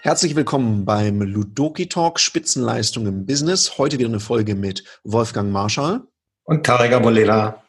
Herzlich 0.00 0.36
willkommen 0.36 0.84
beim 0.84 1.22
Ludoki 1.22 1.88
Talk 1.88 2.20
Spitzenleistung 2.20 3.06
im 3.06 3.24
Business. 3.24 3.78
Heute 3.78 3.98
wieder 3.98 4.10
eine 4.10 4.20
Folge 4.20 4.54
mit 4.54 4.84
Wolfgang 5.02 5.50
Marschall 5.50 6.02
und 6.44 6.66
Tarek 6.66 6.92
Abulela. 6.92 7.64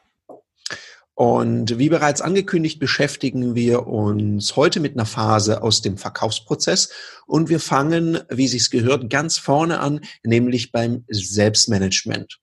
Und 1.14 1.78
wie 1.80 1.88
bereits 1.88 2.20
angekündigt, 2.20 2.78
beschäftigen 2.78 3.56
wir 3.56 3.88
uns 3.88 4.58
heute 4.58 4.82
mit 4.82 4.96
einer 4.96 5.06
Phase 5.06 5.63
aus 5.63 5.82
dem 5.82 5.97
Verkaufsprozess. 5.97 6.90
Und 7.26 7.47
wir 7.47 7.62
fangen, 7.62 8.20
wie 8.29 8.50
sich's 8.50 8.70
gehört, 8.70 9.10
ganz 9.10 9.38
vorne 9.38 9.79
an, 9.79 10.02
nämlich 10.24 10.74
beim 10.74 11.06
Selbstmanagement. 11.08 12.38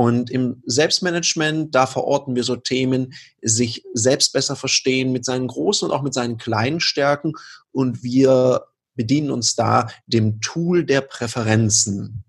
Und 0.00 0.30
im 0.30 0.62
Selbstmanagement, 0.64 1.74
da 1.74 1.86
verorten 1.86 2.34
wir 2.34 2.42
so 2.42 2.56
Themen, 2.56 3.12
sich 3.42 3.84
selbst 3.92 4.32
besser 4.32 4.56
verstehen 4.56 5.12
mit 5.12 5.26
seinen 5.26 5.46
großen 5.46 5.86
und 5.86 5.94
auch 5.94 6.00
mit 6.00 6.14
seinen 6.14 6.38
kleinen 6.38 6.80
Stärken. 6.80 7.34
Und 7.70 8.02
wir 8.02 8.64
bedienen 8.94 9.30
uns 9.30 9.56
da 9.56 9.88
dem 10.06 10.40
Tool 10.40 10.86
der 10.86 11.02
Präferenzen. 11.02 12.24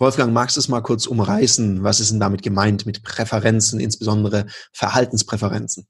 Wolfgang, 0.00 0.32
magst 0.32 0.56
du 0.56 0.60
es 0.60 0.66
mal 0.66 0.80
kurz 0.80 1.06
umreißen? 1.06 1.84
Was 1.84 2.00
ist 2.00 2.10
denn 2.10 2.18
damit 2.18 2.42
gemeint 2.42 2.84
mit 2.84 3.04
Präferenzen, 3.04 3.78
insbesondere 3.78 4.46
Verhaltenspräferenzen? 4.72 5.86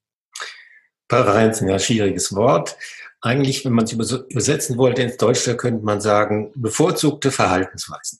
Präferenzen, 1.09 1.71
ja, 1.71 1.79
schwieriges 1.79 2.35
Wort. 2.35 2.77
Eigentlich, 3.23 3.65
wenn 3.65 3.73
man 3.73 3.87
es 3.87 3.93
übersetzen 3.93 4.77
wollte 4.77 5.01
ins 5.01 5.17
Deutsche, 5.17 5.57
könnte 5.57 5.83
man 5.83 6.03
sagen, 6.03 6.53
bevorzugte 6.55 7.31
Verhaltensweisen. 7.31 8.19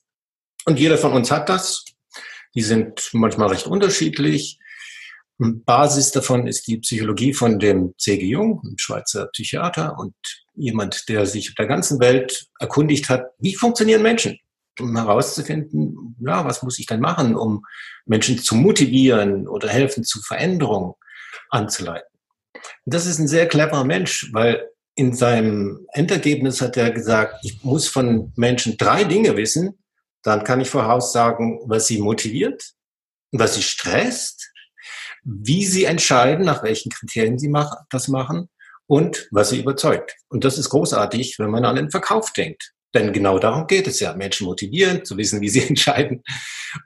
Und 0.65 0.79
jeder 0.79 0.97
von 0.97 1.13
uns 1.13 1.29
hat 1.29 1.49
das. 1.49 1.85
Die 2.55 2.61
sind 2.61 3.09
manchmal 3.13 3.49
recht 3.49 3.67
unterschiedlich. 3.67 4.59
Basis 5.37 6.11
davon 6.11 6.47
ist 6.47 6.67
die 6.67 6.77
Psychologie 6.77 7.33
von 7.33 7.59
dem 7.59 7.93
C.G. 7.97 8.25
Jung, 8.25 8.61
einem 8.63 8.77
Schweizer 8.77 9.27
Psychiater 9.27 9.97
und 9.97 10.13
jemand, 10.55 11.07
der 11.07 11.25
sich 11.25 11.49
auf 11.49 11.55
der 11.55 11.67
ganzen 11.67 11.99
Welt 11.99 12.47
erkundigt 12.59 13.07
hat, 13.09 13.27
wie 13.39 13.55
funktionieren 13.55 14.01
Menschen? 14.01 14.37
um 14.79 14.95
herauszufinden, 14.95 16.15
ja, 16.19 16.45
was 16.45 16.63
muss 16.63 16.79
ich 16.79 16.85
denn 16.85 16.99
machen, 16.99 17.35
um 17.35 17.65
Menschen 18.05 18.39
zu 18.39 18.55
motivieren 18.55 19.47
oder 19.47 19.69
helfen 19.69 20.03
zu 20.03 20.21
Veränderungen 20.21 20.93
anzuleiten. 21.49 22.07
Und 22.53 22.93
das 22.93 23.05
ist 23.05 23.19
ein 23.19 23.27
sehr 23.27 23.47
cleverer 23.47 23.83
Mensch, 23.83 24.29
weil 24.33 24.69
in 24.95 25.13
seinem 25.13 25.85
Endergebnis 25.93 26.61
hat 26.61 26.75
er 26.77 26.91
gesagt, 26.91 27.35
ich 27.43 27.63
muss 27.63 27.87
von 27.87 28.33
Menschen 28.35 28.77
drei 28.77 29.03
Dinge 29.03 29.37
wissen, 29.37 29.79
dann 30.23 30.43
kann 30.43 30.61
ich 30.61 30.69
voraussagen, 30.69 31.59
was 31.65 31.87
sie 31.87 31.99
motiviert, 31.99 32.73
was 33.31 33.55
sie 33.55 33.61
stresst, 33.61 34.51
wie 35.23 35.65
sie 35.65 35.85
entscheiden, 35.85 36.45
nach 36.45 36.63
welchen 36.63 36.91
Kriterien 36.91 37.37
sie 37.37 37.53
das 37.89 38.07
machen 38.07 38.49
und 38.87 39.27
was 39.31 39.49
sie 39.49 39.59
überzeugt. 39.59 40.15
Und 40.29 40.43
das 40.43 40.57
ist 40.57 40.69
großartig, 40.69 41.37
wenn 41.39 41.51
man 41.51 41.65
an 41.65 41.75
den 41.75 41.91
Verkauf 41.91 42.33
denkt. 42.33 42.73
Denn 42.93 43.13
genau 43.13 43.37
darum 43.37 43.67
geht 43.67 43.87
es 43.87 43.99
ja, 43.99 44.15
Menschen 44.15 44.45
motivieren, 44.45 45.05
zu 45.05 45.17
wissen, 45.17 45.41
wie 45.41 45.49
sie 45.49 45.61
entscheiden 45.67 46.23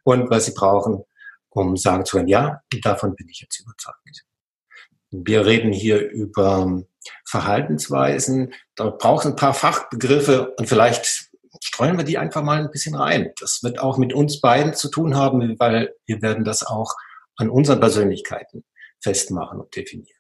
und 0.04 0.30
was 0.30 0.46
sie 0.46 0.54
brauchen, 0.54 1.04
um 1.50 1.78
sagen 1.78 2.06
zu 2.06 2.18
können, 2.18 2.28
ja, 2.28 2.62
davon 2.82 3.16
bin 3.16 3.30
ich 3.30 3.40
jetzt 3.42 3.60
überzeugt. 3.60 4.26
Wir 5.12 5.46
reden 5.46 5.72
hier 5.72 6.10
über 6.10 6.82
Verhaltensweisen, 7.26 8.54
da 8.76 8.90
braucht 8.90 9.26
es 9.26 9.32
ein 9.32 9.36
paar 9.36 9.54
Fachbegriffe 9.54 10.56
und 10.56 10.68
vielleicht 10.68 11.23
streuen 11.64 11.98
wir 11.98 12.04
die 12.04 12.18
einfach 12.18 12.44
mal 12.44 12.60
ein 12.60 12.72
bisschen 12.72 12.96
rein. 12.96 13.32
Das 13.40 13.62
wird 13.64 13.80
auch 13.80 13.98
mit 13.98 14.14
uns 14.14 14.42
beiden 14.42 14.74
zu 14.74 14.90
tun 14.90 15.16
haben, 15.16 15.58
weil 15.60 15.94
wir 16.06 16.22
werden 16.22 16.44
das 16.44 16.64
auch 16.64 16.94
an 17.38 17.50
unseren 17.50 17.80
Persönlichkeiten 17.80 18.64
festmachen 19.02 19.60
und 19.60 19.76
definieren. 19.76 20.18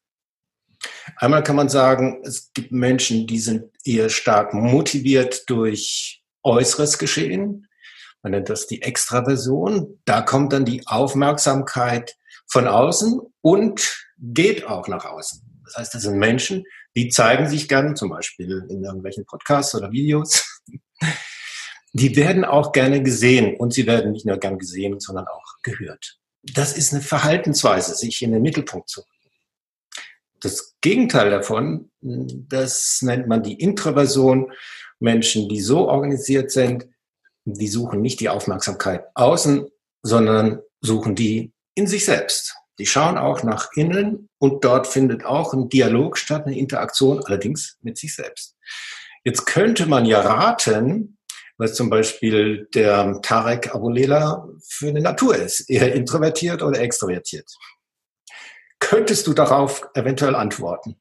Einmal 1.17 1.43
kann 1.43 1.55
man 1.55 1.69
sagen, 1.69 2.21
es 2.25 2.51
gibt 2.53 2.71
Menschen, 2.71 3.27
die 3.27 3.39
sind 3.39 3.65
eher 3.83 4.09
stark 4.09 4.53
motiviert 4.53 5.49
durch 5.49 6.23
äußeres 6.43 6.97
Geschehen. 6.97 7.67
Man 8.21 8.31
nennt 8.31 8.49
das 8.49 8.67
die 8.67 8.81
Extraversion. 8.81 9.99
Da 10.05 10.21
kommt 10.21 10.53
dann 10.53 10.65
die 10.65 10.85
Aufmerksamkeit 10.87 12.15
von 12.47 12.67
außen 12.67 13.19
und 13.41 14.05
geht 14.17 14.65
auch 14.65 14.87
nach 14.87 15.05
außen. 15.05 15.41
Das 15.65 15.75
heißt, 15.75 15.93
das 15.95 16.03
sind 16.03 16.17
Menschen, 16.19 16.63
die 16.95 17.09
zeigen 17.09 17.49
sich 17.49 17.67
gern, 17.67 17.95
zum 17.95 18.09
Beispiel 18.09 18.65
in 18.69 18.83
irgendwelchen 18.83 19.25
Podcasts 19.25 19.75
oder 19.75 19.91
Videos. 19.91 20.61
Die 21.93 22.15
werden 22.15 22.43
auch 22.43 22.71
gerne 22.71 23.03
gesehen 23.03 23.55
und 23.55 23.73
sie 23.73 23.87
werden 23.87 24.11
nicht 24.11 24.25
nur 24.25 24.37
gern 24.37 24.57
gesehen, 24.57 24.99
sondern 24.99 25.27
auch 25.27 25.55
gehört. 25.61 26.19
Das 26.41 26.75
ist 26.75 26.91
eine 26.91 27.01
Verhaltensweise, 27.01 27.95
sich 27.95 28.21
in 28.21 28.31
den 28.31 28.41
Mittelpunkt 28.41 28.89
zu 28.89 29.03
das 30.43 30.75
Gegenteil 30.81 31.29
davon, 31.29 31.89
das 32.01 32.99
nennt 33.01 33.27
man 33.27 33.43
die 33.43 33.53
Introversion. 33.53 34.51
Menschen, 34.99 35.49
die 35.49 35.61
so 35.61 35.89
organisiert 35.89 36.51
sind, 36.51 36.87
die 37.45 37.67
suchen 37.67 38.01
nicht 38.01 38.19
die 38.19 38.29
Aufmerksamkeit 38.29 39.05
außen, 39.15 39.67
sondern 40.01 40.59
suchen 40.81 41.15
die 41.15 41.51
in 41.75 41.87
sich 41.87 42.05
selbst. 42.05 42.55
Die 42.79 42.85
schauen 42.85 43.17
auch 43.17 43.43
nach 43.43 43.69
innen 43.75 44.29
und 44.37 44.63
dort 44.63 44.87
findet 44.87 45.25
auch 45.25 45.53
ein 45.53 45.69
Dialog 45.69 46.17
statt, 46.17 46.45
eine 46.45 46.57
Interaktion, 46.57 47.23
allerdings 47.23 47.77
mit 47.81 47.97
sich 47.97 48.15
selbst. 48.15 48.55
Jetzt 49.23 49.45
könnte 49.45 49.85
man 49.85 50.05
ja 50.05 50.21
raten, 50.21 51.12
was 51.63 51.75
zum 51.75 51.89
Beispiel 51.89 52.67
der 52.73 53.21
Tarek 53.21 53.73
Abulela 53.73 54.47
für 54.67 54.89
eine 54.89 55.01
Natur 55.01 55.35
ist. 55.35 55.69
Eher 55.69 55.93
introvertiert 55.93 56.61
oder 56.61 56.79
extrovertiert. 56.79 57.49
Könntest 58.79 59.27
du 59.27 59.33
darauf 59.33 59.87
eventuell 59.93 60.35
antworten? 60.35 60.97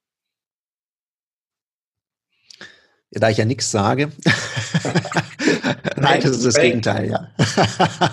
Da 3.11 3.29
ich 3.29 3.39
ja 3.39 3.45
nichts 3.45 3.71
sage. 3.71 4.13
Nein, 5.97 6.23
das 6.23 6.37
ist 6.37 6.47
das 6.47 6.55
Gegenteil, 6.55 7.11
ja. 7.11 7.29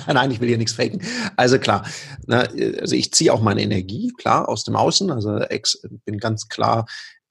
Nein, 0.14 0.32
ich 0.32 0.42
will 0.42 0.50
hier 0.50 0.58
nichts 0.58 0.74
faken. 0.74 1.02
Also 1.38 1.58
klar, 1.58 1.88
ne, 2.28 2.50
also 2.82 2.96
ich 2.96 3.14
ziehe 3.14 3.32
auch 3.32 3.42
meine 3.42 3.62
Energie, 3.62 4.12
klar, 4.18 4.50
aus 4.50 4.66
dem 4.66 4.76
Außen. 4.76 5.10
Also 5.12 5.38
ex, 5.38 5.82
bin 6.04 6.18
ganz 6.18 6.50
klar 6.50 6.86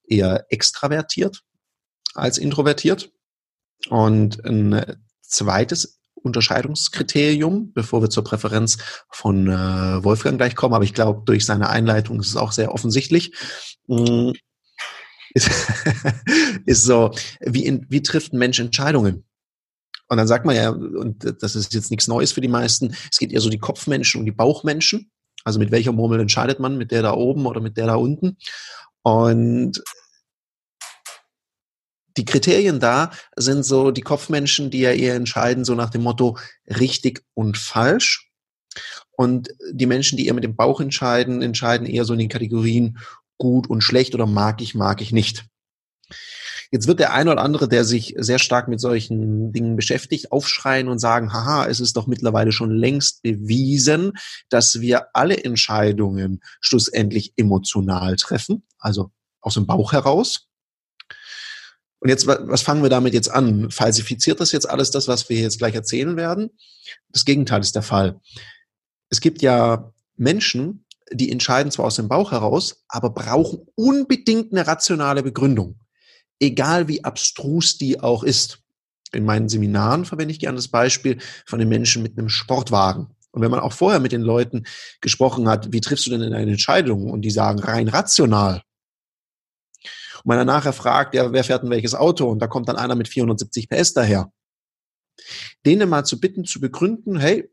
eher 0.06 0.46
extravertiert 0.48 1.42
als 2.14 2.38
introvertiert. 2.38 3.12
Und 3.90 4.44
ein 4.44 4.98
zweites 5.28 6.00
Unterscheidungskriterium, 6.14 7.72
bevor 7.72 8.02
wir 8.02 8.10
zur 8.10 8.24
Präferenz 8.24 8.78
von 9.10 9.48
äh, 9.48 10.04
Wolfgang 10.04 10.38
gleich 10.38 10.56
kommen. 10.56 10.74
Aber 10.74 10.84
ich 10.84 10.94
glaube, 10.94 11.22
durch 11.24 11.46
seine 11.46 11.68
Einleitung 11.68 12.20
ist 12.20 12.28
es 12.28 12.36
auch 12.36 12.52
sehr 12.52 12.72
offensichtlich. 12.72 13.32
Mm, 13.86 14.32
ist, 15.34 15.50
ist 16.66 16.84
so, 16.84 17.12
wie, 17.40 17.64
in, 17.64 17.86
wie 17.88 18.02
trifft 18.02 18.32
ein 18.32 18.38
Mensch 18.38 18.58
Entscheidungen? 18.58 19.24
Und 20.08 20.16
dann 20.16 20.26
sagt 20.26 20.46
man 20.46 20.56
ja, 20.56 20.70
und 20.70 21.34
das 21.42 21.54
ist 21.54 21.74
jetzt 21.74 21.90
nichts 21.90 22.08
Neues 22.08 22.32
für 22.32 22.40
die 22.40 22.48
meisten, 22.48 22.94
es 23.10 23.18
geht 23.18 23.30
eher 23.30 23.40
so 23.40 23.50
die 23.50 23.58
Kopfmenschen 23.58 24.20
und 24.20 24.24
die 24.24 24.32
Bauchmenschen. 24.32 25.10
Also 25.44 25.58
mit 25.58 25.70
welcher 25.70 25.92
Murmel 25.92 26.20
entscheidet 26.20 26.60
man? 26.60 26.78
Mit 26.78 26.90
der 26.90 27.02
da 27.02 27.12
oben 27.12 27.46
oder 27.46 27.60
mit 27.60 27.76
der 27.76 27.86
da 27.86 27.94
unten? 27.94 28.38
Und 29.02 29.82
die 32.18 32.24
Kriterien 32.24 32.80
da 32.80 33.12
sind 33.36 33.64
so 33.64 33.90
die 33.90 34.02
Kopfmenschen, 34.02 34.70
die 34.70 34.80
ja 34.80 34.92
eher 34.92 35.14
entscheiden, 35.14 35.64
so 35.64 35.74
nach 35.74 35.90
dem 35.90 36.02
Motto 36.02 36.36
richtig 36.66 37.24
und 37.34 37.56
falsch. 37.56 38.30
Und 39.12 39.48
die 39.72 39.86
Menschen, 39.86 40.18
die 40.18 40.26
eher 40.26 40.34
mit 40.34 40.44
dem 40.44 40.56
Bauch 40.56 40.80
entscheiden, 40.80 41.42
entscheiden 41.42 41.86
eher 41.86 42.04
so 42.04 42.12
in 42.12 42.18
den 42.18 42.28
Kategorien 42.28 42.98
gut 43.38 43.68
und 43.68 43.82
schlecht 43.82 44.14
oder 44.14 44.26
mag 44.26 44.60
ich, 44.60 44.74
mag 44.74 45.00
ich 45.00 45.12
nicht. 45.12 45.46
Jetzt 46.70 46.86
wird 46.86 47.00
der 47.00 47.14
eine 47.14 47.32
oder 47.32 47.42
andere, 47.42 47.66
der 47.66 47.84
sich 47.84 48.14
sehr 48.18 48.38
stark 48.38 48.68
mit 48.68 48.78
solchen 48.78 49.52
Dingen 49.52 49.76
beschäftigt, 49.76 50.32
aufschreien 50.32 50.88
und 50.88 50.98
sagen, 50.98 51.32
haha, 51.32 51.66
es 51.66 51.80
ist 51.80 51.96
doch 51.96 52.06
mittlerweile 52.06 52.52
schon 52.52 52.70
längst 52.70 53.22
bewiesen, 53.22 54.12
dass 54.50 54.80
wir 54.80 55.06
alle 55.14 55.42
Entscheidungen 55.42 56.40
schlussendlich 56.60 57.32
emotional 57.36 58.16
treffen, 58.16 58.64
also 58.78 59.10
aus 59.40 59.54
dem 59.54 59.66
Bauch 59.66 59.92
heraus. 59.92 60.47
Und 62.00 62.08
jetzt, 62.08 62.26
was 62.26 62.62
fangen 62.62 62.82
wir 62.82 62.90
damit 62.90 63.12
jetzt 63.14 63.30
an? 63.30 63.70
Falsifiziert 63.70 64.40
das 64.40 64.52
jetzt 64.52 64.68
alles 64.68 64.90
das, 64.90 65.08
was 65.08 65.28
wir 65.28 65.40
jetzt 65.40 65.58
gleich 65.58 65.74
erzählen 65.74 66.16
werden? 66.16 66.50
Das 67.10 67.24
Gegenteil 67.24 67.60
ist 67.60 67.74
der 67.74 67.82
Fall. 67.82 68.20
Es 69.10 69.20
gibt 69.20 69.42
ja 69.42 69.92
Menschen, 70.16 70.84
die 71.12 71.32
entscheiden 71.32 71.72
zwar 71.72 71.86
aus 71.86 71.96
dem 71.96 72.08
Bauch 72.08 72.32
heraus, 72.32 72.84
aber 72.88 73.10
brauchen 73.10 73.66
unbedingt 73.74 74.52
eine 74.52 74.66
rationale 74.66 75.22
Begründung. 75.22 75.80
Egal 76.38 76.86
wie 76.86 77.04
abstrus 77.04 77.78
die 77.78 78.00
auch 78.00 78.22
ist. 78.22 78.60
In 79.12 79.24
meinen 79.24 79.48
Seminaren 79.48 80.04
verwende 80.04 80.32
ich 80.32 80.38
gerne 80.38 80.56
das 80.56 80.68
Beispiel 80.68 81.18
von 81.46 81.58
den 81.58 81.68
Menschen 81.68 82.02
mit 82.02 82.18
einem 82.18 82.28
Sportwagen. 82.28 83.08
Und 83.30 83.42
wenn 83.42 83.50
man 83.50 83.60
auch 83.60 83.72
vorher 83.72 84.00
mit 84.00 84.12
den 84.12 84.20
Leuten 84.20 84.64
gesprochen 85.00 85.48
hat, 85.48 85.72
wie 85.72 85.80
triffst 85.80 86.06
du 86.06 86.10
denn 86.10 86.22
eine 86.22 86.50
Entscheidung? 86.50 87.10
Und 87.10 87.22
die 87.22 87.30
sagen 87.30 87.58
rein 87.58 87.88
rational, 87.88 88.62
und 90.18 90.26
man 90.26 90.38
dann 90.38 90.46
nachher 90.46 90.72
fragt, 90.72 91.14
ja, 91.14 91.32
wer 91.32 91.44
fährt 91.44 91.62
denn 91.62 91.70
welches 91.70 91.94
Auto? 91.94 92.28
Und 92.28 92.40
da 92.40 92.46
kommt 92.46 92.68
dann 92.68 92.76
einer 92.76 92.94
mit 92.94 93.08
470 93.08 93.68
PS 93.68 93.94
daher. 93.94 94.32
Denen 95.66 95.88
mal 95.88 96.04
zu 96.04 96.20
bitten, 96.20 96.44
zu 96.44 96.60
begründen, 96.60 97.18
hey, 97.18 97.50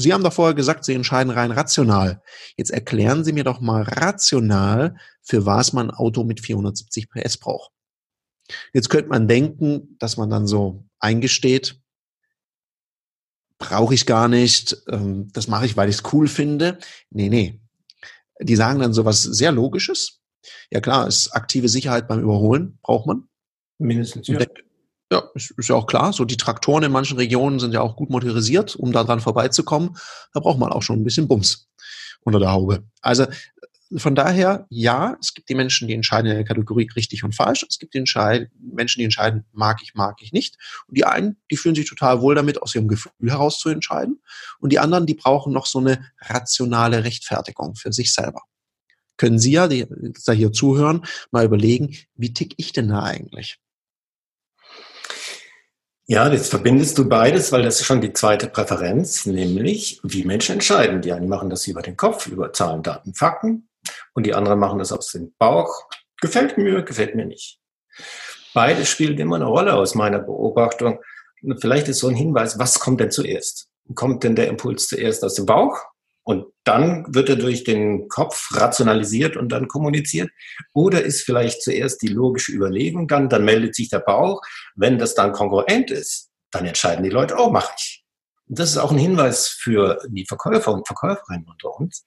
Sie 0.00 0.12
haben 0.12 0.22
doch 0.22 0.32
vorher 0.32 0.54
gesagt, 0.54 0.84
Sie 0.84 0.94
entscheiden 0.94 1.32
rein 1.32 1.50
rational. 1.50 2.22
Jetzt 2.56 2.70
erklären 2.70 3.24
Sie 3.24 3.32
mir 3.32 3.42
doch 3.42 3.60
mal 3.60 3.82
rational, 3.82 4.96
für 5.22 5.44
was 5.44 5.72
man 5.72 5.90
ein 5.90 5.96
Auto 5.96 6.22
mit 6.22 6.40
470 6.40 7.10
PS 7.10 7.36
braucht. 7.36 7.72
Jetzt 8.72 8.90
könnte 8.90 9.08
man 9.08 9.26
denken, 9.26 9.96
dass 9.98 10.16
man 10.16 10.30
dann 10.30 10.46
so 10.46 10.84
eingesteht, 11.00 11.80
brauche 13.58 13.92
ich 13.92 14.06
gar 14.06 14.28
nicht, 14.28 14.76
ähm, 14.88 15.30
das 15.32 15.48
mache 15.48 15.66
ich, 15.66 15.76
weil 15.76 15.88
ich 15.88 15.96
es 15.96 16.12
cool 16.12 16.28
finde. 16.28 16.78
Nee, 17.10 17.28
nee. 17.28 17.60
Die 18.40 18.56
sagen 18.56 18.78
dann 18.78 18.92
sowas 18.92 19.22
sehr 19.22 19.50
Logisches. 19.50 20.17
Ja 20.70 20.80
klar, 20.80 21.06
ist 21.06 21.34
aktive 21.34 21.68
Sicherheit 21.68 22.08
beim 22.08 22.20
Überholen, 22.20 22.78
braucht 22.82 23.06
man. 23.06 23.28
Mindestens, 23.78 24.28
ja. 24.28 24.40
Ja, 25.10 25.22
ist, 25.34 25.52
ist 25.52 25.68
ja 25.68 25.74
auch 25.74 25.86
klar. 25.86 26.12
So 26.12 26.24
die 26.24 26.36
Traktoren 26.36 26.82
in 26.82 26.92
manchen 26.92 27.16
Regionen 27.16 27.58
sind 27.60 27.72
ja 27.72 27.80
auch 27.80 27.96
gut 27.96 28.10
motorisiert, 28.10 28.76
um 28.76 28.92
da 28.92 29.04
dran 29.04 29.20
vorbeizukommen. 29.20 29.96
Da 30.34 30.40
braucht 30.40 30.58
man 30.58 30.70
auch 30.70 30.82
schon 30.82 31.00
ein 31.00 31.04
bisschen 31.04 31.28
Bums 31.28 31.68
unter 32.20 32.38
der 32.38 32.52
Haube. 32.52 32.84
Also 33.00 33.26
von 33.96 34.14
daher, 34.14 34.66
ja, 34.68 35.16
es 35.18 35.32
gibt 35.32 35.48
die 35.48 35.54
Menschen, 35.54 35.88
die 35.88 35.94
entscheiden 35.94 36.30
in 36.30 36.36
der 36.36 36.44
Kategorie 36.44 36.90
richtig 36.94 37.24
und 37.24 37.34
falsch. 37.34 37.64
Es 37.66 37.78
gibt 37.78 37.94
die 37.94 37.98
Entscheid 37.98 38.50
Menschen, 38.60 38.98
die 38.98 39.04
entscheiden, 39.04 39.46
mag 39.52 39.78
ich, 39.82 39.94
mag 39.94 40.16
ich 40.20 40.32
nicht. 40.32 40.58
Und 40.88 40.98
die 40.98 41.06
einen, 41.06 41.38
die 41.50 41.56
fühlen 41.56 41.74
sich 41.74 41.88
total 41.88 42.20
wohl 42.20 42.34
damit, 42.34 42.60
aus 42.60 42.74
ihrem 42.74 42.88
Gefühl 42.88 43.12
heraus 43.30 43.58
zu 43.58 43.70
entscheiden. 43.70 44.20
Und 44.60 44.72
die 44.72 44.78
anderen, 44.78 45.06
die 45.06 45.14
brauchen 45.14 45.54
noch 45.54 45.64
so 45.64 45.78
eine 45.78 46.04
rationale 46.20 47.04
Rechtfertigung 47.04 47.76
für 47.76 47.92
sich 47.92 48.12
selber. 48.12 48.42
Können 49.18 49.38
Sie 49.38 49.52
ja, 49.52 49.68
die 49.68 49.86
da 50.24 50.32
hier 50.32 50.52
zuhören, 50.52 51.04
mal 51.30 51.44
überlegen, 51.44 51.94
wie 52.14 52.32
tick 52.32 52.54
ich 52.56 52.72
denn 52.72 52.88
da 52.88 53.02
eigentlich? 53.02 53.58
Ja, 56.06 56.32
jetzt 56.32 56.48
verbindest 56.48 56.96
du 56.96 57.06
beides, 57.06 57.52
weil 57.52 57.62
das 57.62 57.80
ist 57.80 57.86
schon 57.86 58.00
die 58.00 58.14
zweite 58.14 58.46
Präferenz, 58.46 59.26
nämlich 59.26 60.00
wie 60.02 60.24
Menschen 60.24 60.54
entscheiden. 60.54 61.02
Die 61.02 61.12
einen 61.12 61.28
machen 61.28 61.50
das 61.50 61.66
über 61.66 61.82
den 61.82 61.98
Kopf, 61.98 62.26
über 62.28 62.50
Zahlen, 62.54 62.82
Daten, 62.82 63.12
Fakten 63.12 63.68
und 64.14 64.24
die 64.24 64.32
anderen 64.32 64.58
machen 64.58 64.78
das 64.78 64.90
aus 64.90 65.12
dem 65.12 65.34
Bauch. 65.38 65.68
Gefällt 66.22 66.56
mir, 66.56 66.82
gefällt 66.82 67.14
mir 67.14 67.26
nicht. 67.26 67.58
Beides 68.54 68.88
spielt 68.88 69.20
immer 69.20 69.36
eine 69.36 69.44
Rolle 69.44 69.74
aus 69.74 69.94
meiner 69.94 70.18
Beobachtung. 70.18 71.00
Vielleicht 71.60 71.88
ist 71.88 71.98
so 71.98 72.08
ein 72.08 72.14
Hinweis, 72.14 72.58
was 72.58 72.80
kommt 72.80 73.00
denn 73.00 73.10
zuerst? 73.10 73.68
Kommt 73.94 74.24
denn 74.24 74.34
der 74.34 74.48
Impuls 74.48 74.86
zuerst 74.86 75.22
aus 75.22 75.34
dem 75.34 75.44
Bauch 75.44 75.78
und 76.28 76.44
dann 76.64 77.06
wird 77.08 77.30
er 77.30 77.36
durch 77.36 77.64
den 77.64 78.06
Kopf 78.10 78.50
rationalisiert 78.52 79.38
und 79.38 79.48
dann 79.48 79.66
kommuniziert. 79.66 80.28
Oder 80.74 81.02
ist 81.02 81.22
vielleicht 81.22 81.62
zuerst 81.62 82.02
die 82.02 82.08
logische 82.08 82.52
Überlegung 82.52 83.08
dann, 83.08 83.30
dann 83.30 83.46
meldet 83.46 83.74
sich 83.74 83.88
der 83.88 84.00
Bauch. 84.00 84.42
Wenn 84.76 84.98
das 84.98 85.14
dann 85.14 85.32
kongruent 85.32 85.90
ist, 85.90 86.28
dann 86.50 86.66
entscheiden 86.66 87.02
die 87.02 87.08
Leute, 87.08 87.36
oh, 87.38 87.48
mache 87.48 87.72
ich. 87.78 88.04
Und 88.46 88.58
das 88.58 88.68
ist 88.68 88.76
auch 88.76 88.92
ein 88.92 88.98
Hinweis 88.98 89.48
für 89.48 90.02
die 90.06 90.26
Verkäufer 90.26 90.74
und 90.74 90.86
Verkäuferinnen 90.86 91.48
unter 91.48 91.74
uns. 91.80 92.04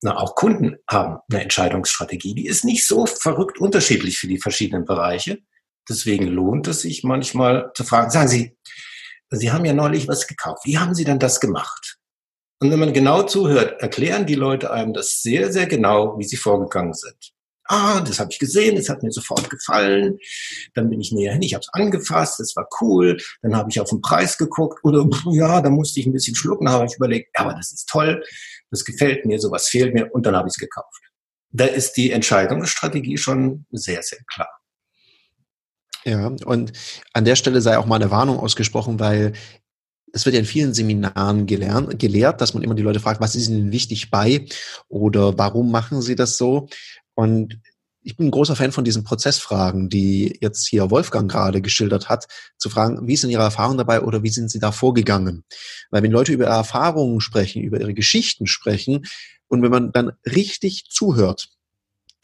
Na, 0.00 0.16
auch 0.16 0.36
Kunden 0.36 0.76
haben 0.88 1.18
eine 1.28 1.42
Entscheidungsstrategie. 1.42 2.36
Die 2.36 2.46
ist 2.46 2.64
nicht 2.64 2.86
so 2.86 3.04
verrückt 3.04 3.58
unterschiedlich 3.58 4.16
für 4.16 4.28
die 4.28 4.38
verschiedenen 4.38 4.84
Bereiche. 4.84 5.40
Deswegen 5.88 6.28
lohnt 6.28 6.68
es 6.68 6.82
sich 6.82 7.02
manchmal 7.02 7.72
zu 7.74 7.82
fragen, 7.82 8.12
sagen 8.12 8.28
Sie, 8.28 8.56
Sie 9.30 9.50
haben 9.50 9.64
ja 9.64 9.72
neulich 9.72 10.06
was 10.06 10.28
gekauft. 10.28 10.66
Wie 10.66 10.78
haben 10.78 10.94
Sie 10.94 11.04
denn 11.04 11.18
das 11.18 11.40
gemacht? 11.40 11.97
Und 12.60 12.70
wenn 12.70 12.80
man 12.80 12.92
genau 12.92 13.22
zuhört, 13.22 13.80
erklären 13.80 14.26
die 14.26 14.34
Leute 14.34 14.72
einem 14.72 14.92
das 14.92 15.22
sehr, 15.22 15.52
sehr 15.52 15.66
genau, 15.66 16.18
wie 16.18 16.24
sie 16.24 16.36
vorgegangen 16.36 16.94
sind. 16.94 17.32
Ah, 17.70 18.00
das 18.00 18.18
habe 18.18 18.30
ich 18.32 18.38
gesehen, 18.38 18.76
das 18.76 18.88
hat 18.88 19.02
mir 19.02 19.12
sofort 19.12 19.50
gefallen. 19.50 20.18
Dann 20.74 20.88
bin 20.88 21.00
ich 21.00 21.12
näher 21.12 21.34
hin, 21.34 21.42
ich 21.42 21.52
habe 21.52 21.60
es 21.60 21.68
angefasst, 21.72 22.40
das 22.40 22.56
war 22.56 22.66
cool. 22.80 23.18
Dann 23.42 23.54
habe 23.54 23.70
ich 23.70 23.78
auf 23.78 23.90
den 23.90 24.00
Preis 24.00 24.38
geguckt 24.38 24.80
oder 24.84 25.06
ja, 25.32 25.60
da 25.60 25.68
musste 25.68 26.00
ich 26.00 26.06
ein 26.06 26.12
bisschen 26.12 26.34
schlucken, 26.34 26.68
habe 26.68 26.86
ich 26.86 26.96
überlegt, 26.96 27.38
aber 27.38 27.54
das 27.54 27.70
ist 27.70 27.88
toll, 27.88 28.24
das 28.70 28.84
gefällt 28.84 29.26
mir, 29.26 29.38
sowas 29.38 29.68
fehlt 29.68 29.94
mir 29.94 30.12
und 30.12 30.24
dann 30.24 30.34
habe 30.34 30.48
ich 30.48 30.54
es 30.54 30.58
gekauft. 30.58 31.02
Da 31.50 31.66
ist 31.66 31.92
die 31.92 32.10
Entscheidungsstrategie 32.10 33.18
schon 33.18 33.66
sehr, 33.70 34.02
sehr 34.02 34.20
klar. 34.32 34.48
Ja, 36.04 36.26
und 36.46 36.72
an 37.12 37.24
der 37.24 37.36
Stelle 37.36 37.60
sei 37.60 37.76
auch 37.76 37.86
mal 37.86 37.96
eine 37.96 38.10
Warnung 38.10 38.38
ausgesprochen, 38.38 38.98
weil 38.98 39.34
es 40.12 40.24
wird 40.24 40.34
ja 40.34 40.40
in 40.40 40.46
vielen 40.46 40.74
Seminaren 40.74 41.46
gelernt, 41.46 41.98
gelehrt, 41.98 42.40
dass 42.40 42.54
man 42.54 42.62
immer 42.62 42.74
die 42.74 42.82
Leute 42.82 43.00
fragt, 43.00 43.20
was 43.20 43.34
ist 43.34 43.48
ihnen 43.48 43.72
wichtig 43.72 44.10
bei 44.10 44.46
oder 44.88 45.38
warum 45.38 45.70
machen 45.70 46.02
sie 46.02 46.14
das 46.14 46.36
so? 46.36 46.68
Und 47.14 47.60
ich 48.02 48.16
bin 48.16 48.28
ein 48.28 48.30
großer 48.30 48.56
Fan 48.56 48.72
von 48.72 48.84
diesen 48.84 49.04
Prozessfragen, 49.04 49.88
die 49.88 50.38
jetzt 50.40 50.66
hier 50.66 50.90
Wolfgang 50.90 51.30
gerade 51.30 51.60
geschildert 51.60 52.08
hat, 52.08 52.26
zu 52.56 52.70
fragen, 52.70 53.06
wie 53.06 53.16
denn 53.16 53.30
Ihre 53.30 53.42
Erfahrung 53.42 53.76
dabei 53.76 54.00
oder 54.00 54.22
wie 54.22 54.30
sind 54.30 54.50
Sie 54.50 54.60
da 54.60 54.72
vorgegangen? 54.72 55.44
Weil 55.90 56.02
wenn 56.02 56.12
Leute 56.12 56.32
über 56.32 56.44
ihre 56.44 56.54
Erfahrungen 56.54 57.20
sprechen, 57.20 57.62
über 57.62 57.80
ihre 57.80 57.94
Geschichten 57.94 58.46
sprechen 58.46 59.04
und 59.48 59.62
wenn 59.62 59.70
man 59.70 59.92
dann 59.92 60.12
richtig 60.24 60.86
zuhört 60.90 61.50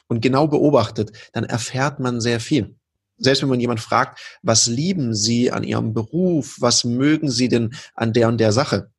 und 0.09 0.23
genau 0.23 0.47
beobachtet, 0.47 1.11
dann 1.33 1.45
erfährt 1.45 2.01
man 2.01 2.21
sehr 2.21 2.41
viel 2.41 2.77
selbst 3.17 3.43
wenn 3.43 3.49
man 3.49 3.61
jemand 3.61 3.81
fragt, 3.81 4.21
was 4.43 4.67
lieben 4.67 5.15
Sie 5.15 5.51
an 5.51 5.65
Ihrem 5.65 5.95
Beruf, 5.95 6.57
was 6.61 6.85
mögen 6.85 7.31
Sie 7.31 7.49
denn 7.49 7.75
an 7.95 8.13
der 8.13 8.29
und 8.29 8.39
der 8.39 8.53
Sache, 8.53 8.91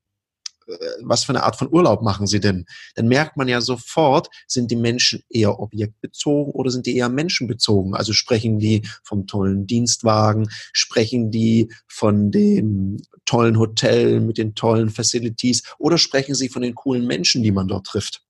äh, 0.68 0.74
was 1.02 1.24
für 1.24 1.32
eine 1.32 1.44
Art 1.44 1.56
von 1.56 1.72
Urlaub 1.72 2.02
machen 2.02 2.28
Sie 2.28 2.40
denn? 2.40 2.66
Dann 2.96 3.08
merkt 3.08 3.38
man 3.38 3.48
ja 3.48 3.62
sofort, 3.62 4.30
sind 4.48 4.72
die 4.72 4.76
Menschen 4.76 5.24
eher 5.30 5.60
objektbezogen 5.60 6.54
oder 6.54 6.72
sind 6.72 6.86
die 6.86 6.96
eher 6.98 7.10
menschenbezogen? 7.10 7.96
Also 7.96 8.14
sprechen 8.14 8.60
die 8.60 8.88
vom 9.04 9.28
tollen 9.28 9.68
Dienstwagen, 9.68 10.48
sprechen 10.74 11.32
die 11.32 11.72
von 11.88 12.32
dem 12.32 12.98
tollen 13.26 13.60
Hotel 13.60 14.22
mit 14.22 14.38
den 14.38 14.56
tollen 14.56 14.90
Facilities 14.90 15.64
oder 15.78 15.98
sprechen 15.98 16.36
sie 16.36 16.50
von 16.50 16.62
den 16.62 16.76
coolen 16.76 17.06
Menschen, 17.06 17.44
die 17.44 17.52
man 17.52 17.68
dort 17.68 17.88
trifft? 17.88 18.24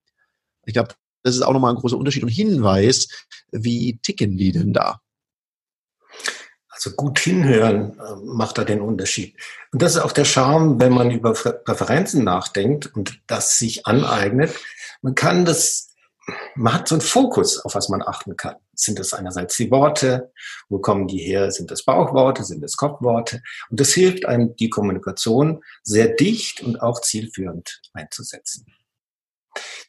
Ich 0.66 0.74
glaube, 0.74 0.96
das 1.24 1.36
ist 1.36 1.42
auch 1.42 1.54
nochmal 1.54 1.74
ein 1.74 1.80
großer 1.80 1.98
Unterschied 1.98 2.24
und 2.24 2.30
Hinweis, 2.30 3.08
wie 3.52 3.98
ticken 4.02 4.38
die 4.38 4.52
denn 4.52 4.74
da? 4.74 5.02
Also 6.76 6.92
gut 6.92 7.20
hinhören 7.20 7.98
äh, 7.98 8.16
macht 8.26 8.58
da 8.58 8.66
den 8.66 8.82
Unterschied. 8.82 9.38
Und 9.72 9.82
das 9.82 9.96
ist 9.96 10.02
auch 10.02 10.12
der 10.12 10.26
Charme, 10.26 10.78
wenn 10.78 10.92
man 10.92 11.10
über 11.10 11.32
Präferenzen 11.34 12.26
nachdenkt 12.26 12.94
und 12.94 13.22
das 13.28 13.58
sich 13.58 13.88
aneignet. 13.88 14.54
Man 15.02 15.16
kann 15.16 15.46
das, 15.46 15.94
man 16.56 16.74
hat 16.74 16.90
so 16.90 16.96
einen 16.96 17.02
Fokus, 17.02 17.64
auf 17.64 17.76
was 17.76 17.88
man 17.88 18.02
achten 18.02 18.36
kann. 18.36 18.56
Sind 18.74 19.00
das 19.00 19.14
einerseits 19.14 19.56
die 19.56 19.72
Worte? 19.72 20.34
Wo 20.68 20.80
kommen 20.80 21.08
die 21.08 21.20
her? 21.20 21.50
Sind 21.50 21.72
das 21.72 21.86
Bauchworte? 21.86 22.44
Sind 22.44 22.62
das 22.62 22.76
Kopfworte? 22.76 23.42
Und 23.70 23.80
das 23.80 23.94
hilft 23.94 24.26
einem, 24.26 24.58
die 24.58 24.70
Kommunikation 24.70 25.64
sehr 25.82 26.10
dicht 26.10 26.62
und 26.62 26.82
auch 26.82 27.00
zielführend 27.00 27.82
einzusetzen. 27.94 28.66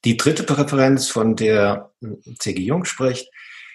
Die 0.04 0.16
dritte 0.16 0.44
Präferenz, 0.44 1.08
von 1.08 1.34
der 1.34 1.90
C.G. 2.38 2.62
Jung 2.62 2.84
spricht, 2.84 3.28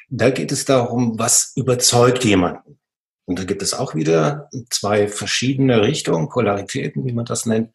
da 0.07 0.29
geht 0.29 0.53
es 0.53 0.63
darum, 0.63 1.19
was 1.19 1.51
überzeugt 1.57 2.23
jemanden. 2.23 2.79
Und 3.25 3.39
da 3.39 3.43
gibt 3.43 3.61
es 3.61 3.73
auch 3.73 3.95
wieder 3.95 4.49
zwei 4.69 5.07
verschiedene 5.07 5.81
Richtungen, 5.81 6.29
Polaritäten, 6.29 7.05
wie 7.05 7.13
man 7.13 7.25
das 7.25 7.45
nennt. 7.45 7.71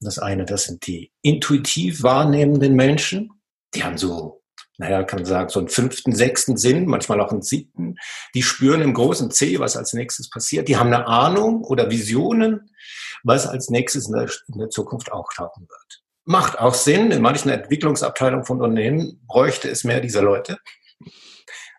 Das 0.00 0.18
eine, 0.18 0.44
das 0.44 0.64
sind 0.64 0.86
die 0.86 1.12
intuitiv 1.22 2.02
wahrnehmenden 2.02 2.74
Menschen. 2.74 3.30
Die 3.74 3.84
haben 3.84 3.98
so, 3.98 4.42
naja, 4.78 5.04
kann 5.04 5.20
man 5.20 5.26
sagen, 5.26 5.48
so 5.48 5.60
einen 5.60 5.68
fünften, 5.68 6.14
sechsten 6.14 6.56
Sinn, 6.56 6.86
manchmal 6.86 7.20
auch 7.20 7.30
einen 7.30 7.42
siebten. 7.42 7.96
Die 8.34 8.42
spüren 8.42 8.82
im 8.82 8.94
großen 8.94 9.30
C, 9.30 9.60
was 9.60 9.76
als 9.76 9.92
nächstes 9.92 10.28
passiert. 10.28 10.68
Die 10.68 10.76
haben 10.76 10.92
eine 10.92 11.06
Ahnung 11.06 11.62
oder 11.62 11.90
Visionen, 11.90 12.70
was 13.22 13.46
als 13.46 13.70
nächstes 13.70 14.08
in 14.08 14.14
der, 14.14 14.30
in 14.48 14.58
der 14.58 14.70
Zukunft 14.70 15.12
auch 15.12 15.32
tauchen 15.32 15.68
wird. 15.68 16.02
Macht 16.24 16.58
auch 16.58 16.74
Sinn. 16.74 17.10
In 17.10 17.22
manchen 17.22 17.50
Entwicklungsabteilungen 17.50 18.44
von 18.44 18.60
Unternehmen 18.60 19.20
bräuchte 19.26 19.68
es 19.68 19.84
mehr 19.84 20.00
dieser 20.00 20.22
Leute. 20.22 20.58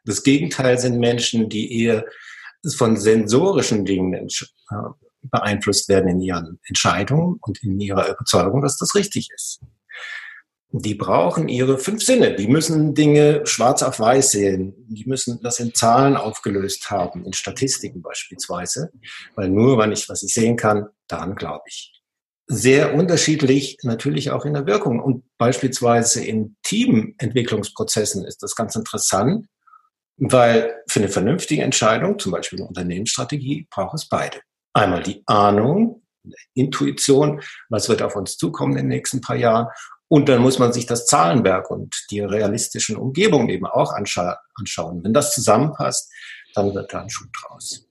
Das 0.05 0.23
Gegenteil 0.23 0.77
sind 0.79 0.99
Menschen, 0.99 1.49
die 1.49 1.81
eher 1.83 2.05
von 2.77 2.97
sensorischen 2.97 3.85
Dingen 3.85 4.13
äh, 4.13 4.75
beeinflusst 5.23 5.89
werden 5.89 6.09
in 6.09 6.21
ihren 6.21 6.59
Entscheidungen 6.67 7.39
und 7.41 7.63
in 7.63 7.79
ihrer 7.79 8.09
Überzeugung, 8.09 8.61
dass 8.61 8.77
das 8.77 8.95
richtig 8.95 9.29
ist. 9.33 9.61
Die 10.75 10.95
brauchen 10.95 11.49
ihre 11.49 11.77
fünf 11.77 12.03
Sinne. 12.03 12.35
Die 12.35 12.47
müssen 12.47 12.95
Dinge 12.95 13.45
schwarz 13.45 13.83
auf 13.83 13.99
weiß 13.99 14.31
sehen. 14.31 14.73
Die 14.89 15.05
müssen 15.05 15.39
das 15.43 15.59
in 15.59 15.75
Zahlen 15.75 16.17
aufgelöst 16.17 16.89
haben, 16.89 17.25
in 17.25 17.33
Statistiken 17.33 18.01
beispielsweise. 18.01 18.91
Weil 19.35 19.49
nur, 19.49 19.77
wenn 19.77 19.91
ich 19.91 20.09
was 20.09 20.23
ich 20.23 20.33
sehen 20.33 20.57
kann, 20.57 20.87
daran 21.07 21.35
glaube 21.35 21.63
ich. 21.67 21.93
Sehr 22.47 22.95
unterschiedlich 22.95 23.77
natürlich 23.83 24.31
auch 24.31 24.45
in 24.45 24.55
der 24.55 24.65
Wirkung. 24.65 24.99
Und 24.99 25.23
beispielsweise 25.37 26.25
in 26.25 26.55
Teamentwicklungsprozessen 26.63 28.25
ist 28.25 28.41
das 28.41 28.55
ganz 28.55 28.75
interessant. 28.75 29.45
Weil 30.17 30.73
für 30.93 30.99
eine 30.99 31.09
vernünftige 31.09 31.63
Entscheidung, 31.63 32.19
zum 32.19 32.31
Beispiel 32.31 32.59
eine 32.59 32.67
Unternehmensstrategie, 32.67 33.67
braucht 33.71 33.95
es 33.95 34.07
beide. 34.07 34.41
Einmal 34.73 35.01
die 35.01 35.23
Ahnung, 35.25 36.03
Intuition, 36.53 37.41
was 37.69 37.89
wird 37.89 38.03
auf 38.03 38.15
uns 38.15 38.37
zukommen 38.37 38.73
in 38.73 38.83
den 38.83 38.89
nächsten 38.89 39.19
paar 39.19 39.35
Jahren. 39.35 39.67
Und 40.07 40.29
dann 40.29 40.43
muss 40.43 40.59
man 40.59 40.71
sich 40.71 40.85
das 40.85 41.07
Zahlenwerk 41.07 41.71
und 41.71 42.05
die 42.11 42.19
realistischen 42.19 42.95
Umgebungen 42.95 43.49
eben 43.49 43.65
auch 43.65 43.91
anscha 43.91 44.37
anschauen. 44.53 45.03
Wenn 45.03 45.15
das 45.15 45.33
zusammenpasst, 45.33 46.11
dann 46.53 46.75
wird 46.75 46.93
da 46.93 47.01
ein 47.01 47.09
Schuh 47.09 47.25
draus. 47.41 47.89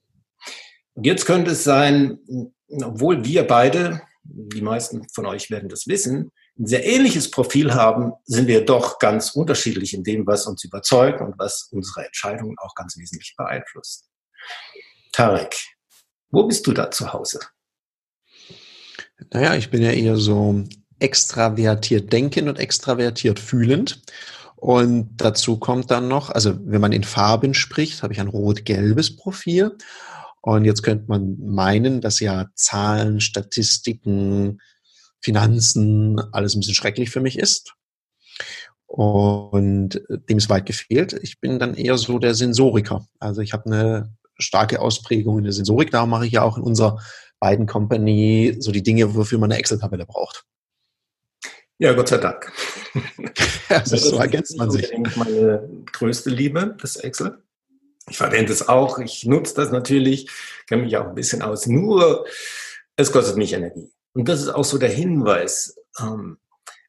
Und 0.94 1.04
jetzt 1.04 1.26
könnte 1.26 1.50
es 1.50 1.64
sein, 1.64 2.20
obwohl 2.68 3.24
wir 3.24 3.48
beide 3.48 4.02
die 4.22 4.62
meisten 4.62 5.08
von 5.12 5.26
euch 5.26 5.50
werden 5.50 5.68
das 5.68 5.88
wissen, 5.88 6.30
ein 6.58 6.66
sehr 6.66 6.86
ähnliches 6.86 7.30
Profil 7.30 7.74
haben, 7.74 8.12
sind 8.24 8.46
wir 8.46 8.64
doch 8.64 8.98
ganz 8.98 9.30
unterschiedlich 9.30 9.94
in 9.94 10.04
dem, 10.04 10.26
was 10.26 10.46
uns 10.46 10.64
überzeugt 10.64 11.20
und 11.20 11.38
was 11.38 11.68
unsere 11.70 12.04
Entscheidungen 12.04 12.56
auch 12.58 12.74
ganz 12.74 12.96
wesentlich 12.96 13.34
beeinflusst. 13.36 14.08
Tarek, 15.12 15.56
wo 16.30 16.44
bist 16.44 16.66
du 16.66 16.72
da 16.72 16.90
zu 16.90 17.12
Hause? 17.12 17.40
Naja, 19.32 19.54
ich 19.54 19.70
bin 19.70 19.82
ja 19.82 19.92
eher 19.92 20.16
so 20.16 20.64
extravertiert 20.98 22.12
denkend 22.12 22.48
und 22.48 22.58
extravertiert 22.58 23.38
fühlend. 23.38 24.02
Und 24.56 25.16
dazu 25.16 25.58
kommt 25.58 25.90
dann 25.90 26.06
noch, 26.06 26.30
also 26.30 26.56
wenn 26.64 26.80
man 26.80 26.92
in 26.92 27.02
Farben 27.02 27.52
spricht, 27.52 28.02
habe 28.02 28.12
ich 28.12 28.20
ein 28.20 28.28
rot-gelbes 28.28 29.16
Profil. 29.16 29.76
Und 30.40 30.64
jetzt 30.64 30.82
könnte 30.82 31.06
man 31.08 31.36
meinen, 31.40 32.00
dass 32.00 32.20
ja 32.20 32.46
Zahlen, 32.54 33.20
Statistiken, 33.20 34.60
Finanzen, 35.22 36.20
alles 36.32 36.54
ein 36.54 36.60
bisschen 36.60 36.74
schrecklich 36.74 37.10
für 37.10 37.20
mich 37.20 37.38
ist. 37.38 37.74
Und 38.86 40.02
dem 40.08 40.36
ist 40.36 40.50
weit 40.50 40.66
gefehlt. 40.66 41.14
Ich 41.22 41.40
bin 41.40 41.58
dann 41.58 41.74
eher 41.74 41.96
so 41.96 42.18
der 42.18 42.34
Sensoriker. 42.34 43.06
Also 43.18 43.40
ich 43.40 43.54
habe 43.54 43.66
eine 43.66 44.14
starke 44.38 44.80
Ausprägung 44.80 45.38
in 45.38 45.44
der 45.44 45.52
Sensorik. 45.52 45.90
Da 45.90 46.04
mache 46.04 46.26
ich 46.26 46.32
ja 46.32 46.42
auch 46.42 46.58
in 46.58 46.62
unserer 46.62 47.00
beiden 47.40 47.66
Company 47.66 48.56
so 48.58 48.70
die 48.70 48.82
Dinge, 48.82 49.14
wofür 49.14 49.38
man 49.38 49.50
eine 49.50 49.58
Excel-Tabelle 49.58 50.04
braucht. 50.04 50.44
Ja, 51.78 51.92
Gott 51.94 52.08
sei 52.08 52.18
Dank. 52.18 52.52
also 53.68 53.96
so 53.96 54.16
ergänzt 54.16 54.56
man 54.56 54.70
sich. 54.70 54.90
Das 54.90 55.12
ist 55.12 55.16
meine 55.16 55.68
größte 55.92 56.30
Liebe, 56.30 56.76
das 56.80 56.96
Excel. 56.96 57.42
Ich 58.08 58.18
verwende 58.18 58.52
es 58.52 58.68
auch, 58.68 58.98
ich 58.98 59.24
nutze 59.24 59.54
das 59.54 59.70
natürlich, 59.70 60.28
kenne 60.66 60.82
mich 60.82 60.96
auch 60.96 61.06
ein 61.06 61.14
bisschen 61.14 61.42
aus. 61.42 61.66
Nur, 61.66 62.26
es 62.96 63.10
kostet 63.10 63.36
mich 63.36 63.52
Energie. 63.52 63.90
Und 64.14 64.28
das 64.28 64.42
ist 64.42 64.48
auch 64.48 64.64
so 64.64 64.78
der 64.78 64.90
Hinweis. 64.90 65.76
Ähm, 66.00 66.38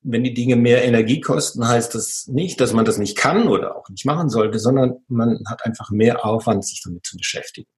wenn 0.03 0.23
die 0.23 0.33
Dinge 0.33 0.57
mehr 0.57 0.83
Energie 0.83 1.21
kosten, 1.21 1.65
heißt 1.67 1.95
das 1.95 2.27
nicht, 2.27 2.59
dass 2.59 2.73
man 2.73 2.85
das 2.85 2.97
nicht 2.97 3.17
kann 3.17 3.47
oder 3.47 3.77
auch 3.77 3.87
nicht 3.89 4.05
machen 4.05 4.29
sollte, 4.29 4.59
sondern 4.59 4.97
man 5.07 5.39
hat 5.47 5.65
einfach 5.65 5.89
mehr 5.91 6.25
Aufwand, 6.25 6.65
sich 6.65 6.81
damit 6.83 7.05
zu 7.05 7.15
beschäftigen. 7.17 7.69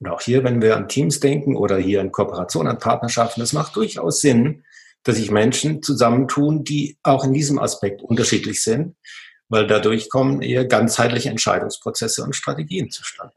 Und 0.00 0.10
auch 0.10 0.20
hier, 0.20 0.44
wenn 0.44 0.62
wir 0.62 0.76
an 0.76 0.88
Teams 0.88 1.20
denken 1.20 1.56
oder 1.56 1.78
hier 1.78 2.00
in 2.00 2.12
Kooperation, 2.12 2.66
an 2.66 2.78
Partnerschaften, 2.78 3.40
das 3.40 3.52
macht 3.52 3.76
durchaus 3.76 4.20
Sinn, 4.20 4.64
dass 5.04 5.16
sich 5.16 5.30
Menschen 5.30 5.82
zusammentun, 5.82 6.64
die 6.64 6.98
auch 7.02 7.24
in 7.24 7.32
diesem 7.32 7.58
Aspekt 7.58 8.02
unterschiedlich 8.02 8.62
sind, 8.62 8.96
weil 9.48 9.66
dadurch 9.66 10.10
kommen 10.10 10.42
eher 10.42 10.66
ganzheitliche 10.66 11.30
Entscheidungsprozesse 11.30 12.22
und 12.22 12.36
Strategien 12.36 12.90
zustande. 12.90 13.34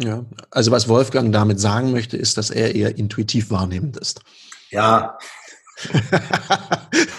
Ja, 0.00 0.24
also 0.50 0.70
was 0.70 0.88
Wolfgang 0.88 1.32
damit 1.32 1.58
sagen 1.60 1.92
möchte, 1.92 2.16
ist, 2.16 2.38
dass 2.38 2.50
er 2.50 2.74
eher 2.74 2.96
intuitiv 2.96 3.50
wahrnehmend 3.50 3.96
ist. 3.96 4.20
Ja. 4.70 5.18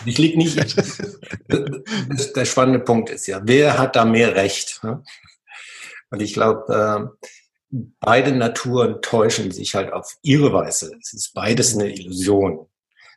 ich 0.06 0.18
liege 0.18 0.38
nicht. 0.38 0.58
der 2.36 2.46
spannende 2.46 2.80
Punkt 2.80 3.10
ist 3.10 3.28
ja, 3.28 3.42
wer 3.44 3.78
hat 3.78 3.96
da 3.96 4.06
mehr 4.06 4.36
Recht? 4.36 4.80
Ne? 4.84 5.04
Und 6.10 6.22
ich 6.22 6.34
glaube, 6.34 7.12
äh, 7.22 7.30
beide 8.00 8.32
Naturen 8.32 9.02
täuschen 9.02 9.52
sich 9.52 9.76
halt 9.76 9.94
auf 9.94 10.18
ihre 10.22 10.54
Weise. 10.54 10.92
Es 11.00 11.14
ist 11.14 11.34
beides 11.34 11.76
eine 11.76 11.90
Illusion. 11.94 12.68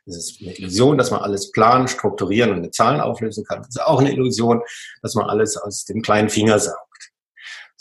Es 0.05 0.17
ist 0.17 0.41
eine 0.41 0.53
Illusion, 0.57 0.97
dass 0.97 1.11
man 1.11 1.21
alles 1.21 1.51
planen, 1.51 1.87
strukturieren 1.87 2.51
und 2.51 2.61
mit 2.61 2.75
Zahlen 2.75 2.99
auflösen 2.99 3.45
kann. 3.45 3.61
Es 3.61 3.69
ist 3.69 3.81
auch 3.81 3.99
eine 3.99 4.11
Illusion, 4.11 4.61
dass 5.01 5.15
man 5.15 5.29
alles 5.29 5.55
aus 5.57 5.85
dem 5.85 6.01
kleinen 6.01 6.29
Finger 6.29 6.59
saugt. 6.59 6.92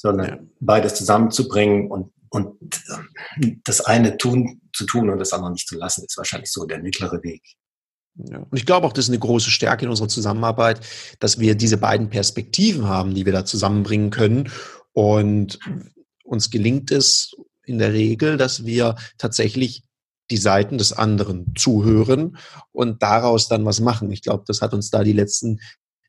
Sondern 0.02 0.28
ja. 0.28 0.38
beides 0.60 0.96
zusammenzubringen 0.96 1.90
und, 1.90 2.12
und 2.28 2.56
ähm, 3.40 3.60
das 3.64 3.80
eine 3.80 4.18
tun, 4.18 4.60
zu 4.72 4.84
tun 4.84 5.08
und 5.10 5.18
das 5.18 5.32
andere 5.32 5.52
nicht 5.52 5.68
zu 5.68 5.76
lassen, 5.76 6.04
ist 6.04 6.16
wahrscheinlich 6.16 6.50
so 6.50 6.66
der 6.66 6.80
mittlere 6.80 7.22
Weg. 7.22 7.42
Ja. 8.14 8.38
Und 8.38 8.56
ich 8.56 8.66
glaube 8.66 8.86
auch, 8.86 8.92
das 8.92 9.06
ist 9.06 9.10
eine 9.10 9.20
große 9.20 9.50
Stärke 9.50 9.84
in 9.84 9.90
unserer 9.90 10.08
Zusammenarbeit, 10.08 10.80
dass 11.20 11.38
wir 11.38 11.54
diese 11.54 11.78
beiden 11.78 12.10
Perspektiven 12.10 12.86
haben, 12.86 13.14
die 13.14 13.24
wir 13.24 13.32
da 13.32 13.44
zusammenbringen 13.44 14.10
können. 14.10 14.50
Und 14.92 15.58
uns 16.24 16.50
gelingt 16.50 16.90
es 16.90 17.34
in 17.64 17.78
der 17.78 17.92
Regel, 17.92 18.36
dass 18.36 18.66
wir 18.66 18.96
tatsächlich 19.18 19.84
die 20.30 20.36
Seiten 20.36 20.78
des 20.78 20.92
anderen 20.92 21.54
zuhören 21.56 22.38
und 22.72 23.02
daraus 23.02 23.48
dann 23.48 23.64
was 23.64 23.80
machen. 23.80 24.10
Ich 24.10 24.22
glaube, 24.22 24.44
das 24.46 24.62
hat 24.62 24.72
uns 24.72 24.90
da 24.90 25.04
die 25.04 25.12
letzten 25.12 25.60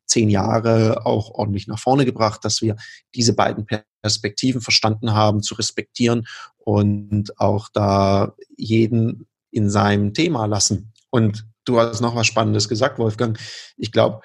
zehn 0.05 0.29
Jahre 0.29 1.05
auch 1.05 1.31
ordentlich 1.31 1.67
nach 1.67 1.79
vorne 1.79 2.05
gebracht, 2.05 2.43
dass 2.45 2.61
wir 2.61 2.75
diese 3.15 3.33
beiden 3.33 3.65
Perspektiven 4.01 4.61
verstanden 4.61 5.13
haben, 5.13 5.41
zu 5.41 5.55
respektieren 5.55 6.27
und 6.57 7.39
auch 7.39 7.69
da 7.73 8.35
jeden 8.55 9.27
in 9.51 9.69
seinem 9.69 10.13
Thema 10.13 10.45
lassen. 10.45 10.93
Und 11.09 11.45
du 11.65 11.79
hast 11.79 12.01
noch 12.01 12.15
was 12.15 12.27
Spannendes 12.27 12.67
gesagt, 12.67 12.99
Wolfgang. 12.99 13.39
Ich 13.77 13.91
glaube, 13.91 14.21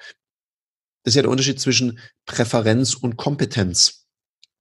das 1.03 1.11
ist 1.11 1.15
ja 1.15 1.21
der 1.21 1.31
Unterschied 1.31 1.59
zwischen 1.59 1.99
Präferenz 2.25 2.93
und 2.93 3.15
Kompetenz 3.15 3.99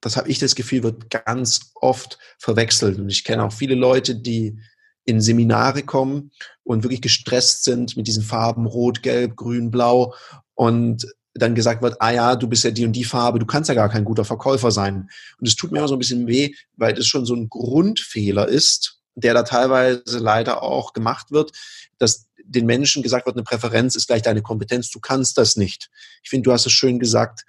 das 0.00 0.16
habe 0.16 0.28
ich 0.28 0.38
das 0.38 0.54
Gefühl, 0.54 0.82
wird 0.82 1.10
ganz 1.10 1.72
oft 1.74 2.18
verwechselt. 2.38 2.98
Und 2.98 3.08
ich 3.08 3.24
kenne 3.24 3.44
auch 3.44 3.52
viele 3.52 3.74
Leute, 3.74 4.14
die 4.14 4.58
in 5.04 5.20
Seminare 5.20 5.82
kommen 5.82 6.30
und 6.64 6.82
wirklich 6.82 7.02
gestresst 7.02 7.64
sind 7.64 7.96
mit 7.96 8.06
diesen 8.06 8.22
Farben 8.22 8.66
Rot, 8.66 9.02
Gelb, 9.02 9.36
Grün, 9.36 9.70
Blau 9.70 10.14
und 10.58 11.06
dann 11.34 11.54
gesagt 11.54 11.82
wird, 11.82 11.96
ah 12.00 12.10
ja, 12.10 12.34
du 12.34 12.48
bist 12.48 12.64
ja 12.64 12.72
die 12.72 12.84
und 12.84 12.92
die 12.92 13.04
Farbe, 13.04 13.38
du 13.38 13.46
kannst 13.46 13.68
ja 13.68 13.76
gar 13.76 13.88
kein 13.88 14.04
guter 14.04 14.24
Verkäufer 14.24 14.72
sein. 14.72 15.08
Und 15.38 15.46
es 15.46 15.54
tut 15.54 15.70
mir 15.70 15.84
auch 15.84 15.86
so 15.86 15.94
ein 15.94 16.00
bisschen 16.00 16.26
weh, 16.26 16.52
weil 16.76 16.94
das 16.94 17.06
schon 17.06 17.24
so 17.24 17.34
ein 17.34 17.48
Grundfehler 17.48 18.48
ist, 18.48 18.98
der 19.14 19.34
da 19.34 19.44
teilweise 19.44 20.18
leider 20.18 20.64
auch 20.64 20.94
gemacht 20.94 21.30
wird, 21.30 21.52
dass 21.98 22.26
den 22.42 22.66
Menschen 22.66 23.04
gesagt 23.04 23.26
wird, 23.26 23.36
eine 23.36 23.44
Präferenz 23.44 23.94
ist 23.94 24.08
gleich 24.08 24.22
deine 24.22 24.42
Kompetenz, 24.42 24.90
du 24.90 24.98
kannst 24.98 25.38
das 25.38 25.54
nicht. 25.54 25.90
Ich 26.24 26.30
finde, 26.30 26.46
du 26.46 26.52
hast 26.52 26.66
es 26.66 26.72
schön 26.72 26.98
gesagt, 26.98 27.44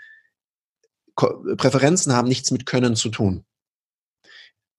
Präferenzen 1.15 2.13
haben 2.13 2.27
nichts 2.27 2.51
mit 2.51 2.67
Können 2.67 2.95
zu 2.95 3.09
tun. 3.09 3.43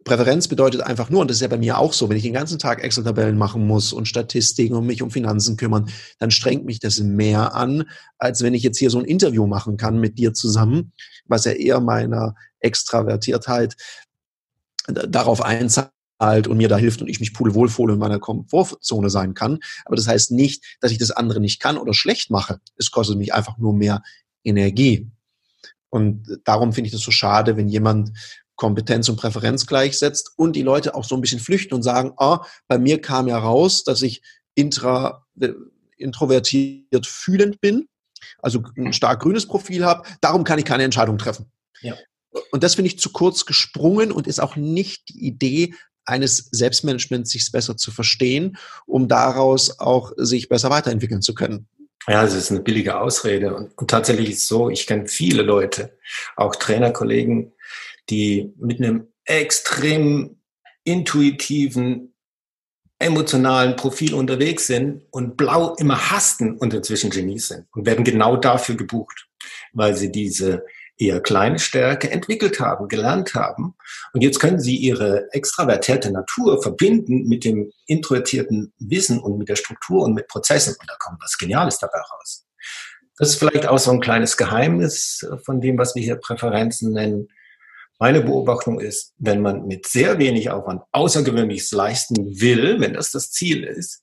Präferenz 0.05 0.49
bedeutet 0.49 0.81
einfach 0.81 1.11
nur, 1.11 1.21
und 1.21 1.29
das 1.29 1.37
ist 1.37 1.43
ja 1.43 1.49
bei 1.49 1.59
mir 1.59 1.79
auch 1.79 1.93
so, 1.93 2.09
wenn 2.09 2.17
ich 2.17 2.23
den 2.23 2.33
ganzen 2.33 2.59
Tag 2.59 2.83
Excel-Tabellen 2.83 3.37
machen 3.37 3.67
muss 3.67 3.93
und 3.93 4.09
Statistiken 4.09 4.75
und 4.75 4.87
mich 4.87 5.03
um 5.03 5.11
Finanzen 5.11 5.57
kümmern, 5.57 5.91
dann 6.19 6.31
strengt 6.31 6.65
mich 6.65 6.81
das 6.81 7.01
mehr 7.01 7.55
an, 7.55 7.85
als 8.19 8.43
wenn 8.43 8.55
ich 8.55 8.63
jetzt 8.63 8.79
hier 8.79 8.91
so 8.91 8.99
ein 8.99 9.05
Interview 9.05 9.47
machen 9.47 9.77
kann 9.77 9.99
mit 9.99 10.19
dir 10.19 10.33
zusammen, 10.33 10.93
was 11.27 11.45
ja 11.45 11.53
eher 11.53 11.81
meiner 11.81 12.35
Extravertiertheit 12.61 13.77
darauf 14.87 15.43
einzahlt 15.43 16.47
und 16.47 16.57
mir 16.57 16.69
da 16.69 16.79
hilft 16.79 17.03
und 17.03 17.09
ich 17.09 17.21
mich 17.21 17.35
pudelwohl 17.35 17.91
in 17.91 17.99
meiner 17.99 18.19
Komfortzone 18.19 19.11
sein 19.11 19.35
kann. 19.35 19.59
Aber 19.85 19.97
das 19.97 20.09
heißt 20.09 20.31
nicht, 20.31 20.65
dass 20.81 20.93
ich 20.93 20.99
das 20.99 21.11
andere 21.11 21.41
nicht 21.41 21.61
kann 21.61 21.77
oder 21.77 21.93
schlecht 21.93 22.31
mache. 22.31 22.61
Es 22.77 22.91
kostet 22.91 23.19
mich 23.19 23.35
einfach 23.35 23.59
nur 23.59 23.75
mehr 23.75 24.03
Energie. 24.45 25.11
Und 25.91 26.41
darum 26.45 26.73
finde 26.73 26.87
ich 26.87 26.93
das 26.93 27.03
so 27.03 27.11
schade, 27.11 27.57
wenn 27.57 27.69
jemand 27.69 28.13
Kompetenz 28.61 29.09
und 29.09 29.17
Präferenz 29.17 29.67
gleichsetzt 29.67 30.33
und 30.37 30.55
die 30.55 30.63
Leute 30.63 30.95
auch 30.95 31.05
so 31.05 31.15
ein 31.15 31.23
bisschen 31.23 31.41
flüchten 31.41 31.75
und 31.75 31.83
sagen, 31.83 32.13
ah, 32.19 32.45
bei 32.69 32.77
mir 32.77 33.01
kam 33.01 33.27
ja 33.27 33.39
raus, 33.39 33.85
dass 33.85 34.03
ich 34.03 34.21
intra, 34.55 35.27
introvertiert 35.97 37.07
fühlend 37.07 37.63
bin, 37.63 37.89
also 38.39 38.63
ein 38.77 38.93
stark 38.93 39.23
grünes 39.23 39.47
Profil 39.47 39.87
habe, 39.87 40.07
darum 40.21 40.45
kann 40.45 40.59
ich 40.59 40.67
keine 40.67 40.85
Entscheidung 40.85 41.17
treffen. 41.17 41.51
Ja. 41.81 41.95
Und 42.53 42.63
das 42.63 42.75
finde 42.75 42.89
ich 42.89 42.99
zu 42.99 43.11
kurz 43.13 43.47
gesprungen 43.47 44.13
und 44.13 44.27
ist 44.27 44.41
auch 44.41 44.57
nicht 44.57 45.09
die 45.09 45.27
Idee 45.27 45.75
eines 46.05 46.51
Selbstmanagements, 46.53 47.31
sich 47.31 47.51
besser 47.51 47.79
zu 47.79 47.91
verstehen, 47.91 48.59
um 48.85 49.09
daraus 49.09 49.81
auch 49.81 50.13
sich 50.17 50.51
besser 50.51 50.69
weiterentwickeln 50.69 51.23
zu 51.23 51.33
können. 51.33 51.67
Ja, 52.07 52.25
es 52.25 52.35
ist 52.35 52.51
eine 52.51 52.61
billige 52.61 53.01
Ausrede. 53.01 53.55
Und, 53.55 53.77
und 53.79 53.91
tatsächlich 53.91 54.29
ist 54.31 54.43
es 54.43 54.49
so, 54.49 54.69
ich 54.69 54.87
kenne 54.87 55.07
viele 55.07 55.43
Leute, 55.43 55.97
auch 56.37 56.57
Trainerkollegen, 56.57 57.53
die 58.11 58.53
mit 58.59 58.81
einem 58.81 59.09
extrem 59.25 60.41
intuitiven, 60.85 62.15
emotionalen 62.99 63.77
Profil 63.77 64.15
unterwegs 64.15 64.67
sind 64.67 65.03
und 65.11 65.37
blau 65.37 65.75
immer 65.77 66.11
hasten 66.11 66.57
und 66.59 66.75
inzwischen 66.75 67.11
Genies 67.11 67.49
sind 67.49 67.67
und 67.73 67.87
werden 67.87 68.05
genau 68.05 68.37
dafür 68.37 68.77
gebucht, 68.77 69.29
weil 69.73 69.97
sie 69.97 70.13
diese 70.13 70.65
eher 71.01 71.21
kleine 71.21 71.59
Stärke 71.59 72.11
entwickelt 72.11 72.61
haben, 72.61 72.89
gelernt 72.89 73.35
haben. 73.35 73.75
Und 74.13 74.21
jetzt 74.21 74.39
können 74.39 74.61
sie 74.61 74.77
ihre 74.77 75.33
extravertierte 75.33 76.13
Natur 76.13 76.63
verbinden 76.63 77.27
mit 77.27 77.45
dem 77.45 77.73
introvertierten 77.87 78.75
Wissen 78.79 79.19
und 79.19 79.39
mit 79.39 79.49
der 79.49 79.57
Struktur 79.57 80.03
und 80.05 80.13
mit 80.13 80.29
Prozessen. 80.29 80.77
Und 80.79 80.91
da 80.91 80.95
kommt 80.99 81.23
was 81.23 81.39
Geniales 81.39 81.79
dabei 81.79 82.01
raus. 82.01 82.45
Das 83.17 83.31
ist 83.31 83.39
vielleicht 83.39 83.67
auch 83.67 83.79
so 83.79 83.91
ein 83.91 84.01
kleines 84.01 84.37
Geheimnis 84.37 85.27
von 85.45 85.61
dem, 85.61 85.79
was 85.79 85.95
wir 85.95 86.03
hier 86.03 86.17
Präferenzen 86.17 86.93
nennen. 86.93 87.29
Meine 88.01 88.23
Beobachtung 88.23 88.81
ist, 88.81 89.13
wenn 89.19 89.43
man 89.43 89.67
mit 89.67 89.87
sehr 89.87 90.19
wenig 90.19 90.51
Aufwand 90.51 90.83
Außergewöhnliches 90.91 91.71
leisten 91.73 92.41
will, 92.41 92.81
wenn 92.81 92.95
das 92.95 93.11
das 93.11 93.31
Ziel 93.31 93.63
ist, 93.63 94.03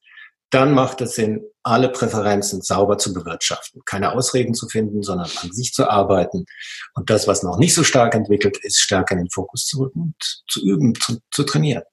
dann 0.51 0.73
macht 0.73 1.01
es 1.01 1.15
Sinn, 1.15 1.41
alle 1.63 1.89
Präferenzen 1.89 2.61
sauber 2.61 2.99
zu 2.99 3.11
bewirtschaften, 3.11 3.81
keine 3.85 4.13
Ausreden 4.13 4.53
zu 4.53 4.69
finden, 4.69 5.01
sondern 5.01 5.29
an 5.41 5.51
sich 5.51 5.73
zu 5.73 5.89
arbeiten 5.89 6.45
und 6.93 7.09
das, 7.09 7.27
was 7.27 7.41
noch 7.41 7.57
nicht 7.57 7.73
so 7.73 7.83
stark 7.83 8.13
entwickelt 8.13 8.57
ist, 8.61 8.79
stärker 8.79 9.13
in 9.13 9.21
den 9.21 9.31
Fokus 9.31 9.65
zu 9.65 9.79
rücken, 9.79 10.13
zu 10.47 10.63
üben, 10.63 10.93
zu, 10.95 11.17
zu 11.31 11.43
trainieren. 11.43 11.83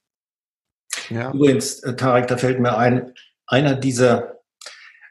Ja. 1.08 1.32
Übrigens, 1.32 1.80
äh, 1.80 1.96
Tarek, 1.96 2.28
da 2.28 2.36
fällt 2.36 2.60
mir 2.60 2.76
ein, 2.76 3.14
einer 3.46 3.74
dieser 3.74 4.40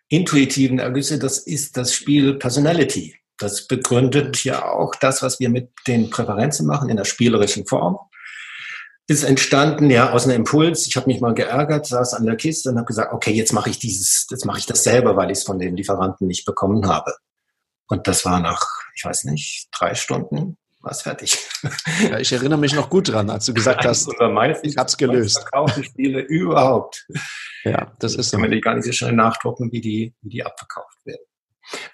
intuitiven 0.10 0.78
Ergüsse, 0.78 1.18
das 1.18 1.40
ist 1.40 1.76
das 1.76 1.94
Spiel 1.94 2.36
Personality. 2.36 3.16
Das 3.38 3.68
begründet 3.68 4.44
ja 4.44 4.66
auch 4.66 4.96
das, 4.96 5.22
was 5.22 5.40
wir 5.40 5.50
mit 5.50 5.72
den 5.88 6.10
Präferenzen 6.10 6.68
machen 6.68 6.90
in 6.90 6.98
der 6.98 7.06
spielerischen 7.06 7.66
Form. 7.66 7.98
Ist 9.08 9.24
entstanden 9.24 9.90
ja 9.90 10.12
aus 10.12 10.26
einem 10.26 10.38
Impuls. 10.38 10.88
Ich 10.88 10.96
habe 10.96 11.08
mich 11.08 11.20
mal 11.20 11.34
geärgert, 11.34 11.86
saß 11.86 12.14
an 12.14 12.26
der 12.26 12.38
Kiste 12.38 12.70
und 12.70 12.78
habe 12.78 12.86
gesagt, 12.86 13.12
okay, 13.12 13.32
jetzt 13.32 13.52
mache 13.52 13.70
ich 13.70 13.80
dieses, 13.80 14.28
jetzt 14.30 14.46
mache 14.46 14.60
ich 14.60 14.66
das 14.66 14.84
selber, 14.84 15.18
weil 15.18 15.30
ich 15.30 15.40
es 15.40 15.44
von 15.44 15.60
den 15.60 15.76
Lieferanten 15.76 16.28
nicht 16.28 16.46
bekommen 16.46 16.88
habe. 16.88 17.14
Und 17.88 18.08
das 18.08 18.24
war 18.24 18.40
nach, 18.40 18.66
ich 18.96 19.04
weiß 19.04 19.26
nicht, 19.26 19.68
drei 19.78 19.94
Stunden 19.94 20.58
war 20.84 20.92
es 20.92 21.02
fertig. 21.02 21.38
Ja, 22.10 22.20
ich 22.20 22.32
erinnere 22.34 22.60
mich 22.60 22.74
noch 22.74 22.90
gut 22.90 23.08
dran, 23.10 23.30
als 23.30 23.46
du 23.46 23.54
gesagt 23.54 23.86
hast, 23.86 24.10
ich 24.64 24.78
habe 24.78 24.88
es 24.88 24.98
gelöst. 24.98 25.40
Verkaufte 25.40 25.84
Spiele 25.84 26.20
überhaupt. 26.20 27.08
Ja, 27.64 27.94
das 28.00 28.16
ist 28.16 28.30
so. 28.30 28.38
Kann 28.38 28.42
man 28.42 28.52
die 28.52 28.60
gar 28.60 28.76
nicht 28.76 28.86
so 28.86 28.92
schnell 28.92 29.14
nachdrucken, 29.14 29.72
wie 29.72 29.80
die, 29.80 30.14
wie 30.22 30.30
die 30.30 30.44
abverkauft 30.46 30.98
werden. 31.06 31.24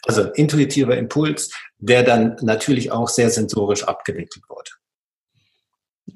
Also 0.10 0.24
intuitiver 0.32 0.98
Impuls, 0.98 1.52
der 1.78 2.02
dann 2.02 2.36
natürlich 2.42 2.92
auch 2.92 3.08
sehr 3.08 3.30
sensorisch 3.30 3.84
abgewickelt 3.84 4.44
wurde. 4.50 4.72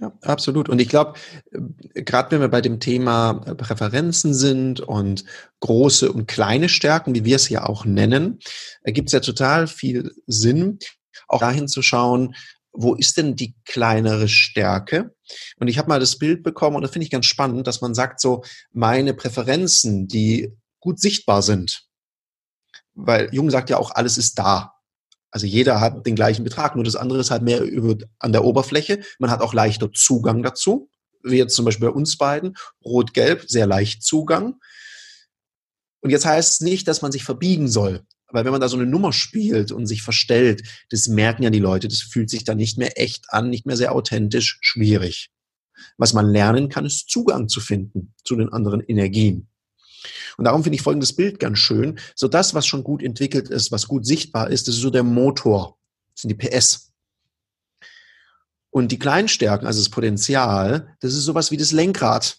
Ja, 0.01 0.11
absolut. 0.23 0.67
Und 0.67 0.81
ich 0.81 0.89
glaube, 0.89 1.13
äh, 1.51 2.01
gerade 2.01 2.31
wenn 2.31 2.41
wir 2.41 2.47
bei 2.47 2.61
dem 2.61 2.79
Thema 2.79 3.33
Präferenzen 3.55 4.33
sind 4.33 4.79
und 4.79 5.25
große 5.59 6.11
und 6.11 6.27
kleine 6.27 6.69
Stärken, 6.69 7.13
wie 7.13 7.23
wir 7.23 7.35
es 7.35 7.49
ja 7.49 7.67
auch 7.67 7.85
nennen, 7.85 8.39
ergibt 8.81 9.09
es 9.09 9.13
ja 9.13 9.19
total 9.19 9.67
viel 9.67 10.11
Sinn, 10.25 10.79
auch 11.27 11.41
dahin 11.41 11.67
zu 11.67 11.83
schauen, 11.83 12.33
wo 12.71 12.95
ist 12.95 13.17
denn 13.17 13.35
die 13.35 13.53
kleinere 13.65 14.27
Stärke? 14.27 15.13
Und 15.57 15.67
ich 15.67 15.77
habe 15.77 15.89
mal 15.89 15.99
das 15.99 16.17
Bild 16.17 16.41
bekommen 16.41 16.77
und 16.77 16.81
das 16.81 16.89
finde 16.89 17.05
ich 17.05 17.11
ganz 17.11 17.27
spannend, 17.27 17.67
dass 17.67 17.81
man 17.81 17.93
sagt 17.93 18.19
so, 18.19 18.43
meine 18.71 19.13
Präferenzen, 19.13 20.07
die 20.07 20.51
gut 20.79 20.99
sichtbar 20.99 21.43
sind, 21.43 21.85
weil 22.93 23.29
Jung 23.33 23.49
sagt 23.49 23.69
ja 23.69 23.77
auch, 23.77 23.91
alles 23.91 24.17
ist 24.17 24.37
da. 24.39 24.73
Also 25.31 25.47
jeder 25.47 25.81
hat 25.81 26.05
den 26.05 26.15
gleichen 26.15 26.43
Betrag, 26.43 26.75
nur 26.75 26.83
das 26.83 26.95
andere 26.95 27.19
ist 27.19 27.31
halt 27.31 27.41
mehr 27.41 27.61
über, 27.63 28.05
an 28.19 28.31
der 28.33 28.43
Oberfläche. 28.43 29.01
Man 29.17 29.31
hat 29.31 29.41
auch 29.41 29.53
leichter 29.53 29.91
Zugang 29.91 30.43
dazu, 30.43 30.89
wie 31.23 31.37
jetzt 31.37 31.55
zum 31.55 31.65
Beispiel 31.65 31.87
bei 31.87 31.93
uns 31.93 32.17
beiden. 32.17 32.55
Rot-Gelb, 32.85 33.45
sehr 33.47 33.65
leicht 33.65 34.03
Zugang. 34.03 34.59
Und 36.01 36.11
jetzt 36.11 36.25
heißt 36.25 36.53
es 36.53 36.61
nicht, 36.61 36.87
dass 36.87 37.01
man 37.01 37.11
sich 37.11 37.23
verbiegen 37.23 37.67
soll. 37.67 38.05
Weil 38.27 38.45
wenn 38.45 38.51
man 38.51 38.61
da 38.61 38.67
so 38.67 38.77
eine 38.77 38.85
Nummer 38.85 39.13
spielt 39.13 39.71
und 39.71 39.85
sich 39.85 40.01
verstellt, 40.01 40.63
das 40.89 41.07
merken 41.07 41.43
ja 41.43 41.49
die 41.49 41.59
Leute, 41.59 41.87
das 41.87 42.01
fühlt 42.01 42.29
sich 42.29 42.43
dann 42.43 42.57
nicht 42.57 42.77
mehr 42.77 42.99
echt 42.99 43.25
an, 43.29 43.49
nicht 43.49 43.65
mehr 43.65 43.77
sehr 43.77 43.93
authentisch, 43.93 44.59
schwierig. 44.61 45.31
Was 45.97 46.13
man 46.13 46.27
lernen 46.27 46.69
kann, 46.69 46.85
ist 46.85 47.09
Zugang 47.09 47.47
zu 47.47 47.59
finden 47.59 48.13
zu 48.23 48.35
den 48.35 48.49
anderen 48.49 48.81
Energien. 48.81 49.49
Und 50.37 50.45
darum 50.45 50.63
finde 50.63 50.75
ich 50.75 50.81
folgendes 50.81 51.15
Bild 51.15 51.39
ganz 51.39 51.59
schön. 51.59 51.99
So 52.15 52.27
das, 52.27 52.53
was 52.53 52.65
schon 52.65 52.83
gut 52.83 53.01
entwickelt 53.01 53.49
ist, 53.49 53.71
was 53.71 53.87
gut 53.87 54.05
sichtbar 54.05 54.49
ist, 54.49 54.67
das 54.67 54.75
ist 54.75 54.81
so 54.81 54.89
der 54.89 55.03
Motor. 55.03 55.77
Das 56.13 56.21
sind 56.21 56.29
die 56.29 56.47
PS. 56.47 56.91
Und 58.69 58.91
die 58.91 58.99
kleinen 58.99 59.27
Stärken, 59.27 59.67
also 59.67 59.79
das 59.79 59.89
Potenzial, 59.89 60.95
das 60.99 61.13
ist 61.13 61.25
sowas 61.25 61.51
wie 61.51 61.57
das 61.57 61.71
Lenkrad. 61.71 62.37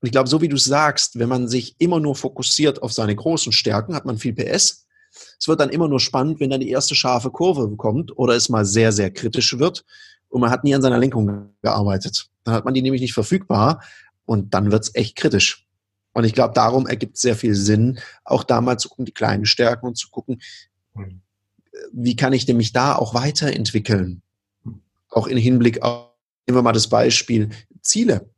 Und 0.00 0.06
ich 0.06 0.12
glaube, 0.12 0.28
so 0.28 0.40
wie 0.40 0.48
du 0.48 0.56
sagst, 0.56 1.18
wenn 1.18 1.28
man 1.28 1.46
sich 1.46 1.76
immer 1.78 2.00
nur 2.00 2.16
fokussiert 2.16 2.82
auf 2.82 2.92
seine 2.92 3.14
großen 3.14 3.52
Stärken, 3.52 3.94
hat 3.94 4.04
man 4.04 4.18
viel 4.18 4.32
PS. 4.32 4.86
Es 5.38 5.46
wird 5.46 5.60
dann 5.60 5.70
immer 5.70 5.86
nur 5.86 6.00
spannend, 6.00 6.40
wenn 6.40 6.50
dann 6.50 6.60
die 6.60 6.70
erste 6.70 6.96
scharfe 6.96 7.30
Kurve 7.30 7.76
kommt 7.76 8.16
oder 8.16 8.34
es 8.34 8.48
mal 8.48 8.64
sehr, 8.64 8.90
sehr 8.90 9.12
kritisch 9.12 9.58
wird 9.58 9.84
und 10.28 10.40
man 10.40 10.50
hat 10.50 10.64
nie 10.64 10.74
an 10.74 10.82
seiner 10.82 10.98
Lenkung 10.98 11.52
gearbeitet. 11.62 12.26
Dann 12.42 12.54
hat 12.54 12.64
man 12.64 12.74
die 12.74 12.82
nämlich 12.82 13.02
nicht 13.02 13.14
verfügbar 13.14 13.82
und 14.24 14.54
dann 14.54 14.72
wird's 14.72 14.90
echt 14.94 15.14
kritisch. 15.14 15.68
Und 16.12 16.24
ich 16.24 16.34
glaube, 16.34 16.54
darum 16.54 16.86
ergibt 16.86 17.16
es 17.16 17.22
sehr 17.22 17.36
viel 17.36 17.54
Sinn, 17.54 18.00
auch 18.24 18.44
da 18.44 18.60
mal 18.60 18.78
zu 18.78 18.88
gucken, 18.88 19.06
die 19.06 19.12
kleinen 19.12 19.46
Stärken 19.46 19.86
und 19.86 19.96
zu 19.96 20.10
gucken, 20.10 20.42
hm. 20.94 21.20
wie 21.92 22.16
kann 22.16 22.32
ich 22.32 22.46
denn 22.46 22.56
mich 22.56 22.72
da 22.72 22.94
auch 22.94 23.14
weiterentwickeln? 23.14 24.22
Auch 25.10 25.26
in 25.26 25.36
Hinblick 25.36 25.82
auf, 25.82 26.10
nehmen 26.46 26.58
wir 26.58 26.62
mal 26.62 26.72
das 26.72 26.88
Beispiel 26.88 27.50
Ziele. 27.82 28.28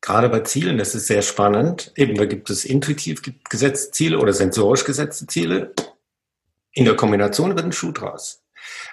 Gerade 0.00 0.28
bei 0.28 0.40
Zielen, 0.40 0.78
das 0.78 0.94
ist 0.94 1.08
sehr 1.08 1.22
spannend. 1.22 1.92
Eben, 1.96 2.14
da 2.14 2.26
gibt 2.26 2.48
es 2.48 2.64
intuitiv 2.64 3.22
gesetzte 3.50 3.90
Ziele 3.90 4.20
oder 4.20 4.32
sensorisch 4.32 4.84
gesetzte 4.84 5.26
Ziele. 5.26 5.74
In 6.70 6.84
der 6.84 6.94
Kombination 6.94 7.56
wird 7.56 7.64
ein 7.64 7.72
Schuh 7.72 7.90
draus. 7.90 8.42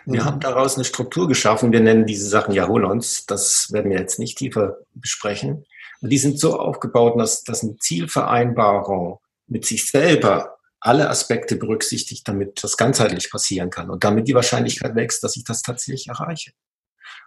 Wir 0.06 0.22
mhm. 0.22 0.26
haben 0.26 0.40
daraus 0.40 0.76
eine 0.76 0.86
Struktur 0.86 1.28
geschaffen. 1.28 1.72
Wir 1.72 1.82
nennen 1.82 2.08
diese 2.08 2.28
Sachen 2.28 2.54
Jahrhunderts. 2.54 3.28
Das 3.28 3.72
werden 3.72 3.92
wir 3.92 4.00
jetzt 4.00 4.18
nicht 4.18 4.40
tiefer 4.40 4.78
besprechen. 4.96 5.66
Und 6.04 6.10
die 6.10 6.18
sind 6.18 6.38
so 6.38 6.60
aufgebaut, 6.60 7.18
dass, 7.18 7.46
dass 7.46 7.63
eine 7.63 7.78
Zielvereinbarung 7.78 9.20
mit 9.48 9.66
sich 9.66 9.89
selber 9.89 10.58
alle 10.82 11.10
Aspekte 11.10 11.56
berücksichtigt, 11.56 12.28
damit 12.28 12.62
das 12.62 12.76
ganzheitlich 12.76 13.32
passieren 13.32 13.70
kann 13.70 13.89
und 13.89 14.04
damit 14.04 14.28
die 14.28 14.36
Wahrscheinlichkeit 14.36 14.96
wächst, 14.96 15.24
dass 15.24 15.38
ich 15.38 15.46
das 15.46 15.62
tatsächlich 15.62 16.08
erreiche. 16.08 16.52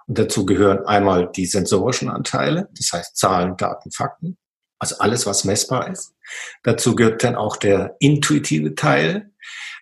Und 0.07 0.19
dazu 0.19 0.45
gehören 0.45 0.85
einmal 0.85 1.33
die 1.33 1.47
sensorischen 1.47 2.11
Anteile, 2.11 2.69
das 2.77 2.93
heißt 2.93 3.17
Zahlen, 3.17 3.57
Daten, 3.57 3.91
Fakten, 3.93 4.37
also 4.79 4.99
alles, 4.99 5.25
was 5.25 5.45
messbar 5.45 5.91
ist. 5.91 6.15
Dazu 6.63 6.95
gehört 6.95 7.25
dann 7.25 7.35
auch 7.35 7.57
der 7.57 7.97
intuitive 7.99 8.75
Teil, 8.75 9.31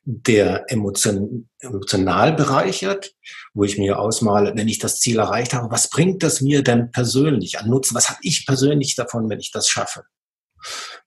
der 0.04 0.70
emotion, 0.70 1.48
emotional 1.60 2.34
bereichert, 2.34 3.14
wo 3.54 3.64
ich 3.64 3.78
mir 3.78 3.98
ausmale, 3.98 4.52
wenn 4.54 4.68
ich 4.68 4.78
das 4.78 5.00
Ziel 5.00 5.18
erreicht 5.18 5.54
habe, 5.54 5.70
was 5.70 5.88
bringt 5.88 6.22
das 6.22 6.40
mir 6.40 6.62
denn 6.62 6.90
persönlich 6.90 7.58
an 7.58 7.70
Nutzen? 7.70 7.94
Was 7.94 8.10
habe 8.10 8.18
ich 8.22 8.46
persönlich 8.46 8.96
davon, 8.96 9.28
wenn 9.30 9.40
ich 9.40 9.50
das 9.50 9.68
schaffe? 9.68 10.04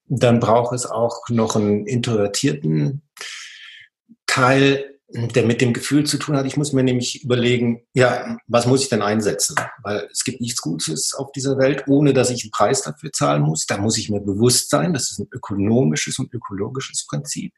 Dann 0.05 0.39
braucht 0.39 0.73
es 0.73 0.85
auch 0.85 1.29
noch 1.29 1.55
einen 1.55 1.85
introvertierten 1.85 3.03
Teil, 4.25 4.97
der 5.09 5.45
mit 5.45 5.61
dem 5.61 5.73
Gefühl 5.73 6.05
zu 6.05 6.17
tun 6.17 6.35
hat, 6.35 6.45
ich 6.45 6.57
muss 6.57 6.73
mir 6.73 6.83
nämlich 6.83 7.23
überlegen, 7.23 7.85
ja, 7.93 8.37
was 8.47 8.65
muss 8.65 8.83
ich 8.83 8.89
denn 8.89 9.01
einsetzen? 9.01 9.55
Weil 9.81 10.09
es 10.11 10.25
gibt 10.25 10.41
nichts 10.41 10.61
Gutes 10.61 11.13
auf 11.13 11.31
dieser 11.31 11.57
Welt, 11.57 11.85
ohne 11.87 12.13
dass 12.13 12.29
ich 12.29 12.43
einen 12.43 12.51
Preis 12.51 12.81
dafür 12.81 13.11
zahlen 13.13 13.43
muss. 13.43 13.65
Da 13.65 13.77
muss 13.77 13.97
ich 13.97 14.09
mir 14.09 14.19
bewusst 14.19 14.69
sein, 14.69 14.93
das 14.93 15.11
ist 15.11 15.19
ein 15.19 15.27
ökonomisches 15.31 16.19
und 16.19 16.33
ökologisches 16.33 17.05
Prinzip. 17.07 17.53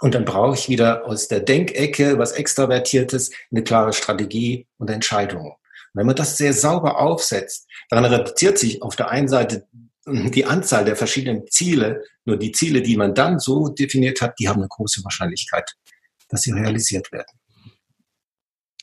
Und 0.00 0.14
dann 0.14 0.24
brauche 0.24 0.54
ich 0.54 0.68
wieder 0.68 1.06
aus 1.06 1.28
der 1.28 1.40
Denkecke 1.40 2.18
was 2.18 2.32
Extravertiertes, 2.32 3.30
eine 3.50 3.62
klare 3.62 3.92
Strategie 3.92 4.66
und 4.78 4.90
Entscheidungen. 4.90 5.52
wenn 5.94 6.04
man 6.04 6.16
das 6.16 6.36
sehr 6.36 6.52
sauber 6.52 6.98
aufsetzt, 6.98 7.66
dann 7.88 8.04
reduziert 8.04 8.58
sich 8.58 8.82
auf 8.82 8.96
der 8.96 9.08
einen 9.08 9.28
Seite 9.28 9.66
die 10.06 10.44
Anzahl 10.44 10.84
der 10.84 10.94
verschiedenen 10.94 11.46
Ziele, 11.48 12.04
nur 12.24 12.36
die 12.36 12.52
Ziele, 12.52 12.82
die 12.82 12.96
man 12.96 13.14
dann 13.14 13.38
so 13.40 13.68
definiert 13.68 14.20
hat, 14.20 14.38
die 14.38 14.48
haben 14.48 14.60
eine 14.60 14.68
große 14.68 15.02
Wahrscheinlichkeit, 15.02 15.72
dass 16.28 16.42
sie 16.42 16.52
realisiert 16.52 17.10
werden. 17.10 17.26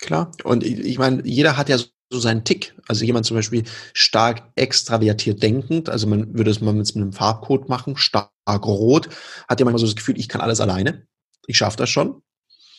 Klar. 0.02 0.32
Und 0.44 0.64
ich, 0.64 0.80
ich 0.80 0.98
meine, 0.98 1.22
jeder 1.24 1.56
hat 1.56 1.70
ja 1.70 1.78
so 1.78 1.86
so 2.14 2.20
seinen 2.20 2.44
Tick. 2.44 2.76
Also 2.88 3.04
jemand 3.04 3.26
zum 3.26 3.36
Beispiel 3.36 3.64
stark 3.94 4.44
extravertiert 4.56 5.42
denkend, 5.44 5.90
also 5.90 6.08
man 6.08 6.38
würde 6.38 6.52
es 6.52 6.62
mal 6.62 6.74
mit 6.74 6.96
einem 6.96 7.12
Farbcode 7.12 7.68
machen, 7.68 7.98
stark 7.98 8.32
rot, 8.48 9.10
hat 9.50 9.60
ja 9.60 9.66
manchmal 9.66 9.80
so 9.80 9.88
das 9.88 9.96
Gefühl, 9.96 10.18
ich 10.18 10.30
kann 10.30 10.42
alles 10.42 10.62
alleine. 10.62 11.08
Ich 11.48 11.58
schaffe 11.58 11.78
das 11.78 11.90
schon. 11.90 12.22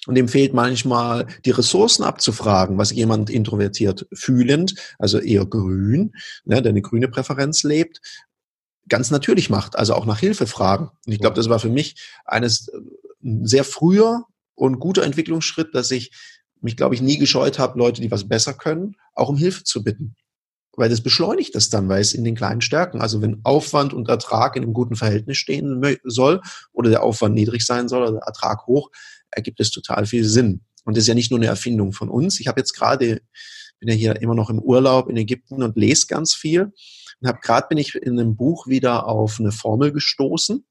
Und 0.07 0.17
dem 0.17 0.29
fehlt 0.29 0.53
manchmal 0.53 1.27
die 1.45 1.51
Ressourcen 1.51 2.05
abzufragen, 2.05 2.77
was 2.77 2.91
jemand 2.91 3.31
introvertiert 3.31 4.07
fühlend, 4.13 4.75
also 4.99 5.19
eher 5.19 5.47
grün, 5.47 6.13
ne, 6.45 6.61
der 6.61 6.71
eine 6.71 6.83
grüne 6.83 7.09
Präferenz 7.09 7.63
lebt, 7.63 8.01
ganz 8.89 9.11
natürlich 9.11 9.49
macht, 9.51 9.77
also 9.77 9.95
auch 9.95 10.05
nach 10.07 10.19
Hilfe 10.19 10.47
fragen. 10.47 10.91
Und 11.07 11.13
ich 11.13 11.21
glaube, 11.21 11.37
das 11.37 11.49
war 11.49 11.59
für 11.59 11.71
mich 11.71 11.97
eines 12.27 12.69
äh, 12.69 12.81
sehr 13.43 13.65
früher 13.65 14.25
und 14.55 14.79
guter 14.79 15.03
Entwicklungsschritt, 15.03 15.75
dass 15.75 15.91
ich 15.91 16.13
mich, 16.65 16.77
glaube 16.77 16.95
ich, 16.95 17.03
nie 17.03 17.19
gescheut 17.19 17.59
habe, 17.59 17.79
Leute, 17.79 18.01
die 18.01 18.11
was 18.11 18.27
besser 18.27 18.55
können, 18.55 18.97
auch 19.15 19.29
um 19.29 19.37
Hilfe 19.37 19.65
zu 19.65 19.85
bitten. 19.85 20.17
Weil 20.77 20.89
das 20.89 21.03
beschleunigt 21.03 21.55
das 21.55 21.71
dann, 21.71 21.89
weil 21.89 22.01
es 22.01 22.15
in 22.15 22.25
den 22.25 22.35
kleinen 22.35 22.61
Stärken, 22.61 23.01
also 23.01 23.23
wenn 23.23 23.41
Aufwand 23.45 23.93
und 23.93 24.09
Ertrag 24.09 24.57
in 24.57 24.65
einem 24.65 24.73
guten 24.73 24.97
Verhältnis 24.97 25.37
stehen 25.37 25.81
soll 26.03 26.41
oder 26.73 26.91
der 26.91 27.05
Aufwand 27.05 27.35
niedrig 27.35 27.65
sein 27.65 27.89
soll 27.89 28.03
oder 28.03 28.13
der 28.13 28.23
Ertrag 28.23 28.67
hoch, 28.67 28.91
ergibt 29.31 29.61
es 29.61 29.71
total 29.71 30.07
viel 30.07 30.25
Sinn. 30.25 30.63
Und 30.85 30.97
das 30.97 31.03
ist 31.05 31.09
ja 31.09 31.15
nicht 31.15 31.31
nur 31.31 31.39
eine 31.39 31.47
Erfindung 31.47 31.93
von 31.93 32.09
uns. 32.09 32.41
Ich 32.41 32.49
habe 32.49 32.61
jetzt 32.61 32.73
gerade, 32.73 33.21
bin 33.79 33.89
ja 33.89 33.95
hier 33.95 34.21
immer 34.21 34.35
noch 34.35 34.51
im 34.51 34.59
Urlaub 34.59 35.09
in 35.09 35.17
Ägypten 35.17 35.63
und 35.63 35.77
lese 35.77 36.07
ganz 36.09 36.35
viel. 36.35 36.73
Und 37.21 37.29
habe 37.29 37.39
gerade 37.41 37.69
bin 37.69 37.79
ich 37.79 37.95
in 37.95 38.19
einem 38.19 38.37
Buch 38.37 38.67
wieder 38.67 39.07
auf 39.07 39.39
eine 39.39 39.53
Formel 39.53 39.93
gestoßen 39.93 40.67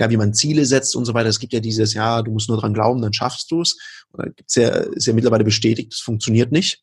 ja, 0.00 0.10
wie 0.10 0.16
man 0.16 0.34
Ziele 0.34 0.64
setzt 0.64 0.96
und 0.96 1.04
so 1.04 1.14
weiter. 1.14 1.28
Es 1.28 1.38
gibt 1.38 1.52
ja 1.52 1.60
dieses, 1.60 1.94
ja, 1.94 2.22
du 2.22 2.32
musst 2.32 2.48
nur 2.48 2.58
dran 2.58 2.74
glauben, 2.74 3.02
dann 3.02 3.12
schaffst 3.12 3.50
du 3.50 3.60
es. 3.60 3.78
Gibt's 4.36 4.54
ja, 4.54 4.68
ist 4.68 5.06
ja 5.06 5.12
mittlerweile 5.12 5.44
bestätigt, 5.44 5.92
das 5.92 6.00
funktioniert 6.00 6.52
nicht. 6.52 6.82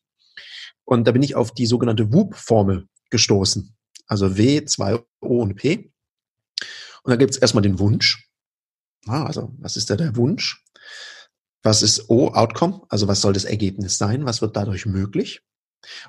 Und 0.84 1.06
da 1.06 1.12
bin 1.12 1.22
ich 1.22 1.34
auf 1.34 1.52
die 1.52 1.66
sogenannte 1.66 2.12
WOOP-Formel 2.12 2.88
gestoßen. 3.10 3.74
Also 4.06 4.38
W, 4.38 4.64
2 4.64 5.00
O 5.20 5.42
und 5.42 5.56
P. 5.56 5.92
Und 7.02 7.10
da 7.10 7.16
gibt's 7.16 7.36
erstmal 7.36 7.62
den 7.62 7.78
Wunsch. 7.78 8.28
Ah, 9.06 9.24
also, 9.24 9.52
was 9.58 9.76
ist 9.76 9.90
da 9.90 9.96
der 9.96 10.16
Wunsch? 10.16 10.64
Was 11.62 11.82
ist 11.82 12.08
O, 12.08 12.28
Outcome? 12.28 12.82
Also, 12.88 13.08
was 13.08 13.20
soll 13.20 13.32
das 13.32 13.44
Ergebnis 13.44 13.98
sein? 13.98 14.24
Was 14.24 14.40
wird 14.42 14.56
dadurch 14.56 14.86
möglich? 14.86 15.42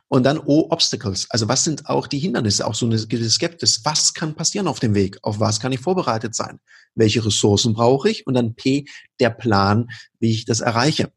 Und 0.08 0.24
dann 0.24 0.40
O, 0.40 0.68
Obstacles. 0.70 1.28
Also 1.30 1.48
was 1.48 1.64
sind 1.64 1.88
auch 1.88 2.08
die 2.08 2.20
Hindernisse? 2.20 2.66
Auch 2.66 2.76
so 2.76 2.86
eine 2.86 2.98
Skeptis. 2.98 3.82
Was 3.84 4.14
kann 4.14 4.36
passieren 4.36 4.68
auf 4.68 4.80
dem 4.80 4.96
Weg? 4.96 5.18
Auf 5.22 5.40
was 5.40 5.60
kann 5.60 5.72
ich 5.72 5.80
vorbereitet 5.80 6.36
sein? 6.36 6.60
Welche 6.96 7.24
Ressourcen 7.26 7.74
brauche 7.74 8.10
ich? 8.10 8.26
Und 8.28 8.34
dann 8.34 8.56
P, 8.56 8.86
der 9.20 9.30
Plan, 9.30 9.90
wie 10.20 10.32
ich 10.32 10.46
das 10.46 10.60
erreiche. 10.60 11.12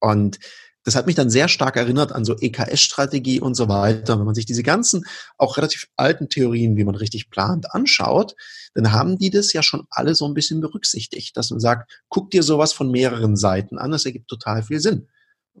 Und 0.00 0.38
das 0.84 0.94
hat 0.94 1.06
mich 1.06 1.16
dann 1.16 1.28
sehr 1.28 1.48
stark 1.48 1.76
erinnert 1.76 2.12
an 2.12 2.24
so 2.24 2.34
EKS-Strategie 2.38 3.40
und 3.40 3.54
so 3.54 3.68
weiter. 3.68 4.18
Wenn 4.18 4.24
man 4.24 4.34
sich 4.34 4.46
diese 4.46 4.62
ganzen, 4.62 5.04
auch 5.36 5.58
relativ 5.58 5.86
alten 5.96 6.30
Theorien, 6.30 6.78
wie 6.78 6.84
man 6.84 6.94
richtig 6.94 7.28
plant, 7.28 7.74
anschaut, 7.74 8.34
dann 8.72 8.90
haben 8.92 9.18
die 9.18 9.28
das 9.28 9.52
ja 9.52 9.62
schon 9.62 9.86
alle 9.90 10.14
so 10.14 10.26
ein 10.26 10.32
bisschen 10.32 10.62
berücksichtigt, 10.62 11.36
dass 11.36 11.50
man 11.50 11.60
sagt, 11.60 12.00
guck 12.08 12.30
dir 12.30 12.42
sowas 12.42 12.72
von 12.72 12.90
mehreren 12.90 13.36
Seiten 13.36 13.76
an, 13.76 13.90
das 13.90 14.06
ergibt 14.06 14.28
total 14.28 14.62
viel 14.62 14.80
Sinn. 14.80 15.08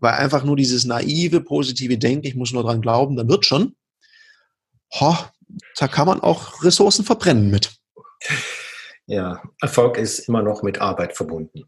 Weil 0.00 0.14
einfach 0.14 0.44
nur 0.44 0.56
dieses 0.56 0.84
naive, 0.84 1.40
positive 1.40 1.98
Denken, 1.98 2.26
ich 2.26 2.34
muss 2.34 2.52
nur 2.52 2.62
dran 2.62 2.80
glauben, 2.80 3.16
dann 3.16 3.28
wird 3.28 3.44
schon. 3.44 3.74
Ho, 5.00 5.16
da 5.76 5.88
kann 5.88 6.06
man 6.06 6.20
auch 6.20 6.62
Ressourcen 6.62 7.04
verbrennen 7.04 7.50
mit. 7.50 7.72
Ja, 9.06 9.42
Erfolg 9.60 9.96
ist 9.96 10.20
immer 10.20 10.42
noch 10.42 10.62
mit 10.62 10.80
Arbeit 10.80 11.16
verbunden 11.16 11.64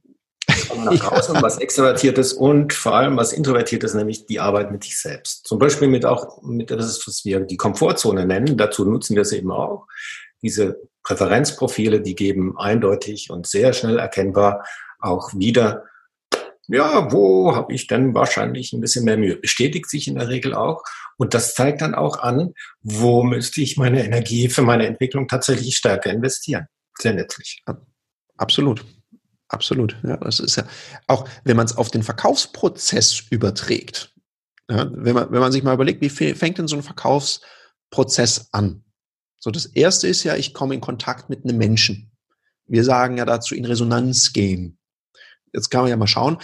nach 0.84 0.98
draußen, 0.98 1.34
ja. 1.34 1.42
was 1.42 1.58
Extrovertiertes 1.58 2.32
und 2.32 2.72
vor 2.72 2.94
allem 2.94 3.16
was 3.16 3.32
Introvertiertes, 3.32 3.94
nämlich 3.94 4.26
die 4.26 4.40
Arbeit 4.40 4.70
mit 4.70 4.84
sich 4.84 4.98
selbst. 4.98 5.46
Zum 5.46 5.58
Beispiel 5.58 5.88
mit 5.88 6.04
auch, 6.04 6.42
mit 6.42 6.70
das, 6.70 7.06
was 7.06 7.24
wir 7.24 7.40
die 7.40 7.56
Komfortzone 7.56 8.26
nennen, 8.26 8.56
dazu 8.56 8.84
nutzen 8.84 9.14
wir 9.14 9.22
es 9.22 9.32
eben 9.32 9.50
auch. 9.50 9.86
Diese 10.42 10.80
Präferenzprofile, 11.02 12.00
die 12.00 12.14
geben 12.14 12.58
eindeutig 12.58 13.30
und 13.30 13.46
sehr 13.46 13.72
schnell 13.72 13.98
erkennbar 13.98 14.64
auch 14.98 15.32
wieder, 15.34 15.84
ja, 16.70 17.10
wo 17.12 17.54
habe 17.54 17.72
ich 17.72 17.86
denn 17.86 18.14
wahrscheinlich 18.14 18.72
ein 18.72 18.80
bisschen 18.80 19.04
mehr 19.04 19.16
Mühe? 19.16 19.36
Bestätigt 19.36 19.90
sich 19.90 20.06
in 20.06 20.14
der 20.14 20.28
Regel 20.28 20.54
auch. 20.54 20.82
Und 21.16 21.34
das 21.34 21.54
zeigt 21.54 21.82
dann 21.82 21.94
auch 21.94 22.18
an, 22.18 22.54
wo 22.80 23.22
müsste 23.24 23.60
ich 23.60 23.76
meine 23.76 24.04
Energie 24.04 24.48
für 24.48 24.62
meine 24.62 24.86
Entwicklung 24.86 25.26
tatsächlich 25.26 25.76
stärker 25.76 26.10
investieren. 26.10 26.66
Sehr 26.98 27.14
nützlich. 27.14 27.62
Absolut. 28.36 28.84
Absolut. 29.48 29.96
Ja, 30.04 30.16
das 30.16 30.38
ist 30.38 30.56
ja 30.56 30.64
auch, 31.08 31.28
wenn 31.44 31.56
man 31.56 31.66
es 31.66 31.76
auf 31.76 31.90
den 31.90 32.04
Verkaufsprozess 32.04 33.24
überträgt. 33.30 34.14
Ja, 34.70 34.88
wenn 34.92 35.14
man, 35.14 35.32
wenn 35.32 35.40
man 35.40 35.50
sich 35.50 35.64
mal 35.64 35.74
überlegt, 35.74 36.00
wie 36.00 36.08
fängt 36.08 36.58
denn 36.58 36.68
so 36.68 36.76
ein 36.76 36.84
Verkaufsprozess 36.84 38.48
an? 38.52 38.84
So, 39.40 39.50
das 39.50 39.66
erste 39.66 40.06
ist 40.06 40.22
ja, 40.22 40.36
ich 40.36 40.54
komme 40.54 40.74
in 40.74 40.80
Kontakt 40.80 41.30
mit 41.30 41.42
einem 41.42 41.58
Menschen. 41.58 42.12
Wir 42.66 42.84
sagen 42.84 43.16
ja 43.16 43.24
dazu 43.24 43.56
in 43.56 43.64
Resonanz 43.64 44.32
gehen. 44.32 44.78
Jetzt 45.52 45.70
kann 45.70 45.80
man 45.80 45.90
ja 45.90 45.96
mal 45.96 46.06
schauen, 46.06 46.38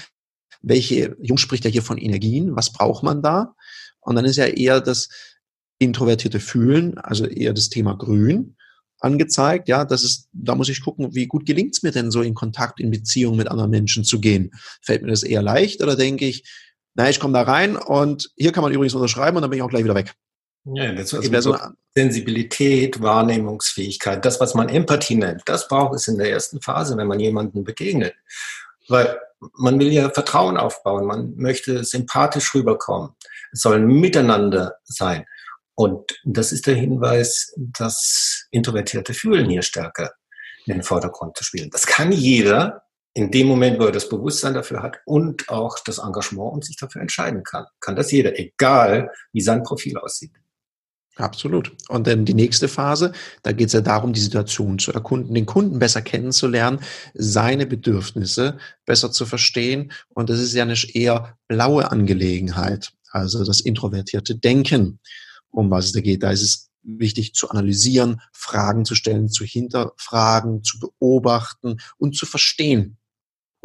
welche, 0.66 1.16
Jung 1.22 1.38
spricht 1.38 1.64
ja 1.64 1.70
hier 1.70 1.82
von 1.82 1.96
Energien, 1.96 2.56
was 2.56 2.72
braucht 2.72 3.04
man 3.04 3.22
da? 3.22 3.54
Und 4.00 4.16
dann 4.16 4.24
ist 4.24 4.36
ja 4.36 4.46
eher 4.46 4.80
das 4.80 5.08
introvertierte 5.78 6.40
Fühlen, 6.40 6.98
also 6.98 7.24
eher 7.24 7.52
das 7.52 7.68
Thema 7.68 7.94
Grün 7.94 8.56
angezeigt. 8.98 9.68
Ja, 9.68 9.84
das 9.84 10.02
ist, 10.02 10.28
da 10.32 10.56
muss 10.56 10.68
ich 10.68 10.82
gucken, 10.82 11.14
wie 11.14 11.28
gut 11.28 11.46
gelingt 11.46 11.76
es 11.76 11.82
mir 11.84 11.92
denn 11.92 12.10
so 12.10 12.20
in 12.20 12.34
Kontakt, 12.34 12.80
in 12.80 12.90
Beziehung 12.90 13.36
mit 13.36 13.48
anderen 13.48 13.70
Menschen 13.70 14.02
zu 14.02 14.20
gehen. 14.20 14.50
Fällt 14.82 15.02
mir 15.02 15.10
das 15.10 15.22
eher 15.22 15.42
leicht 15.42 15.82
oder 15.82 15.94
denke 15.94 16.26
ich, 16.26 16.42
na, 16.94 17.08
ich 17.08 17.20
komme 17.20 17.34
da 17.34 17.42
rein 17.42 17.76
und 17.76 18.30
hier 18.36 18.50
kann 18.50 18.64
man 18.64 18.72
übrigens 18.72 18.94
unterschreiben 18.94 19.36
und 19.36 19.42
dann 19.42 19.50
bin 19.50 19.58
ich 19.58 19.62
auch 19.62 19.70
gleich 19.70 19.84
wieder 19.84 19.94
weg. 19.94 20.14
Ja, 20.64 20.92
das 20.92 21.12
ist 21.12 21.32
also 21.32 21.52
so 21.52 21.58
Sensibilität, 21.94 23.00
Wahrnehmungsfähigkeit, 23.00 24.24
das, 24.24 24.40
was 24.40 24.54
man 24.54 24.68
Empathie 24.68 25.14
nennt, 25.14 25.42
das 25.44 25.68
braucht 25.68 25.94
es 25.94 26.08
in 26.08 26.18
der 26.18 26.30
ersten 26.30 26.60
Phase, 26.60 26.96
wenn 26.96 27.06
man 27.06 27.20
jemandem 27.20 27.62
begegnet. 27.62 28.14
Weil 28.88 29.16
man 29.54 29.78
will 29.78 29.92
ja 29.92 30.10
Vertrauen 30.10 30.56
aufbauen, 30.56 31.06
man 31.06 31.34
möchte 31.36 31.84
sympathisch 31.84 32.54
rüberkommen. 32.54 33.10
Es 33.52 33.60
soll 33.60 33.76
ein 33.76 33.86
Miteinander 33.86 34.76
sein. 34.84 35.26
Und 35.74 36.18
das 36.24 36.52
ist 36.52 36.66
der 36.66 36.74
Hinweis, 36.74 37.52
das 37.56 38.46
introvertierte 38.50 39.12
Fühlen 39.12 39.50
hier 39.50 39.62
stärker 39.62 40.12
in 40.64 40.74
den 40.74 40.82
Vordergrund 40.82 41.36
zu 41.36 41.44
spielen. 41.44 41.70
Das 41.70 41.86
kann 41.86 42.12
jeder 42.12 42.82
in 43.12 43.30
dem 43.30 43.46
Moment, 43.46 43.78
wo 43.78 43.84
er 43.84 43.92
das 43.92 44.08
Bewusstsein 44.08 44.54
dafür 44.54 44.82
hat 44.82 44.98
und 45.04 45.48
auch 45.48 45.78
das 45.84 45.98
Engagement 45.98 46.52
und 46.52 46.64
sich 46.64 46.76
dafür 46.76 47.02
entscheiden 47.02 47.44
kann. 47.44 47.66
Kann 47.80 47.96
das 47.96 48.10
jeder, 48.10 48.38
egal 48.38 49.10
wie 49.32 49.40
sein 49.40 49.62
Profil 49.62 49.96
aussieht. 49.98 50.32
Absolut. 51.16 51.72
Und 51.88 52.06
dann 52.06 52.26
die 52.26 52.34
nächste 52.34 52.68
Phase, 52.68 53.12
da 53.42 53.52
geht 53.52 53.68
es 53.68 53.72
ja 53.72 53.80
darum, 53.80 54.12
die 54.12 54.20
Situation 54.20 54.78
zu 54.78 54.92
erkunden, 54.92 55.34
den 55.34 55.46
Kunden 55.46 55.78
besser 55.78 56.02
kennenzulernen, 56.02 56.80
seine 57.14 57.66
Bedürfnisse 57.66 58.58
besser 58.84 59.10
zu 59.10 59.24
verstehen. 59.24 59.92
Und 60.10 60.28
das 60.28 60.38
ist 60.38 60.52
ja 60.52 60.62
eine 60.62 60.76
eher 60.92 61.38
blaue 61.48 61.90
Angelegenheit, 61.90 62.92
also 63.10 63.44
das 63.44 63.60
introvertierte 63.60 64.36
Denken 64.36 64.98
um 65.56 65.70
was 65.70 65.86
es 65.86 65.92
da 65.92 66.00
geht. 66.00 66.22
Da 66.22 66.30
ist 66.30 66.42
es 66.42 66.70
wichtig 66.82 67.34
zu 67.34 67.50
analysieren, 67.50 68.20
Fragen 68.32 68.84
zu 68.84 68.94
stellen, 68.94 69.28
zu 69.28 69.44
hinterfragen, 69.44 70.62
zu 70.62 70.78
beobachten 70.78 71.78
und 71.98 72.16
zu 72.16 72.26
verstehen. 72.26 72.98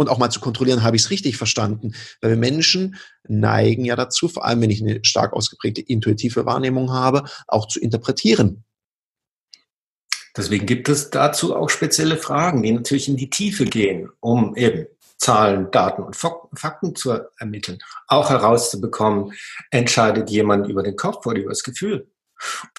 Und 0.02 0.10
auch 0.10 0.18
mal 0.18 0.32
zu 0.32 0.40
kontrollieren, 0.40 0.84
habe 0.84 0.96
ich 0.96 1.04
es 1.04 1.10
richtig 1.12 1.38
verstanden? 1.38 1.94
Weil 2.22 2.32
wir 2.32 2.38
Menschen 2.38 2.96
neigen 3.28 3.86
ja 3.86 3.96
dazu, 3.96 4.28
vor 4.28 4.46
allem 4.46 4.62
wenn 4.62 4.72
ich 4.72 4.82
eine 4.82 5.00
stark 5.04 5.34
ausgeprägte 5.34 5.82
intuitive 5.82 6.46
Wahrnehmung 6.46 6.92
habe, 6.92 7.24
auch 7.48 7.68
zu 7.68 7.80
interpretieren. 7.80 8.64
Deswegen 10.36 10.66
gibt 10.66 10.90
es 10.90 11.10
dazu 11.10 11.56
auch 11.56 11.70
spezielle 11.70 12.18
Fragen, 12.18 12.64
die 12.64 12.72
natürlich 12.72 13.10
in 13.10 13.18
die 13.18 13.30
Tiefe 13.30 13.66
gehen, 13.66 14.10
um 14.22 14.56
eben 14.56 14.88
Zahlen, 15.18 15.70
Daten 15.70 16.02
und 16.02 16.16
Fakten 16.16 16.96
zu 16.96 17.20
ermitteln, 17.38 17.78
auch 18.08 18.32
herauszubekommen, 18.32 19.34
entscheidet 19.70 20.32
jemand 20.32 20.68
über 20.68 20.82
den 20.82 20.96
Kopf 20.96 21.28
oder 21.28 21.40
über 21.40 21.50
das 21.50 21.64
Gefühl? 21.64 22.10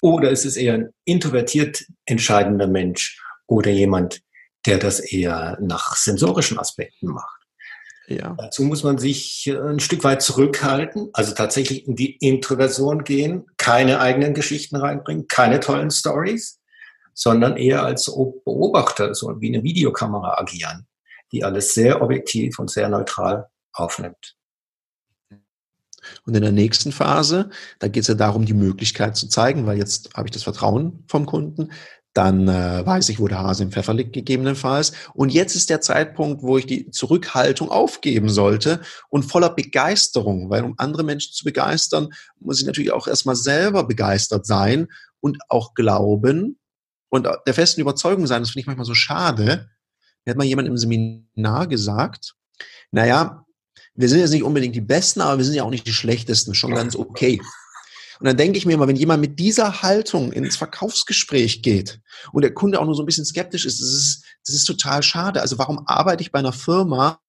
Oder 0.01 0.29
ist 0.29 0.45
es 0.45 0.57
eher 0.57 0.73
ein 0.73 0.89
introvertiert 1.05 1.85
entscheidender 2.05 2.67
Mensch 2.67 3.21
oder 3.47 3.71
jemand, 3.71 4.21
der 4.65 4.77
das 4.77 4.99
eher 4.99 5.57
nach 5.61 5.95
sensorischen 5.95 6.59
Aspekten 6.59 7.07
macht? 7.07 7.41
Ja. 8.07 8.35
Dazu 8.37 8.63
muss 8.63 8.83
man 8.83 8.97
sich 8.97 9.47
ein 9.47 9.79
Stück 9.79 10.03
weit 10.03 10.21
zurückhalten, 10.21 11.09
also 11.13 11.33
tatsächlich 11.33 11.87
in 11.87 11.95
die 11.95 12.17
Introversion 12.17 13.03
gehen, 13.03 13.45
keine 13.57 13.99
eigenen 14.01 14.33
Geschichten 14.33 14.75
reinbringen, 14.75 15.27
keine 15.27 15.61
tollen 15.61 15.89
Stories, 15.89 16.59
sondern 17.13 17.55
eher 17.55 17.83
als 17.83 18.05
Beobachter, 18.05 19.15
so 19.15 19.39
wie 19.39 19.53
eine 19.53 19.63
Videokamera 19.63 20.37
agieren 20.37 20.87
die 21.33 21.43
alles 21.43 21.73
sehr 21.73 22.01
objektiv 22.01 22.59
und 22.59 22.69
sehr 22.69 22.87
neutral 22.87 23.49
aufnimmt. 23.73 24.37
Und 26.25 26.35
in 26.35 26.41
der 26.41 26.51
nächsten 26.51 26.91
Phase, 26.91 27.49
da 27.79 27.87
geht 27.87 28.01
es 28.01 28.07
ja 28.07 28.13
darum, 28.13 28.45
die 28.45 28.53
Möglichkeit 28.53 29.15
zu 29.15 29.27
zeigen, 29.27 29.65
weil 29.65 29.77
jetzt 29.77 30.13
habe 30.13 30.27
ich 30.27 30.31
das 30.31 30.43
Vertrauen 30.43 31.03
vom 31.07 31.25
Kunden, 31.25 31.71
dann 32.13 32.47
äh, 32.47 32.85
weiß 32.85 33.09
ich, 33.09 33.19
wo 33.19 33.27
der 33.27 33.39
Hase 33.39 33.63
im 33.63 33.71
Pfeffer 33.71 33.93
liegt, 33.93 34.13
gegebenenfalls. 34.13 34.93
Und 35.13 35.33
jetzt 35.33 35.55
ist 35.55 35.69
der 35.69 35.81
Zeitpunkt, 35.81 36.43
wo 36.43 36.57
ich 36.57 36.65
die 36.65 36.91
Zurückhaltung 36.91 37.69
aufgeben 37.69 38.29
sollte 38.29 38.81
und 39.09 39.23
voller 39.23 39.49
Begeisterung, 39.49 40.49
weil 40.49 40.63
um 40.63 40.75
andere 40.77 41.03
Menschen 41.03 41.33
zu 41.33 41.43
begeistern, 41.43 42.09
muss 42.39 42.59
ich 42.59 42.67
natürlich 42.67 42.91
auch 42.91 43.07
erstmal 43.07 43.35
selber 43.35 43.85
begeistert 43.85 44.45
sein 44.45 44.87
und 45.21 45.37
auch 45.49 45.73
glauben 45.73 46.59
und 47.13 47.27
der 47.45 47.53
festen 47.53 47.79
Überzeugung 47.79 48.25
sein, 48.25 48.41
das 48.41 48.49
finde 48.49 48.61
ich 48.61 48.65
manchmal 48.65 48.87
so 48.87 48.95
schade, 48.95 49.69
mir 50.25 50.31
hat 50.31 50.37
mal 50.37 50.45
jemand 50.45 50.67
im 50.67 50.77
Seminar 50.77 51.67
gesagt, 51.67 52.33
naja, 52.91 53.45
wir 53.93 54.09
sind 54.09 54.19
jetzt 54.19 54.31
nicht 54.31 54.41
unbedingt 54.41 54.75
die 54.75 54.81
Besten, 54.81 55.21
aber 55.21 55.37
wir 55.37 55.45
sind 55.45 55.53
ja 55.53 55.63
auch 55.63 55.69
nicht 55.69 55.85
die 55.85 55.93
Schlechtesten, 55.93 56.55
schon 56.55 56.73
ganz 56.73 56.95
okay. 56.95 57.39
Und 58.23 58.27
dann 58.27 58.37
denke 58.37 58.57
ich 58.57 58.65
mir 58.65 58.77
mal, 58.77 58.87
wenn 58.87 58.95
jemand 58.95 59.19
mit 59.19 59.37
dieser 59.37 59.81
Haltung 59.81 60.31
ins 60.31 60.55
Verkaufsgespräch 60.55 61.61
geht 61.61 61.99
und 62.31 62.41
der 62.41 62.53
Kunde 62.53 62.79
auch 62.79 62.85
nur 62.85 62.95
so 62.95 63.03
ein 63.03 63.05
bisschen 63.05 63.25
skeptisch 63.25 63.65
ist, 63.65 63.81
das 63.81 63.89
ist, 63.89 64.23
das 64.47 64.55
ist 64.55 64.63
total 64.63 65.03
schade. 65.03 65.41
Also 65.41 65.57
warum 65.57 65.85
arbeite 65.87 66.21
ich 66.21 66.31
bei 66.31 66.39
einer 66.39 66.53
Firma, 66.53 67.19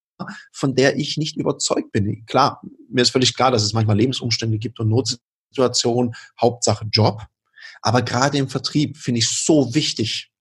von 0.53 0.73
der 0.73 0.97
ich 0.97 1.17
nicht 1.17 1.35
überzeugt 1.35 1.91
bin? 1.91 2.25
Klar, 2.27 2.61
mir 2.89 3.01
ist 3.01 3.09
völlig 3.09 3.35
klar, 3.35 3.51
dass 3.51 3.63
es 3.63 3.73
manchmal 3.73 3.97
Lebensumstände 3.97 4.57
gibt 4.57 4.79
und 4.79 4.87
Notsituationen, 4.87 6.13
Hauptsache 6.39 6.85
Job. 6.89 7.25
Aber 7.81 8.01
gerade 8.01 8.37
im 8.37 8.47
Vertrieb 8.47 8.95
finde 8.95 9.19
ich 9.19 9.27
so 9.27 9.75
wichtig, 9.75 10.31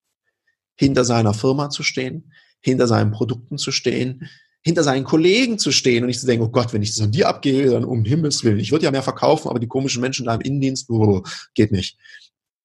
hinter 0.77 1.05
seiner 1.05 1.35
Firma 1.35 1.69
zu 1.69 1.83
stehen, 1.83 2.33
hinter 2.61 2.87
seinen 2.87 3.11
Produkten 3.11 3.59
zu 3.59 3.73
stehen, 3.73 4.31
hinter 4.65 4.83
seinen 4.83 5.05
Kollegen 5.05 5.59
zu 5.59 5.71
stehen 5.73 6.03
und 6.03 6.09
nicht 6.09 6.21
zu 6.21 6.27
denken, 6.27 6.47
oh 6.47 6.51
Gott, 6.51 6.73
wenn 6.73 6.83
ich 6.83 6.91
das 6.95 7.05
an 7.05 7.13
die 7.13 7.25
abgebe, 7.25 7.71
dann 7.71 7.85
um 7.85 8.05
Himmels 8.05 8.43
Willen. 8.45 8.59
Ich 8.59 8.73
würde 8.73 8.87
ja 8.87 8.91
mehr 8.91 9.03
verkaufen, 9.03 9.49
aber 9.49 9.59
die 9.59 9.69
komischen 9.69 10.01
Menschen 10.01 10.25
da 10.25 10.35
im 10.35 10.41
Innendienst, 10.41 10.89
oh, 10.89 11.23
geht 11.55 11.71
nicht. 11.71 11.99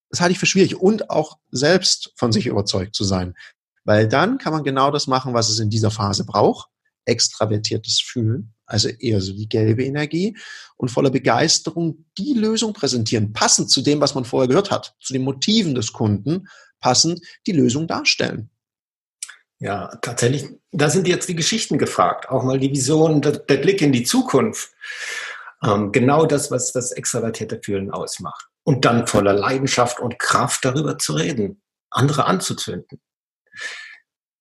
Das 0.08 0.20
halte 0.20 0.32
ich 0.32 0.38
für 0.38 0.46
schwierig 0.46 0.76
und 0.76 1.10
auch 1.10 1.38
selbst 1.50 2.12
von 2.16 2.32
sich 2.32 2.46
überzeugt 2.46 2.96
zu 2.96 3.04
sein. 3.04 3.34
Weil 3.84 4.08
dann 4.08 4.38
kann 4.38 4.52
man 4.52 4.64
genau 4.64 4.90
das 4.90 5.06
machen, 5.06 5.34
was 5.34 5.50
es 5.50 5.58
in 5.58 5.68
dieser 5.68 5.90
Phase 5.90 6.24
braucht. 6.24 6.68
Extravertiertes 7.04 8.00
Fühlen, 8.00 8.54
also 8.64 8.88
eher 8.88 9.20
so 9.20 9.32
die 9.34 9.48
gelbe 9.48 9.84
Energie 9.84 10.36
und 10.76 10.90
voller 10.90 11.10
Begeisterung 11.10 12.06
die 12.16 12.34
Lösung 12.34 12.72
präsentieren, 12.72 13.32
passend 13.32 13.70
zu 13.70 13.82
dem, 13.82 14.00
was 14.00 14.14
man 14.14 14.24
vorher 14.24 14.48
gehört 14.48 14.70
hat, 14.70 14.94
zu 15.00 15.12
den 15.12 15.22
Motiven 15.22 15.74
des 15.74 15.92
Kunden, 15.92 16.48
passend 16.80 17.20
die 17.46 17.52
Lösung 17.52 17.86
darstellen. 17.86 18.50
Ja, 19.60 19.94
tatsächlich, 20.00 20.48
da 20.72 20.88
sind 20.88 21.06
jetzt 21.06 21.28
die 21.28 21.36
Geschichten 21.36 21.76
gefragt, 21.76 22.30
auch 22.30 22.42
mal 22.42 22.58
die 22.58 22.70
Vision, 22.70 23.20
der, 23.20 23.32
der 23.32 23.58
Blick 23.58 23.82
in 23.82 23.92
die 23.92 24.04
Zukunft. 24.04 24.70
Ähm, 25.62 25.92
genau 25.92 26.24
das, 26.24 26.50
was 26.50 26.72
das 26.72 26.92
extravertierte 26.92 27.60
Fühlen 27.62 27.90
ausmacht. 27.90 28.48
Und 28.64 28.86
dann 28.86 29.06
voller 29.06 29.34
Leidenschaft 29.34 30.00
und 30.00 30.18
Kraft 30.18 30.64
darüber 30.64 30.96
zu 30.96 31.12
reden, 31.12 31.60
andere 31.90 32.24
anzuzünden. 32.24 33.00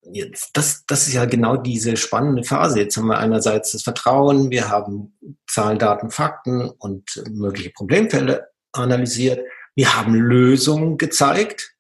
Jetzt, 0.02 0.52
das, 0.54 0.86
das 0.88 1.08
ist 1.08 1.14
ja 1.14 1.26
genau 1.26 1.58
diese 1.58 1.98
spannende 1.98 2.46
Phase. 2.46 2.80
Jetzt 2.80 2.96
haben 2.96 3.08
wir 3.08 3.18
einerseits 3.18 3.74
das 3.74 3.84
Vertrauen, 3.84 4.50
wir 4.50 4.70
haben 4.70 5.18
Zahlen, 5.48 5.80
Daten, 5.80 6.12
Fakten 6.12 6.70
und 6.70 7.22
mögliche 7.30 7.72
Problemfälle 7.72 8.48
analysiert. 8.72 9.46
Wir 9.76 9.98
haben 9.98 10.14
Lösungen 10.16 10.98
gezeigt. 10.98 11.76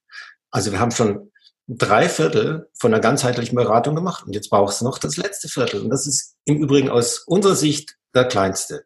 Also 0.52 0.74
wir 0.74 0.80
haben 0.80 0.92
schon 0.92 1.29
drei 1.70 2.10
Viertel 2.10 2.68
von 2.74 2.94
einer 2.94 3.02
ganzheitlichen 3.02 3.56
Beratung 3.56 3.96
gemacht 3.96 4.26
und 4.26 4.34
jetzt 4.34 4.50
braucht 4.50 4.74
es 4.74 4.82
noch 4.82 4.98
das 4.98 5.18
letzte 5.18 5.48
Viertel. 5.48 5.82
Und 5.82 5.90
das 5.90 6.08
ist 6.08 6.36
im 6.46 6.58
Übrigen 6.58 6.90
aus 6.90 7.20
unserer 7.20 7.56
Sicht 7.56 7.96
der 8.16 8.26
kleinste. 8.26 8.86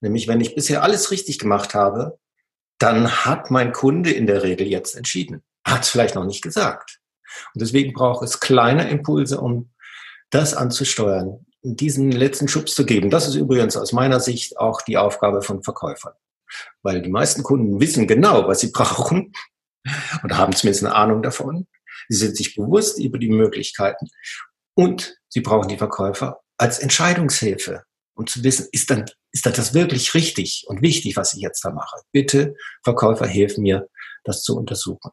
Nämlich, 0.00 0.26
wenn 0.26 0.40
ich 0.40 0.54
bisher 0.54 0.82
alles 0.82 1.10
richtig 1.12 1.38
gemacht 1.38 1.74
habe, 1.74 2.18
dann 2.78 3.24
hat 3.24 3.50
mein 3.50 3.72
Kunde 3.72 4.10
in 4.10 4.26
der 4.26 4.42
Regel 4.42 4.66
jetzt 4.66 4.96
entschieden. 4.96 5.42
Hat 5.64 5.84
es 5.84 5.88
vielleicht 5.88 6.16
noch 6.16 6.26
nicht 6.26 6.42
gesagt. 6.42 6.98
Und 7.54 7.62
deswegen 7.62 7.92
braucht 7.92 8.24
es 8.24 8.40
kleine 8.40 8.90
Impulse, 8.90 9.40
um 9.40 9.70
das 10.30 10.54
anzusteuern, 10.54 11.46
diesen 11.62 12.10
letzten 12.10 12.48
Schubs 12.48 12.74
zu 12.74 12.84
geben. 12.84 13.08
Das 13.08 13.28
ist 13.28 13.36
übrigens 13.36 13.76
aus 13.76 13.92
meiner 13.92 14.20
Sicht 14.20 14.58
auch 14.58 14.82
die 14.82 14.98
Aufgabe 14.98 15.42
von 15.42 15.62
Verkäufern. 15.62 16.14
Weil 16.82 17.02
die 17.02 17.10
meisten 17.10 17.42
Kunden 17.42 17.80
wissen 17.80 18.06
genau, 18.06 18.48
was 18.48 18.60
sie 18.60 18.70
brauchen 18.72 19.32
und 20.22 20.36
haben 20.36 20.54
zumindest 20.54 20.84
eine 20.84 20.94
Ahnung 20.94 21.22
davon. 21.22 21.68
Sie 22.08 22.16
sind 22.16 22.36
sich 22.36 22.54
bewusst 22.54 22.98
über 22.98 23.18
die 23.18 23.30
Möglichkeiten 23.30 24.08
und 24.74 25.16
sie 25.28 25.40
brauchen 25.40 25.68
die 25.68 25.78
Verkäufer 25.78 26.40
als 26.58 26.78
Entscheidungshilfe, 26.78 27.84
um 28.14 28.26
zu 28.26 28.42
wissen, 28.42 28.68
ist 28.72 28.90
dann, 28.90 29.04
ist 29.32 29.46
das 29.46 29.74
wirklich 29.74 30.14
richtig 30.14 30.64
und 30.68 30.82
wichtig, 30.82 31.16
was 31.16 31.34
ich 31.34 31.40
jetzt 31.40 31.64
da 31.64 31.70
mache? 31.70 32.00
Bitte, 32.12 32.54
Verkäufer, 32.82 33.26
hilf 33.26 33.58
mir, 33.58 33.88
das 34.24 34.42
zu 34.42 34.56
untersuchen. 34.56 35.10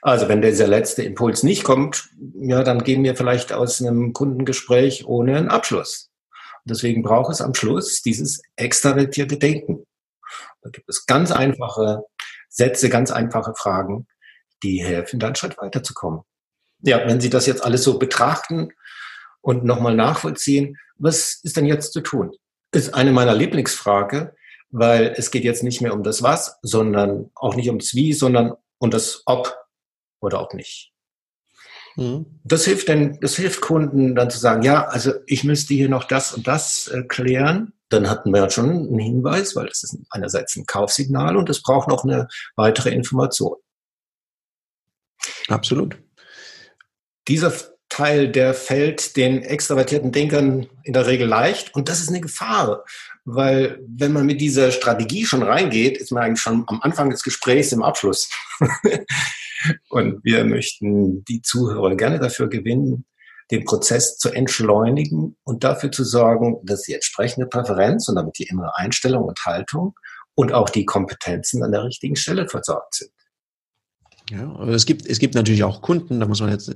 Also 0.00 0.28
wenn 0.28 0.42
dieser 0.42 0.68
letzte 0.68 1.02
Impuls 1.02 1.42
nicht 1.42 1.64
kommt, 1.64 2.08
ja, 2.40 2.62
dann 2.62 2.84
gehen 2.84 3.02
wir 3.02 3.16
vielleicht 3.16 3.52
aus 3.52 3.80
einem 3.80 4.12
Kundengespräch 4.12 5.06
ohne 5.06 5.36
einen 5.36 5.48
Abschluss. 5.48 6.10
Und 6.64 6.70
deswegen 6.70 7.02
braucht 7.02 7.32
es 7.32 7.40
am 7.40 7.54
Schluss 7.54 8.02
dieses 8.02 8.42
extravertierte 8.56 9.38
Denken. 9.38 9.84
Da 10.62 10.70
gibt 10.70 10.88
es 10.88 11.06
ganz 11.06 11.32
einfache 11.32 12.02
Sätze, 12.48 12.88
ganz 12.88 13.10
einfache 13.10 13.54
Fragen, 13.56 14.06
die 14.62 14.84
helfen, 14.84 15.18
dann 15.18 15.28
einen 15.28 15.36
Schritt 15.36 15.58
weiterzukommen. 15.58 16.22
Ja, 16.80 17.06
wenn 17.06 17.20
Sie 17.20 17.30
das 17.30 17.46
jetzt 17.46 17.64
alles 17.64 17.82
so 17.82 17.98
betrachten 17.98 18.70
und 19.40 19.64
nochmal 19.64 19.94
nachvollziehen, 19.94 20.76
was 20.96 21.40
ist 21.42 21.56
denn 21.56 21.66
jetzt 21.66 21.92
zu 21.92 22.00
tun? 22.00 22.32
Ist 22.72 22.94
eine 22.94 23.12
meiner 23.12 23.34
Lieblingsfrage, 23.34 24.34
weil 24.70 25.14
es 25.16 25.30
geht 25.30 25.44
jetzt 25.44 25.62
nicht 25.62 25.80
mehr 25.80 25.94
um 25.94 26.02
das 26.02 26.22
Was, 26.22 26.58
sondern 26.62 27.30
auch 27.34 27.54
nicht 27.54 27.70
um 27.70 27.78
das 27.78 27.94
Wie, 27.94 28.12
sondern 28.12 28.54
um 28.78 28.90
das 28.90 29.22
Ob 29.26 29.56
oder 30.20 30.40
ob 30.42 30.54
nicht. 30.54 30.92
Mhm. 31.96 32.26
Das 32.44 32.64
hilft 32.64 32.88
denn, 32.88 33.18
das 33.20 33.36
hilft 33.36 33.60
Kunden 33.60 34.14
dann 34.14 34.30
zu 34.30 34.38
sagen, 34.38 34.62
ja, 34.62 34.86
also 34.86 35.12
ich 35.26 35.44
müsste 35.44 35.74
hier 35.74 35.88
noch 35.88 36.04
das 36.04 36.32
und 36.32 36.46
das 36.46 36.88
äh, 36.88 37.02
klären. 37.02 37.72
Dann 37.88 38.08
hatten 38.10 38.30
wir 38.32 38.42
ja 38.42 38.50
schon 38.50 38.70
einen 38.70 38.98
Hinweis, 38.98 39.56
weil 39.56 39.66
das 39.66 39.82
ist 39.82 39.98
einerseits 40.10 40.54
ein 40.56 40.66
Kaufsignal 40.66 41.36
und 41.36 41.48
es 41.48 41.62
braucht 41.62 41.88
noch 41.88 42.04
eine 42.04 42.28
weitere 42.54 42.90
Information. 42.90 43.56
Absolut. 45.48 45.98
Dieser 47.26 47.52
Teil, 47.88 48.30
der 48.30 48.54
fällt 48.54 49.16
den 49.16 49.42
extravertierten 49.42 50.12
Denkern 50.12 50.68
in 50.84 50.92
der 50.92 51.06
Regel 51.06 51.26
leicht 51.26 51.74
und 51.74 51.88
das 51.88 52.00
ist 52.00 52.10
eine 52.10 52.20
Gefahr, 52.20 52.84
weil 53.24 53.78
wenn 53.86 54.12
man 54.12 54.26
mit 54.26 54.40
dieser 54.40 54.70
Strategie 54.72 55.24
schon 55.24 55.42
reingeht, 55.42 55.98
ist 55.98 56.12
man 56.12 56.22
eigentlich 56.22 56.40
schon 56.40 56.64
am 56.66 56.80
Anfang 56.82 57.10
des 57.10 57.22
Gesprächs 57.22 57.72
im 57.72 57.82
Abschluss. 57.82 58.30
Und 59.88 60.22
wir 60.22 60.44
möchten 60.44 61.24
die 61.24 61.42
Zuhörer 61.42 61.96
gerne 61.96 62.20
dafür 62.20 62.48
gewinnen, 62.48 63.04
den 63.50 63.64
Prozess 63.64 64.18
zu 64.18 64.30
entschleunigen 64.30 65.36
und 65.42 65.64
dafür 65.64 65.90
zu 65.90 66.04
sorgen, 66.04 66.58
dass 66.64 66.82
die 66.82 66.94
entsprechende 66.94 67.46
Präferenz 67.46 68.08
und 68.08 68.16
damit 68.16 68.38
die 68.38 68.44
innere 68.44 68.76
Einstellung 68.76 69.24
und 69.24 69.38
Haltung 69.44 69.94
und 70.34 70.52
auch 70.52 70.68
die 70.68 70.84
Kompetenzen 70.84 71.62
an 71.62 71.72
der 71.72 71.84
richtigen 71.84 72.16
Stelle 72.16 72.48
versorgt 72.48 72.94
sind. 72.94 73.10
Ja, 74.30 74.42
aber 74.54 74.72
es 74.72 74.84
gibt, 74.84 75.06
es 75.06 75.18
gibt 75.18 75.34
natürlich 75.34 75.64
auch 75.64 75.80
Kunden, 75.80 76.20
da 76.20 76.26
muss 76.26 76.40
man 76.40 76.50
jetzt, 76.50 76.74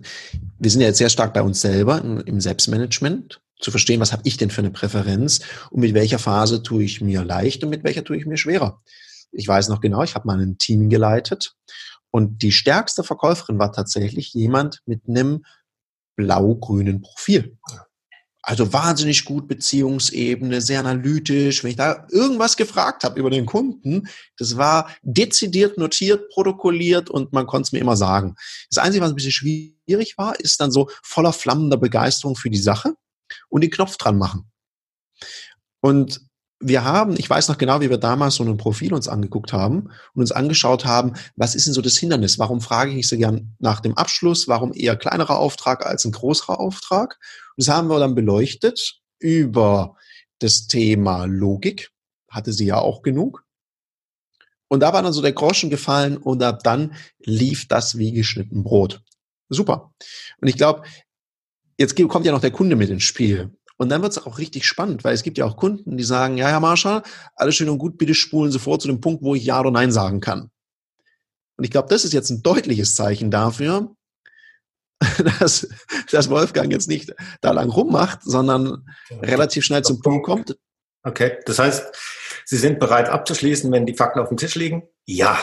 wir 0.58 0.70
sind 0.70 0.80
ja 0.80 0.86
jetzt 0.86 0.98
sehr 0.98 1.10
stark 1.10 1.34
bei 1.34 1.42
uns 1.42 1.60
selber 1.60 2.02
im 2.02 2.40
Selbstmanagement, 2.40 3.40
zu 3.62 3.70
verstehen, 3.70 4.00
was 4.00 4.12
habe 4.12 4.22
ich 4.24 4.36
denn 4.36 4.50
für 4.50 4.60
eine 4.60 4.70
Präferenz 4.70 5.40
und 5.70 5.80
mit 5.80 5.94
welcher 5.94 6.18
Phase 6.18 6.62
tue 6.62 6.82
ich 6.82 7.00
mir 7.00 7.24
leicht 7.24 7.62
und 7.62 7.70
mit 7.70 7.84
welcher 7.84 8.04
tue 8.04 8.16
ich 8.16 8.26
mir 8.26 8.36
schwerer. 8.36 8.82
Ich 9.30 9.46
weiß 9.46 9.68
noch 9.68 9.80
genau, 9.80 10.02
ich 10.02 10.14
habe 10.14 10.26
mal 10.26 10.40
ein 10.40 10.58
Team 10.58 10.90
geleitet 10.90 11.54
und 12.10 12.42
die 12.42 12.52
stärkste 12.52 13.04
Verkäuferin 13.04 13.58
war 13.58 13.72
tatsächlich 13.72 14.34
jemand 14.34 14.82
mit 14.84 15.02
einem 15.08 15.44
blau-grünen 16.16 17.00
Profil. 17.00 17.56
Also 18.44 18.72
wahnsinnig 18.72 19.24
gut 19.24 19.46
Beziehungsebene, 19.46 20.60
sehr 20.60 20.80
analytisch. 20.80 21.62
Wenn 21.62 21.70
ich 21.70 21.76
da 21.76 22.06
irgendwas 22.10 22.56
gefragt 22.56 23.04
habe 23.04 23.20
über 23.20 23.30
den 23.30 23.46
Kunden, 23.46 24.08
das 24.36 24.56
war 24.56 24.90
dezidiert 25.02 25.78
notiert, 25.78 26.28
protokolliert 26.30 27.08
und 27.08 27.32
man 27.32 27.46
konnte 27.46 27.68
es 27.68 27.72
mir 27.72 27.78
immer 27.78 27.96
sagen. 27.96 28.34
Das 28.68 28.82
Einzige, 28.82 29.04
was 29.04 29.12
ein 29.12 29.14
bisschen 29.14 29.30
schwierig 29.30 30.18
war, 30.18 30.38
ist 30.40 30.60
dann 30.60 30.72
so 30.72 30.90
voller 31.04 31.32
flammender 31.32 31.76
Begeisterung 31.76 32.34
für 32.34 32.50
die 32.50 32.58
Sache 32.58 32.94
und 33.48 33.62
den 33.62 33.70
Knopf 33.70 33.96
dran 33.96 34.18
machen. 34.18 34.50
Und 35.80 36.20
wir 36.58 36.84
haben, 36.84 37.14
ich 37.18 37.28
weiß 37.28 37.48
noch 37.48 37.58
genau, 37.58 37.80
wie 37.80 37.90
wir 37.90 37.98
damals 37.98 38.36
so 38.36 38.44
ein 38.44 38.56
Profil 38.56 38.94
uns 38.94 39.08
angeguckt 39.08 39.52
haben 39.52 39.90
und 40.14 40.20
uns 40.20 40.32
angeschaut 40.32 40.84
haben, 40.84 41.14
was 41.36 41.54
ist 41.54 41.66
denn 41.66 41.74
so 41.74 41.82
das 41.82 41.96
Hindernis? 41.96 42.38
Warum 42.38 42.60
frage 42.60 42.90
ich 42.90 42.96
nicht 42.96 43.08
so 43.08 43.16
gern 43.16 43.54
nach 43.58 43.80
dem 43.80 43.96
Abschluss? 43.96 44.48
Warum 44.48 44.72
eher 44.72 44.96
kleinerer 44.96 45.38
Auftrag 45.38 45.84
als 45.84 46.04
ein 46.04 46.12
größerer 46.12 46.60
Auftrag? 46.60 47.18
Das 47.56 47.68
haben 47.68 47.88
wir 47.88 47.98
dann 47.98 48.14
beleuchtet 48.14 49.00
über 49.18 49.96
das 50.38 50.66
Thema 50.66 51.24
Logik. 51.24 51.90
Hatte 52.28 52.52
sie 52.52 52.66
ja 52.66 52.78
auch 52.78 53.02
genug. 53.02 53.44
Und 54.68 54.80
da 54.80 54.92
war 54.92 55.02
dann 55.02 55.12
so 55.12 55.20
der 55.20 55.32
Groschen 55.32 55.68
gefallen 55.68 56.16
und 56.16 56.42
ab 56.42 56.62
dann 56.64 56.94
lief 57.18 57.68
das 57.68 57.98
wie 57.98 58.12
geschnitten 58.12 58.64
Brot. 58.64 59.02
Super. 59.50 59.92
Und 60.40 60.48
ich 60.48 60.56
glaube, 60.56 60.84
jetzt 61.78 61.94
kommt 62.08 62.24
ja 62.24 62.32
noch 62.32 62.40
der 62.40 62.52
Kunde 62.52 62.74
mit 62.74 62.88
ins 62.88 63.02
Spiel. 63.02 63.50
Und 63.76 63.88
dann 63.90 64.00
wird 64.00 64.12
es 64.12 64.24
auch 64.24 64.38
richtig 64.38 64.64
spannend, 64.66 65.04
weil 65.04 65.12
es 65.12 65.22
gibt 65.22 65.38
ja 65.38 65.44
auch 65.44 65.56
Kunden, 65.56 65.96
die 65.96 66.04
sagen, 66.04 66.38
ja, 66.38 66.48
Herr 66.48 66.60
Marschall, 66.60 67.02
alles 67.34 67.56
schön 67.56 67.68
und 67.68 67.78
gut, 67.78 67.98
bitte 67.98 68.14
spulen 68.14 68.52
vor 68.58 68.78
zu 68.78 68.88
dem 68.88 69.00
Punkt, 69.00 69.22
wo 69.22 69.34
ich 69.34 69.44
Ja 69.44 69.60
oder 69.60 69.70
Nein 69.70 69.92
sagen 69.92 70.20
kann. 70.20 70.50
Und 71.56 71.64
ich 71.64 71.70
glaube, 71.70 71.88
das 71.88 72.04
ist 72.04 72.12
jetzt 72.12 72.30
ein 72.30 72.42
deutliches 72.42 72.94
Zeichen 72.94 73.30
dafür, 73.30 73.94
dass, 75.40 75.68
dass 76.10 76.30
Wolfgang 76.30 76.72
jetzt 76.72 76.88
nicht 76.88 77.14
da 77.40 77.52
lang 77.52 77.70
rummacht, 77.70 78.20
sondern 78.22 78.86
relativ 79.10 79.64
schnell 79.64 79.82
zum 79.82 80.00
Punkt 80.00 80.24
kommt. 80.24 80.56
Okay, 81.04 81.38
das 81.46 81.58
heißt, 81.58 81.92
Sie 82.44 82.56
sind 82.56 82.78
bereit 82.78 83.08
abzuschließen, 83.08 83.70
wenn 83.72 83.86
die 83.86 83.96
Fakten 83.96 84.20
auf 84.20 84.28
dem 84.28 84.36
Tisch 84.36 84.54
liegen? 84.54 84.82
Ja, 85.04 85.38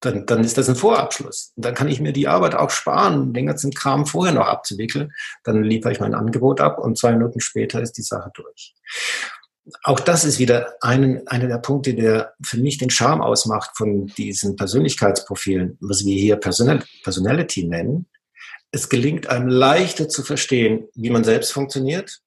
dann, 0.00 0.26
dann 0.26 0.42
ist 0.44 0.58
das 0.58 0.68
ein 0.68 0.76
Vorabschluss. 0.76 1.52
Und 1.56 1.64
dann 1.64 1.74
kann 1.74 1.88
ich 1.88 2.00
mir 2.00 2.12
die 2.12 2.28
Arbeit 2.28 2.54
auch 2.54 2.70
sparen, 2.70 3.32
den 3.32 3.46
ganzen 3.46 3.72
Kram 3.72 4.06
vorher 4.06 4.34
noch 4.34 4.46
abzuwickeln. 4.46 5.12
Dann 5.44 5.62
liefere 5.62 5.92
ich 5.92 6.00
mein 6.00 6.14
Angebot 6.14 6.60
ab 6.60 6.78
und 6.78 6.98
zwei 6.98 7.12
Minuten 7.12 7.40
später 7.40 7.80
ist 7.80 7.92
die 7.92 8.02
Sache 8.02 8.30
durch. 8.34 8.74
Auch 9.84 10.00
das 10.00 10.24
ist 10.24 10.40
wieder 10.40 10.74
ein, 10.80 11.26
einer 11.28 11.46
der 11.46 11.58
Punkte, 11.58 11.94
der 11.94 12.34
für 12.44 12.58
mich 12.58 12.78
den 12.78 12.90
Charme 12.90 13.22
ausmacht 13.22 13.70
von 13.76 14.06
diesen 14.06 14.56
Persönlichkeitsprofilen, 14.56 15.78
was 15.80 16.04
wir 16.04 16.16
hier 16.16 16.36
Personal, 16.36 16.82
Personality 17.04 17.68
nennen. 17.68 18.08
Es 18.72 18.88
gelingt 18.88 19.26
einem 19.28 19.48
leichter 19.48 20.08
zu 20.08 20.22
verstehen, 20.22 20.88
wie 20.94 21.10
man 21.10 21.24
selbst 21.24 21.52
funktioniert, 21.52 22.20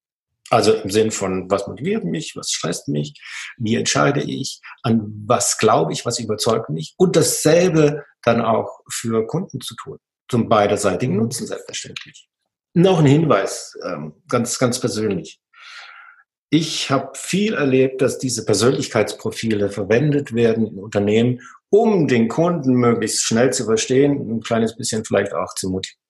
also 0.49 0.73
im 0.73 0.89
Sinn 0.89 1.11
von, 1.11 1.49
was 1.49 1.67
motiviert 1.67 2.03
mich, 2.03 2.35
was 2.35 2.51
stresst 2.51 2.87
mich, 2.87 3.19
wie 3.57 3.75
entscheide 3.75 4.21
ich, 4.21 4.61
an 4.83 5.23
was 5.25 5.57
glaube 5.57 5.91
ich, 5.91 6.05
was 6.05 6.19
überzeugt 6.19 6.69
mich 6.69 6.93
und 6.97 7.15
dasselbe 7.15 8.05
dann 8.21 8.41
auch 8.41 8.81
für 8.89 9.25
Kunden 9.25 9.59
zu 9.61 9.75
tun, 9.75 9.97
zum 10.29 10.47
beiderseitigen 10.47 11.17
Nutzen 11.17 11.47
selbstverständlich. 11.47 12.27
Noch 12.73 12.99
ein 12.99 13.05
Hinweis, 13.05 13.77
ähm, 13.83 14.13
ganz, 14.27 14.59
ganz 14.59 14.79
persönlich. 14.79 15.39
Ich 16.51 16.91
habe 16.91 17.11
viel 17.15 17.55
erlebt, 17.55 18.01
dass 18.01 18.19
diese 18.19 18.45
Persönlichkeitsprofile 18.45 19.69
verwendet 19.69 20.33
werden 20.33 20.67
in 20.67 20.77
Unternehmen, 20.77 21.41
um 21.69 22.07
den 22.07 22.27
Kunden 22.27 22.75
möglichst 22.75 23.23
schnell 23.23 23.51
zu 23.51 23.65
verstehen, 23.65 24.29
ein 24.29 24.41
kleines 24.41 24.75
bisschen 24.75 25.03
vielleicht 25.03 25.33
auch 25.33 25.53
zu 25.55 25.69
motivieren. 25.69 26.04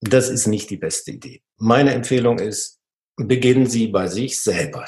Das 0.00 0.28
ist 0.28 0.46
nicht 0.46 0.70
die 0.70 0.76
beste 0.76 1.12
Idee. 1.12 1.42
Meine 1.56 1.92
Empfehlung 1.94 2.38
ist, 2.38 2.80
beginnen 3.16 3.66
Sie 3.66 3.88
bei 3.88 4.08
sich 4.08 4.42
selber. 4.42 4.84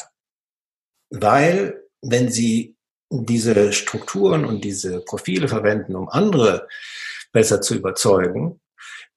Weil, 1.11 1.83
wenn 2.03 2.31
Sie 2.31 2.77
diese 3.11 3.73
Strukturen 3.73 4.45
und 4.45 4.65
diese 4.65 5.01
Profile 5.01 5.49
verwenden, 5.49 5.97
um 5.97 6.09
andere 6.11 6.69
besser 7.33 7.61
zu 7.63 7.75
überzeugen, 7.75 8.61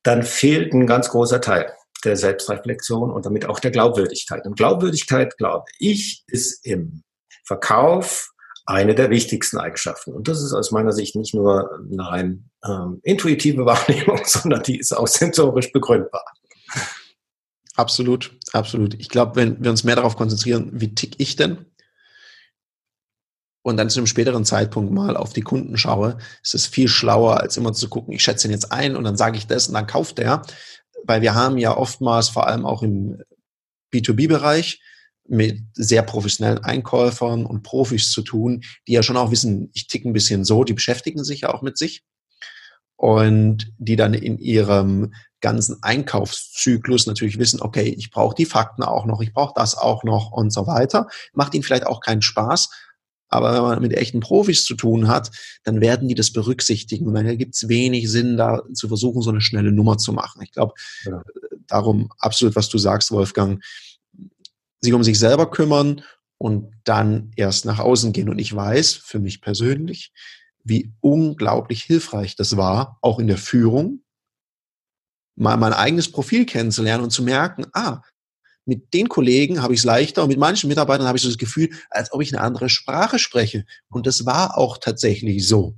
dann 0.03 0.23
fehlt 0.23 0.73
ein 0.73 0.87
ganz 0.87 1.09
großer 1.09 1.41
Teil. 1.41 1.73
der 2.03 2.17
Selbstreflexion 2.17 3.11
und 3.11 3.25
damit 3.25 3.45
auch 3.45 3.59
der 3.59 3.71
Glaubwürdigkeit. 3.71 4.45
Und 4.45 4.57
Glaubwürdigkeit, 4.57 5.37
glaube 5.37 5.65
ich, 5.79 6.23
ist 6.27 6.65
im 6.65 7.03
Verkauf 7.45 8.31
eine 8.65 8.95
der 8.95 9.09
wichtigsten 9.09 9.57
Eigenschaften. 9.57 10.13
Und 10.13 10.27
das 10.27 10.41
ist 10.41 10.53
aus 10.53 10.71
meiner 10.71 10.91
Sicht 10.91 11.15
nicht 11.15 11.33
nur 11.33 11.69
eine 11.91 12.07
rein 12.07 12.49
ähm, 12.65 12.99
intuitive 13.03 13.65
Wahrnehmung, 13.65 14.21
sondern 14.25 14.63
die 14.63 14.79
ist 14.79 14.95
auch 14.95 15.07
sensorisch 15.07 15.71
begründbar. 15.71 16.25
Absolut, 17.75 18.37
absolut. 18.53 18.93
Ich 18.95 19.09
glaube, 19.09 19.35
wenn 19.35 19.63
wir 19.63 19.71
uns 19.71 19.83
mehr 19.83 19.95
darauf 19.95 20.15
konzentrieren, 20.15 20.69
wie 20.73 20.93
tick 20.93 21.15
ich 21.19 21.35
denn? 21.35 21.65
Und 23.63 23.77
dann 23.77 23.89
zu 23.89 23.99
einem 23.99 24.07
späteren 24.07 24.43
Zeitpunkt 24.43 24.91
mal 24.91 25.15
auf 25.15 25.33
die 25.33 25.41
Kunden 25.41 25.77
schaue, 25.77 26.17
ist 26.43 26.55
es 26.55 26.65
viel 26.65 26.87
schlauer, 26.87 27.39
als 27.39 27.57
immer 27.57 27.73
zu 27.73 27.89
gucken, 27.89 28.13
ich 28.13 28.23
schätze 28.23 28.47
ihn 28.47 28.51
jetzt 28.51 28.71
ein 28.71 28.95
und 28.95 29.03
dann 29.03 29.17
sage 29.17 29.37
ich 29.37 29.47
das 29.47 29.67
und 29.67 29.75
dann 29.75 29.87
kauft 29.87 30.19
er. 30.19 30.41
Weil 31.03 31.21
wir 31.21 31.35
haben 31.35 31.57
ja 31.57 31.75
oftmals, 31.75 32.29
vor 32.29 32.47
allem 32.47 32.65
auch 32.65 32.83
im 32.83 33.21
B2B-Bereich, 33.93 34.81
mit 35.27 35.61
sehr 35.73 36.01
professionellen 36.01 36.63
Einkäufern 36.63 37.45
und 37.45 37.63
Profis 37.63 38.11
zu 38.11 38.21
tun, 38.21 38.63
die 38.87 38.93
ja 38.93 39.03
schon 39.03 39.17
auch 39.17 39.31
wissen, 39.31 39.69
ich 39.73 39.87
ticke 39.87 40.09
ein 40.09 40.13
bisschen 40.13 40.43
so, 40.43 40.63
die 40.63 40.73
beschäftigen 40.73 41.23
sich 41.23 41.41
ja 41.41 41.53
auch 41.53 41.61
mit 41.61 41.77
sich 41.77 42.03
und 42.95 43.71
die 43.77 43.95
dann 43.95 44.13
in 44.13 44.37
ihrem 44.37 45.13
ganzen 45.39 45.81
Einkaufszyklus 45.81 47.07
natürlich 47.07 47.39
wissen, 47.39 47.61
okay, 47.61 47.95
ich 47.97 48.11
brauche 48.11 48.35
die 48.35 48.45
Fakten 48.45 48.83
auch 48.83 49.05
noch, 49.05 49.21
ich 49.21 49.33
brauche 49.33 49.53
das 49.55 49.75
auch 49.75 50.03
noch 50.03 50.31
und 50.31 50.51
so 50.51 50.67
weiter. 50.67 51.07
Macht 51.33 51.55
ihnen 51.55 51.63
vielleicht 51.63 51.87
auch 51.87 51.99
keinen 51.99 52.21
Spaß, 52.21 52.69
aber 53.31 53.53
wenn 53.53 53.61
man 53.61 53.81
mit 53.81 53.93
echten 53.93 54.19
Profis 54.19 54.65
zu 54.65 54.75
tun 54.75 55.07
hat, 55.07 55.31
dann 55.63 55.81
werden 55.81 56.07
die 56.09 56.15
das 56.15 56.31
berücksichtigen. 56.31 57.07
Und 57.07 57.15
dann 57.15 57.37
gibt 57.37 57.55
es 57.55 57.69
wenig 57.69 58.11
Sinn, 58.11 58.37
da 58.37 58.61
zu 58.73 58.89
versuchen, 58.89 59.21
so 59.21 59.29
eine 59.29 59.41
schnelle 59.41 59.71
Nummer 59.71 59.97
zu 59.97 60.11
machen. 60.11 60.41
Ich 60.43 60.51
glaube, 60.51 60.73
ja. 61.05 61.23
darum 61.65 62.09
absolut, 62.19 62.55
was 62.55 62.69
du 62.69 62.77
sagst, 62.77 63.11
Wolfgang, 63.11 63.63
sich 64.81 64.93
um 64.93 65.03
sich 65.03 65.19
selber 65.19 65.49
kümmern 65.49 66.03
und 66.37 66.73
dann 66.83 67.31
erst 67.35 67.65
nach 67.65 67.79
außen 67.79 68.13
gehen. 68.13 68.29
Und 68.29 68.39
ich 68.39 68.55
weiß 68.55 68.95
für 68.95 69.19
mich 69.19 69.41
persönlich, 69.41 70.11
wie 70.63 70.91
unglaublich 70.99 71.83
hilfreich 71.83 72.35
das 72.35 72.57
war, 72.57 72.97
auch 73.01 73.19
in 73.19 73.27
der 73.27 73.37
Führung, 73.37 74.03
mal 75.35 75.57
mein 75.57 75.73
eigenes 75.73 76.11
Profil 76.11 76.45
kennenzulernen 76.45 77.03
und 77.03 77.11
zu 77.11 77.23
merken, 77.23 77.65
ah, 77.73 78.01
mit 78.65 78.93
den 78.93 79.09
Kollegen 79.09 79.61
habe 79.61 79.73
ich 79.73 79.79
es 79.79 79.85
leichter 79.85 80.23
und 80.23 80.29
mit 80.29 80.37
manchen 80.37 80.67
Mitarbeitern 80.67 81.07
habe 81.07 81.17
ich 81.17 81.23
so 81.23 81.29
das 81.29 81.37
Gefühl, 81.37 81.69
als 81.89 82.11
ob 82.13 82.21
ich 82.21 82.33
eine 82.33 82.43
andere 82.43 82.69
Sprache 82.69 83.17
spreche. 83.17 83.65
Und 83.89 84.05
das 84.05 84.25
war 84.25 84.57
auch 84.57 84.77
tatsächlich 84.77 85.47
so. 85.47 85.75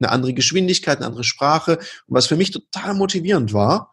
Eine 0.00 0.10
andere 0.10 0.34
Geschwindigkeit, 0.34 0.98
eine 0.98 1.06
andere 1.06 1.24
Sprache. 1.24 1.78
Und 1.78 2.16
was 2.16 2.26
für 2.26 2.36
mich 2.36 2.50
total 2.50 2.94
motivierend 2.94 3.52
war, 3.52 3.92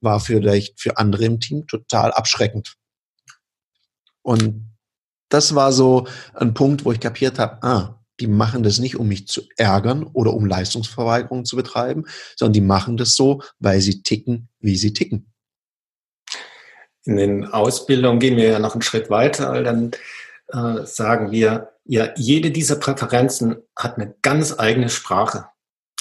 war 0.00 0.20
vielleicht 0.20 0.80
für 0.80 0.98
andere 0.98 1.24
im 1.24 1.40
Team 1.40 1.66
total 1.66 2.12
abschreckend. 2.12 2.76
Und 4.28 4.76
das 5.30 5.54
war 5.54 5.72
so 5.72 6.06
ein 6.34 6.52
Punkt, 6.52 6.84
wo 6.84 6.92
ich 6.92 7.00
kapiert 7.00 7.38
habe, 7.38 7.62
ah, 7.62 8.04
die 8.20 8.26
machen 8.26 8.62
das 8.62 8.78
nicht, 8.78 8.96
um 8.96 9.08
mich 9.08 9.26
zu 9.26 9.40
ärgern 9.56 10.02
oder 10.02 10.34
um 10.34 10.44
Leistungsverweigerung 10.44 11.46
zu 11.46 11.56
betreiben, 11.56 12.04
sondern 12.36 12.52
die 12.52 12.60
machen 12.60 12.98
das 12.98 13.16
so, 13.16 13.40
weil 13.58 13.80
sie 13.80 14.02
ticken, 14.02 14.50
wie 14.60 14.76
sie 14.76 14.92
ticken. 14.92 15.32
In 17.04 17.16
den 17.16 17.46
Ausbildungen 17.46 18.20
gehen 18.20 18.36
wir 18.36 18.50
ja 18.50 18.58
noch 18.58 18.74
einen 18.74 18.82
Schritt 18.82 19.08
weiter, 19.08 19.50
weil 19.50 19.64
dann 19.64 19.92
äh, 20.48 20.84
sagen 20.84 21.30
wir, 21.30 21.72
ja, 21.84 22.10
jede 22.14 22.50
dieser 22.50 22.76
Präferenzen 22.76 23.56
hat 23.74 23.96
eine 23.96 24.14
ganz 24.20 24.58
eigene 24.58 24.90
Sprache. 24.90 25.46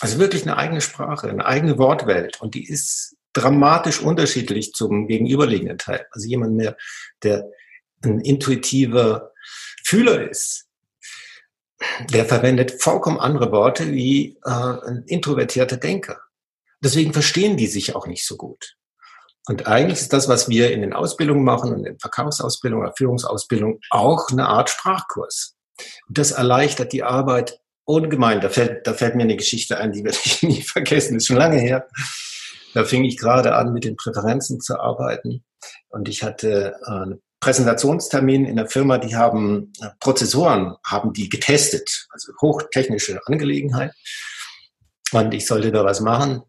Also 0.01 0.19
wirklich 0.19 0.41
eine 0.41 0.57
eigene 0.57 0.81
Sprache, 0.81 1.29
eine 1.29 1.45
eigene 1.45 1.77
Wortwelt. 1.77 2.41
Und 2.41 2.55
die 2.55 2.67
ist 2.67 3.15
dramatisch 3.31 4.01
unterschiedlich 4.01 4.73
zum 4.73 5.07
gegenüberliegenden 5.07 5.77
Teil. 5.77 6.05
Also 6.11 6.27
jemand 6.27 6.55
mehr, 6.55 6.75
der 7.23 7.49
ein 8.03 8.19
intuitiver 8.19 9.31
Fühler 9.83 10.29
ist, 10.29 10.67
der 12.09 12.25
verwendet 12.25 12.81
vollkommen 12.81 13.19
andere 13.19 13.51
Worte 13.51 13.91
wie 13.91 14.37
äh, 14.43 14.49
ein 14.49 15.03
introvertierter 15.05 15.77
Denker. 15.77 16.19
Deswegen 16.83 17.13
verstehen 17.13 17.57
die 17.57 17.67
sich 17.67 17.95
auch 17.95 18.07
nicht 18.07 18.25
so 18.25 18.37
gut. 18.37 18.75
Und 19.47 19.65
eigentlich 19.67 19.99
ist 19.99 20.13
das, 20.13 20.27
was 20.27 20.49
wir 20.49 20.71
in 20.71 20.81
den 20.81 20.93
Ausbildungen 20.93 21.43
machen 21.43 21.73
und 21.73 21.85
in 21.85 21.99
Verkaufsausbildungen 21.99 22.85
oder 22.85 22.95
Führungsausbildungen 22.95 23.79
auch 23.89 24.29
eine 24.29 24.47
Art 24.47 24.69
Sprachkurs. 24.69 25.55
Und 26.07 26.17
das 26.17 26.31
erleichtert 26.31 26.91
die 26.91 27.03
Arbeit 27.03 27.59
ungemein. 27.85 28.41
Da 28.41 28.49
fällt, 28.49 28.85
da 28.85 28.93
fällt 28.93 29.15
mir 29.15 29.23
eine 29.23 29.37
Geschichte 29.37 29.77
ein, 29.77 29.93
die 29.93 30.03
werde 30.03 30.17
ich 30.23 30.43
nie 30.43 30.61
vergessen, 30.61 31.17
ist 31.17 31.27
schon 31.27 31.37
lange 31.37 31.59
her. 31.59 31.87
Da 32.73 32.83
fing 32.83 33.05
ich 33.05 33.17
gerade 33.17 33.55
an, 33.55 33.73
mit 33.73 33.85
den 33.85 33.95
Präferenzen 33.95 34.59
zu 34.59 34.79
arbeiten. 34.79 35.45
Und 35.89 36.09
ich 36.09 36.23
hatte 36.23 36.75
äh, 36.85 36.91
eine 36.91 37.19
Präsentationstermin 37.47 38.43
in 38.43 38.57
der 38.57 38.67
Firma, 38.67 38.97
die 38.97 39.15
haben 39.15 39.71
äh, 39.79 39.87
Prozessoren, 40.01 40.75
haben 40.85 41.13
die 41.13 41.29
getestet, 41.29 42.07
also 42.09 42.33
hochtechnische 42.41 43.21
Angelegenheit. 43.25 43.93
Und 45.13 45.33
ich 45.33 45.45
sollte 45.45 45.71
da 45.71 45.85
was 45.85 46.01
machen. 46.01 46.41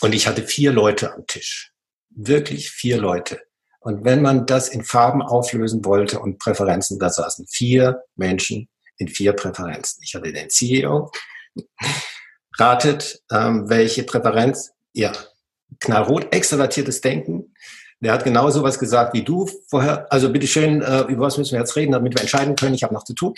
Und 0.00 0.14
ich 0.14 0.28
hatte 0.28 0.44
vier 0.44 0.70
Leute 0.70 1.12
am 1.12 1.26
Tisch. 1.26 1.72
Wirklich 2.10 2.70
vier 2.70 2.98
Leute. 2.98 3.40
Und 3.80 4.04
wenn 4.04 4.22
man 4.22 4.46
das 4.46 4.68
in 4.68 4.84
Farben 4.84 5.20
auflösen 5.20 5.84
wollte 5.84 6.20
und 6.20 6.38
Präferenzen, 6.38 7.00
da 7.00 7.10
saßen 7.10 7.48
vier 7.48 8.00
Menschen 8.14 8.68
in 8.98 9.08
vier 9.08 9.32
Präferenzen. 9.32 10.00
Ich 10.04 10.14
hatte 10.14 10.32
den 10.32 10.48
CEO. 10.48 11.10
Ratet, 12.56 13.20
ähm, 13.32 13.68
welche 13.68 14.04
Präferenz? 14.04 14.70
Ja, 14.92 15.10
knallrot, 15.80 16.32
extrovertiertes 16.32 17.00
Denken. 17.00 17.52
Der 18.00 18.12
hat 18.12 18.24
genau 18.24 18.50
sowas 18.50 18.78
gesagt 18.78 19.14
wie 19.14 19.24
du 19.24 19.48
vorher. 19.68 20.10
Also 20.12 20.32
bitteschön, 20.32 20.82
äh, 20.82 21.02
über 21.02 21.26
was 21.26 21.38
müssen 21.38 21.52
wir 21.52 21.60
jetzt 21.60 21.76
reden, 21.76 21.92
damit 21.92 22.14
wir 22.14 22.20
entscheiden 22.20 22.54
können. 22.54 22.74
Ich 22.74 22.82
habe 22.84 22.94
noch 22.94 23.04
zu 23.04 23.14
tun. 23.14 23.34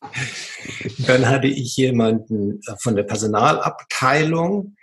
Dann 1.06 1.28
hatte 1.28 1.46
ich 1.46 1.76
jemanden 1.76 2.60
äh, 2.66 2.74
von 2.82 2.96
der 2.96 3.04
Personalabteilung, 3.04 4.74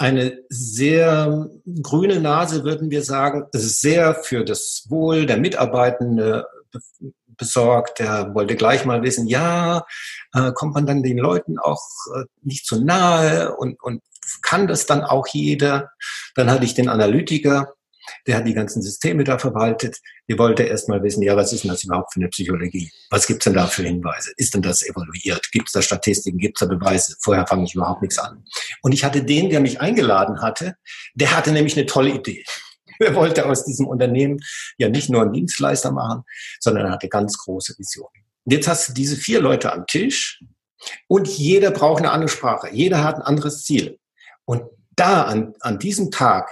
eine 0.00 0.38
sehr 0.48 1.50
grüne 1.82 2.20
Nase, 2.20 2.62
würden 2.62 2.90
wir 2.90 3.02
sagen, 3.02 3.46
sehr 3.50 4.14
für 4.14 4.44
das 4.44 4.86
Wohl 4.88 5.26
der 5.26 5.38
Mitarbeitenden 5.38 6.44
besorgt. 7.38 8.00
Der 8.00 8.34
wollte 8.34 8.56
gleich 8.56 8.84
mal 8.84 9.02
wissen, 9.02 9.26
ja, 9.26 9.86
äh, 10.34 10.52
kommt 10.52 10.74
man 10.74 10.86
dann 10.86 11.02
den 11.02 11.18
Leuten 11.18 11.58
auch 11.58 11.82
äh, 12.14 12.24
nicht 12.42 12.66
zu 12.66 12.84
nahe 12.84 13.56
und, 13.56 13.82
und 13.82 14.02
kann 14.42 14.66
das 14.66 14.84
dann 14.84 15.02
auch 15.02 15.26
jeder? 15.28 15.90
Dann 16.34 16.50
hatte 16.50 16.64
ich 16.64 16.74
den 16.74 16.90
Analytiker, 16.90 17.72
der 18.26 18.36
hat 18.36 18.46
die 18.46 18.54
ganzen 18.54 18.82
Systeme 18.82 19.24
da 19.24 19.38
verwaltet. 19.38 19.98
Die 20.28 20.38
wollte 20.38 20.64
erst 20.64 20.88
mal 20.88 21.02
wissen, 21.02 21.22
ja, 21.22 21.36
was 21.36 21.52
ist 21.52 21.64
denn 21.64 21.70
das 21.70 21.84
überhaupt 21.84 22.12
für 22.12 22.20
eine 22.20 22.28
Psychologie? 22.28 22.90
Was 23.10 23.26
gibt's 23.26 23.44
denn 23.44 23.54
da 23.54 23.66
für 23.66 23.82
Hinweise? 23.82 24.32
Ist 24.36 24.54
denn 24.54 24.62
das 24.62 24.82
evaluiert? 24.82 25.50
Gibt 25.52 25.68
es 25.68 25.72
da 25.72 25.82
Statistiken? 25.82 26.38
Gibt 26.38 26.60
es 26.60 26.68
da 26.68 26.74
Beweise? 26.74 27.16
Vorher 27.20 27.46
fange 27.46 27.64
ich 27.64 27.74
überhaupt 27.74 28.02
nichts 28.02 28.18
an. 28.18 28.44
Und 28.82 28.92
ich 28.92 29.04
hatte 29.04 29.24
den, 29.24 29.50
der 29.50 29.60
mich 29.60 29.80
eingeladen 29.80 30.42
hatte, 30.42 30.74
der 31.14 31.36
hatte 31.36 31.52
nämlich 31.52 31.76
eine 31.76 31.86
tolle 31.86 32.10
Idee. 32.10 32.44
Er 33.00 33.14
wollte 33.14 33.46
aus 33.46 33.64
diesem 33.64 33.86
Unternehmen 33.86 34.40
ja 34.76 34.88
nicht 34.88 35.08
nur 35.08 35.22
einen 35.22 35.32
Dienstleister 35.32 35.92
machen, 35.92 36.24
sondern 36.58 36.86
er 36.86 36.92
hatte 36.92 37.08
ganz 37.08 37.38
große 37.38 37.78
Visionen. 37.78 38.24
Und 38.44 38.52
jetzt 38.52 38.66
hast 38.66 38.88
du 38.88 38.92
diese 38.92 39.14
vier 39.14 39.40
Leute 39.40 39.72
am 39.72 39.86
Tisch 39.86 40.42
und 41.06 41.28
jeder 41.28 41.70
braucht 41.70 41.98
eine 41.98 42.10
andere 42.10 42.28
Sprache. 42.28 42.70
Jeder 42.72 43.04
hat 43.04 43.16
ein 43.16 43.22
anderes 43.22 43.64
Ziel. 43.64 43.98
Und 44.44 44.62
da 44.96 45.22
an, 45.22 45.54
an 45.60 45.78
diesem 45.78 46.10
Tag 46.10 46.50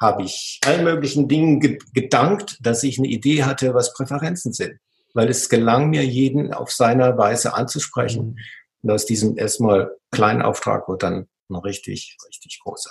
habe 0.00 0.22
ich 0.22 0.60
allen 0.64 0.84
möglichen 0.84 1.28
Dingen 1.28 1.60
ge 1.60 1.78
gedankt, 1.94 2.58
dass 2.60 2.82
ich 2.82 2.98
eine 2.98 3.08
Idee 3.08 3.44
hatte, 3.44 3.74
was 3.74 3.94
Präferenzen 3.94 4.52
sind. 4.52 4.78
Weil 5.14 5.28
es 5.30 5.48
gelang 5.48 5.88
mir, 5.90 6.04
jeden 6.04 6.52
auf 6.52 6.70
seiner 6.70 7.16
Weise 7.16 7.54
anzusprechen. 7.54 8.26
Mhm. 8.26 8.36
Und 8.82 8.90
aus 8.90 9.06
diesem 9.06 9.38
erstmal 9.38 9.90
kleinen 10.10 10.42
Auftrag 10.42 10.88
wird 10.88 11.02
dann 11.02 11.28
ein 11.48 11.56
richtig, 11.56 12.16
richtig 12.26 12.60
großer. 12.62 12.90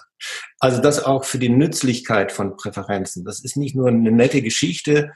Also 0.60 0.82
das 0.82 1.04
auch 1.04 1.26
für 1.26 1.40
die 1.40 1.50
Nützlichkeit 1.50 2.32
von 2.32 2.56
Präferenzen. 2.56 3.26
Das 3.26 3.44
ist 3.44 3.58
nicht 3.58 3.76
nur 3.76 3.90
eine 3.90 4.12
nette 4.12 4.42
Geschichte, 4.42 5.12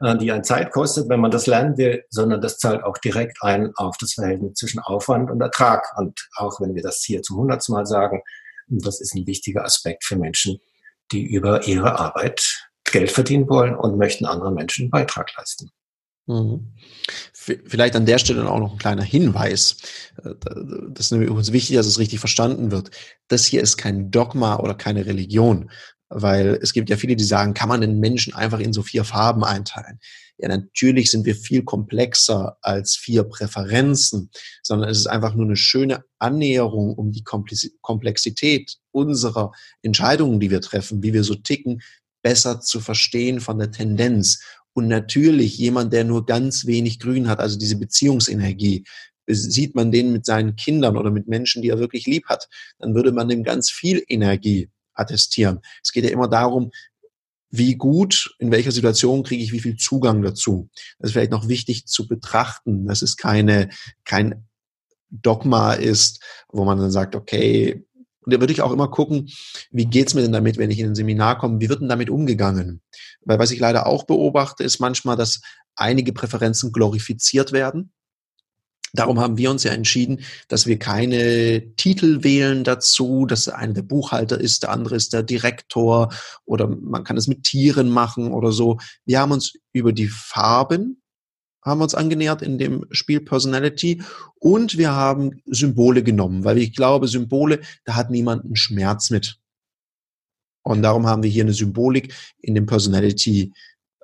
äh, 0.00 0.16
die 0.16 0.30
an 0.32 0.44
Zeit 0.44 0.70
kostet, 0.70 1.08
wenn 1.08 1.20
man 1.20 1.30
das 1.30 1.46
lernen 1.46 1.76
will, 1.76 2.04
sondern 2.08 2.40
das 2.40 2.58
zahlt 2.58 2.84
auch 2.84 2.98
direkt 2.98 3.38
ein 3.42 3.72
auf 3.76 3.96
das 3.98 4.14
Verhältnis 4.14 4.54
zwischen 4.54 4.80
Aufwand 4.80 5.30
und 5.30 5.40
Ertrag. 5.40 5.84
Und 5.96 6.28
auch 6.36 6.60
wenn 6.60 6.74
wir 6.74 6.82
das 6.82 7.02
hier 7.04 7.22
zum 7.22 7.38
hundertsten 7.38 7.74
Mal 7.74 7.86
sagen, 7.86 8.22
das 8.68 9.00
ist 9.00 9.14
ein 9.14 9.26
wichtiger 9.26 9.64
Aspekt 9.64 10.04
für 10.04 10.16
Menschen, 10.16 10.60
die 11.12 11.24
über 11.24 11.66
ihre 11.66 11.98
Arbeit 11.98 12.68
Geld 12.84 13.10
verdienen 13.10 13.48
wollen 13.48 13.74
und 13.74 13.98
möchten 13.98 14.24
anderen 14.24 14.54
Menschen 14.54 14.84
einen 14.84 14.90
Beitrag 14.90 15.34
leisten. 15.36 15.70
Mhm. 16.26 16.74
Vielleicht 17.32 17.96
an 17.96 18.04
der 18.04 18.18
Stelle 18.18 18.48
auch 18.48 18.58
noch 18.58 18.72
ein 18.72 18.78
kleiner 18.78 19.02
Hinweis. 19.02 19.78
Äh, 20.22 20.34
das 20.90 21.06
ist 21.06 21.10
nämlich 21.10 21.28
übrigens 21.30 21.52
wichtig, 21.52 21.76
dass 21.76 21.86
es 21.86 21.98
richtig 21.98 22.20
verstanden 22.20 22.70
wird. 22.70 22.90
Das 23.28 23.46
hier 23.46 23.62
ist 23.62 23.78
kein 23.78 24.10
Dogma 24.10 24.56
oder 24.56 24.74
keine 24.74 25.06
Religion, 25.06 25.70
weil 26.08 26.58
es 26.62 26.72
gibt 26.72 26.88
ja 26.90 26.96
viele, 26.96 27.16
die 27.16 27.24
sagen, 27.24 27.54
kann 27.54 27.68
man 27.68 27.80
den 27.80 28.00
Menschen 28.00 28.34
einfach 28.34 28.60
in 28.60 28.72
so 28.72 28.82
vier 28.82 29.04
Farben 29.04 29.44
einteilen? 29.44 30.00
Ja, 30.38 30.48
natürlich 30.48 31.10
sind 31.10 31.26
wir 31.26 31.34
viel 31.34 31.64
komplexer 31.64 32.56
als 32.62 32.96
vier 32.96 33.24
Präferenzen, 33.24 34.30
sondern 34.62 34.88
es 34.88 34.98
ist 34.98 35.08
einfach 35.08 35.34
nur 35.34 35.46
eine 35.46 35.56
schöne 35.56 36.04
Annäherung 36.18 36.94
um 36.94 37.10
die 37.10 37.24
Komplexität 37.24 38.76
unserer 38.92 39.52
Entscheidungen, 39.82 40.38
die 40.38 40.50
wir 40.50 40.60
treffen, 40.60 41.02
wie 41.02 41.12
wir 41.12 41.24
so 41.24 41.34
ticken, 41.34 41.82
besser 42.22 42.60
zu 42.60 42.80
verstehen 42.80 43.40
von 43.40 43.58
der 43.58 43.72
Tendenz. 43.72 44.42
Und 44.74 44.86
natürlich 44.86 45.58
jemand, 45.58 45.92
der 45.92 46.04
nur 46.04 46.24
ganz 46.24 46.66
wenig 46.66 47.00
Grün 47.00 47.28
hat, 47.28 47.40
also 47.40 47.58
diese 47.58 47.76
Beziehungsenergie, 47.76 48.84
sieht 49.26 49.74
man 49.74 49.90
den 49.90 50.12
mit 50.12 50.24
seinen 50.24 50.54
Kindern 50.56 50.96
oder 50.96 51.10
mit 51.10 51.26
Menschen, 51.26 51.62
die 51.62 51.68
er 51.68 51.80
wirklich 51.80 52.06
lieb 52.06 52.26
hat, 52.26 52.48
dann 52.78 52.94
würde 52.94 53.12
man 53.12 53.28
dem 53.28 53.42
ganz 53.42 53.70
viel 53.70 54.02
Energie 54.08 54.70
attestieren. 54.98 55.60
Es 55.82 55.92
geht 55.92 56.04
ja 56.04 56.10
immer 56.10 56.28
darum, 56.28 56.70
wie 57.50 57.76
gut, 57.76 58.34
in 58.38 58.50
welcher 58.50 58.72
Situation 58.72 59.22
kriege 59.22 59.42
ich 59.42 59.52
wie 59.52 59.60
viel 59.60 59.76
Zugang 59.76 60.22
dazu. 60.22 60.68
Das 60.98 61.08
ist 61.08 61.12
vielleicht 61.12 61.30
noch 61.30 61.48
wichtig 61.48 61.86
zu 61.86 62.06
betrachten, 62.06 62.86
dass 62.86 63.02
es 63.02 63.16
keine, 63.16 63.70
kein 64.04 64.46
Dogma 65.10 65.72
ist, 65.72 66.22
wo 66.50 66.64
man 66.64 66.78
dann 66.78 66.90
sagt, 66.90 67.16
okay, 67.16 67.84
und 68.20 68.34
da 68.34 68.40
würde 68.40 68.52
ich 68.52 68.60
auch 68.60 68.72
immer 68.72 68.88
gucken, 68.88 69.30
wie 69.70 69.86
geht's 69.86 70.12
mir 70.12 70.20
denn 70.20 70.32
damit, 70.32 70.58
wenn 70.58 70.70
ich 70.70 70.78
in 70.78 70.88
ein 70.88 70.94
Seminar 70.94 71.38
komme, 71.38 71.60
wie 71.60 71.70
wird 71.70 71.80
denn 71.80 71.88
damit 71.88 72.10
umgegangen? 72.10 72.82
Weil 73.24 73.38
was 73.38 73.50
ich 73.50 73.58
leider 73.58 73.86
auch 73.86 74.04
beobachte, 74.04 74.64
ist 74.64 74.80
manchmal, 74.80 75.16
dass 75.16 75.40
einige 75.74 76.12
Präferenzen 76.12 76.70
glorifiziert 76.70 77.52
werden 77.52 77.90
Darum 78.92 79.20
haben 79.20 79.38
wir 79.38 79.50
uns 79.50 79.64
ja 79.64 79.72
entschieden, 79.72 80.20
dass 80.48 80.66
wir 80.66 80.78
keine 80.78 81.74
Titel 81.76 82.24
wählen 82.24 82.64
dazu, 82.64 83.26
dass 83.26 83.48
einer 83.48 83.74
der 83.74 83.82
Buchhalter 83.82 84.40
ist, 84.40 84.62
der 84.62 84.70
andere 84.70 84.96
ist 84.96 85.12
der 85.12 85.22
Direktor 85.22 86.12
oder 86.44 86.68
man 86.68 87.04
kann 87.04 87.16
es 87.16 87.28
mit 87.28 87.44
Tieren 87.44 87.90
machen 87.90 88.32
oder 88.32 88.52
so. 88.52 88.78
Wir 89.04 89.20
haben 89.20 89.32
uns 89.32 89.54
über 89.72 89.92
die 89.92 90.08
Farben 90.08 91.02
haben 91.68 91.82
uns 91.82 91.94
angenähert 91.94 92.42
in 92.42 92.58
dem 92.58 92.86
Spiel 92.90 93.20
Personality 93.20 94.02
und 94.36 94.78
wir 94.78 94.92
haben 94.92 95.42
Symbole 95.46 96.02
genommen, 96.02 96.44
weil 96.44 96.58
ich 96.58 96.74
glaube, 96.74 97.08
Symbole, 97.08 97.60
da 97.84 97.94
hat 97.94 98.10
niemand 98.10 98.44
einen 98.44 98.56
Schmerz 98.56 99.10
mit. 99.10 99.38
Und 100.62 100.82
darum 100.82 101.06
haben 101.06 101.22
wir 101.22 101.30
hier 101.30 101.44
eine 101.44 101.52
Symbolik 101.52 102.14
in 102.40 102.54
dem 102.54 102.66
Personality 102.66 103.52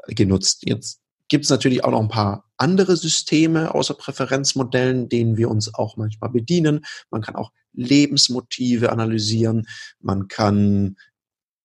genutzt. 0.08 0.62
Jetzt 0.66 1.00
gibt 1.28 1.44
es 1.44 1.50
natürlich 1.50 1.84
auch 1.84 1.90
noch 1.90 2.00
ein 2.00 2.08
paar 2.08 2.50
andere 2.56 2.96
Systeme 2.96 3.74
außer 3.74 3.94
Präferenzmodellen, 3.94 5.08
denen 5.08 5.36
wir 5.36 5.50
uns 5.50 5.74
auch 5.74 5.96
manchmal 5.96 6.30
bedienen. 6.30 6.84
Man 7.10 7.22
kann 7.22 7.36
auch 7.36 7.52
Lebensmotive 7.72 8.92
analysieren. 8.92 9.66
Man 10.00 10.28
kann 10.28 10.96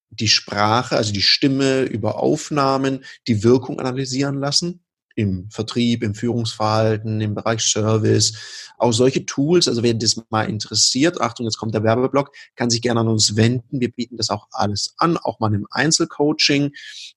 die 0.09 0.27
Sprache, 0.27 0.97
also 0.97 1.13
die 1.13 1.21
Stimme 1.21 1.83
über 1.83 2.17
Aufnahmen, 2.17 3.05
die 3.27 3.43
Wirkung 3.43 3.79
analysieren 3.79 4.39
lassen 4.39 4.83
im 5.19 5.49
Vertrieb, 5.49 6.01
im 6.01 6.15
Führungsverhalten, 6.15 7.19
im 7.19 7.35
Bereich 7.35 7.61
Service. 7.61 8.71
Auch 8.77 8.93
solche 8.93 9.25
Tools, 9.25 9.67
also 9.67 9.83
wer 9.83 9.93
das 9.93 10.21
mal 10.29 10.43
interessiert, 10.43 11.19
Achtung, 11.19 11.45
jetzt 11.45 11.57
kommt 11.57 11.73
der 11.73 11.83
Werbeblock, 11.83 12.31
kann 12.55 12.69
sich 12.69 12.81
gerne 12.81 13.01
an 13.01 13.09
uns 13.09 13.35
wenden. 13.35 13.81
Wir 13.81 13.91
bieten 13.91 14.15
das 14.15 14.29
auch 14.29 14.47
alles 14.51 14.93
an, 14.97 15.17
auch 15.17 15.41
mal 15.41 15.53
im 15.53 15.67
Einzelcoaching. 15.71 16.71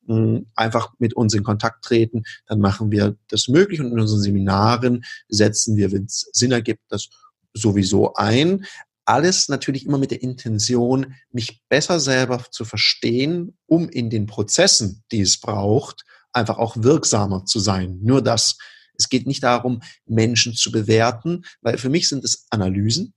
Hm, 0.06 0.46
einfach 0.56 0.92
mit 0.98 1.14
uns 1.14 1.32
in 1.34 1.44
Kontakt 1.44 1.84
treten, 1.84 2.24
dann 2.46 2.58
machen 2.58 2.90
wir 2.90 3.16
das 3.28 3.46
möglich 3.46 3.80
und 3.80 3.92
in 3.92 4.00
unseren 4.00 4.20
Seminaren 4.20 5.04
setzen 5.28 5.76
wir, 5.76 5.92
wenn 5.92 6.06
es 6.06 6.28
Sinn 6.32 6.50
ergibt, 6.50 6.82
das 6.88 7.08
sowieso 7.54 8.14
ein. 8.14 8.66
Alles 9.04 9.48
natürlich 9.48 9.86
immer 9.86 9.98
mit 9.98 10.10
der 10.10 10.22
Intention, 10.22 11.14
mich 11.30 11.62
besser 11.68 12.00
selber 12.00 12.44
zu 12.50 12.64
verstehen, 12.64 13.56
um 13.66 13.88
in 13.88 14.10
den 14.10 14.26
Prozessen, 14.26 15.04
die 15.12 15.20
es 15.20 15.38
braucht, 15.38 16.04
einfach 16.32 16.58
auch 16.58 16.76
wirksamer 16.78 17.44
zu 17.44 17.60
sein. 17.60 17.98
Nur 18.02 18.22
das. 18.22 18.58
Es 18.94 19.08
geht 19.08 19.26
nicht 19.26 19.42
darum, 19.42 19.82
Menschen 20.06 20.54
zu 20.54 20.70
bewerten, 20.70 21.44
weil 21.60 21.78
für 21.78 21.88
mich 21.88 22.08
sind 22.08 22.24
es 22.24 22.46
Analysen 22.50 23.14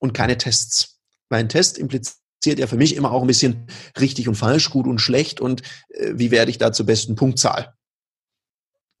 und 0.00 0.12
keine 0.12 0.38
Tests. 0.38 0.98
Weil 1.28 1.40
ein 1.40 1.48
Test 1.48 1.78
impliziert 1.78 2.18
ja 2.44 2.66
für 2.66 2.76
mich 2.76 2.96
immer 2.96 3.12
auch 3.12 3.22
ein 3.22 3.26
bisschen 3.26 3.66
richtig 3.98 4.28
und 4.28 4.34
falsch, 4.34 4.70
gut 4.70 4.86
und 4.86 5.00
schlecht 5.00 5.40
und 5.40 5.62
äh, 5.90 6.12
wie 6.14 6.30
werde 6.30 6.50
ich 6.50 6.58
da 6.58 6.72
zur 6.72 6.86
besten 6.86 7.14
Punktzahl. 7.14 7.74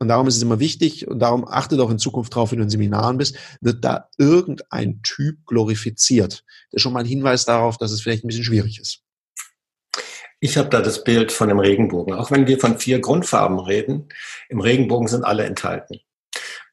Und 0.00 0.08
darum 0.08 0.28
ist 0.28 0.36
es 0.36 0.42
immer 0.42 0.60
wichtig 0.60 1.08
und 1.08 1.18
darum 1.18 1.46
achte 1.46 1.76
doch 1.76 1.90
in 1.90 1.98
Zukunft 1.98 2.34
drauf, 2.34 2.52
wenn 2.52 2.58
du 2.58 2.64
in 2.64 2.70
Seminaren 2.70 3.18
bist, 3.18 3.36
wird 3.60 3.84
da 3.84 4.08
irgendein 4.16 5.02
Typ 5.02 5.44
glorifiziert. 5.44 6.44
Das 6.70 6.76
ist 6.76 6.82
schon 6.82 6.92
mal 6.92 7.00
ein 7.00 7.06
Hinweis 7.06 7.44
darauf, 7.44 7.78
dass 7.78 7.90
es 7.90 8.00
vielleicht 8.00 8.24
ein 8.24 8.28
bisschen 8.28 8.44
schwierig 8.44 8.78
ist. 8.78 9.02
Ich 10.40 10.56
habe 10.56 10.68
da 10.68 10.80
das 10.80 11.02
Bild 11.02 11.32
von 11.32 11.48
dem 11.48 11.58
Regenbogen. 11.58 12.14
Auch 12.14 12.30
wenn 12.30 12.46
wir 12.46 12.60
von 12.60 12.78
vier 12.78 13.00
Grundfarben 13.00 13.58
reden, 13.58 14.08
im 14.48 14.60
Regenbogen 14.60 15.08
sind 15.08 15.24
alle 15.24 15.44
enthalten. 15.44 16.00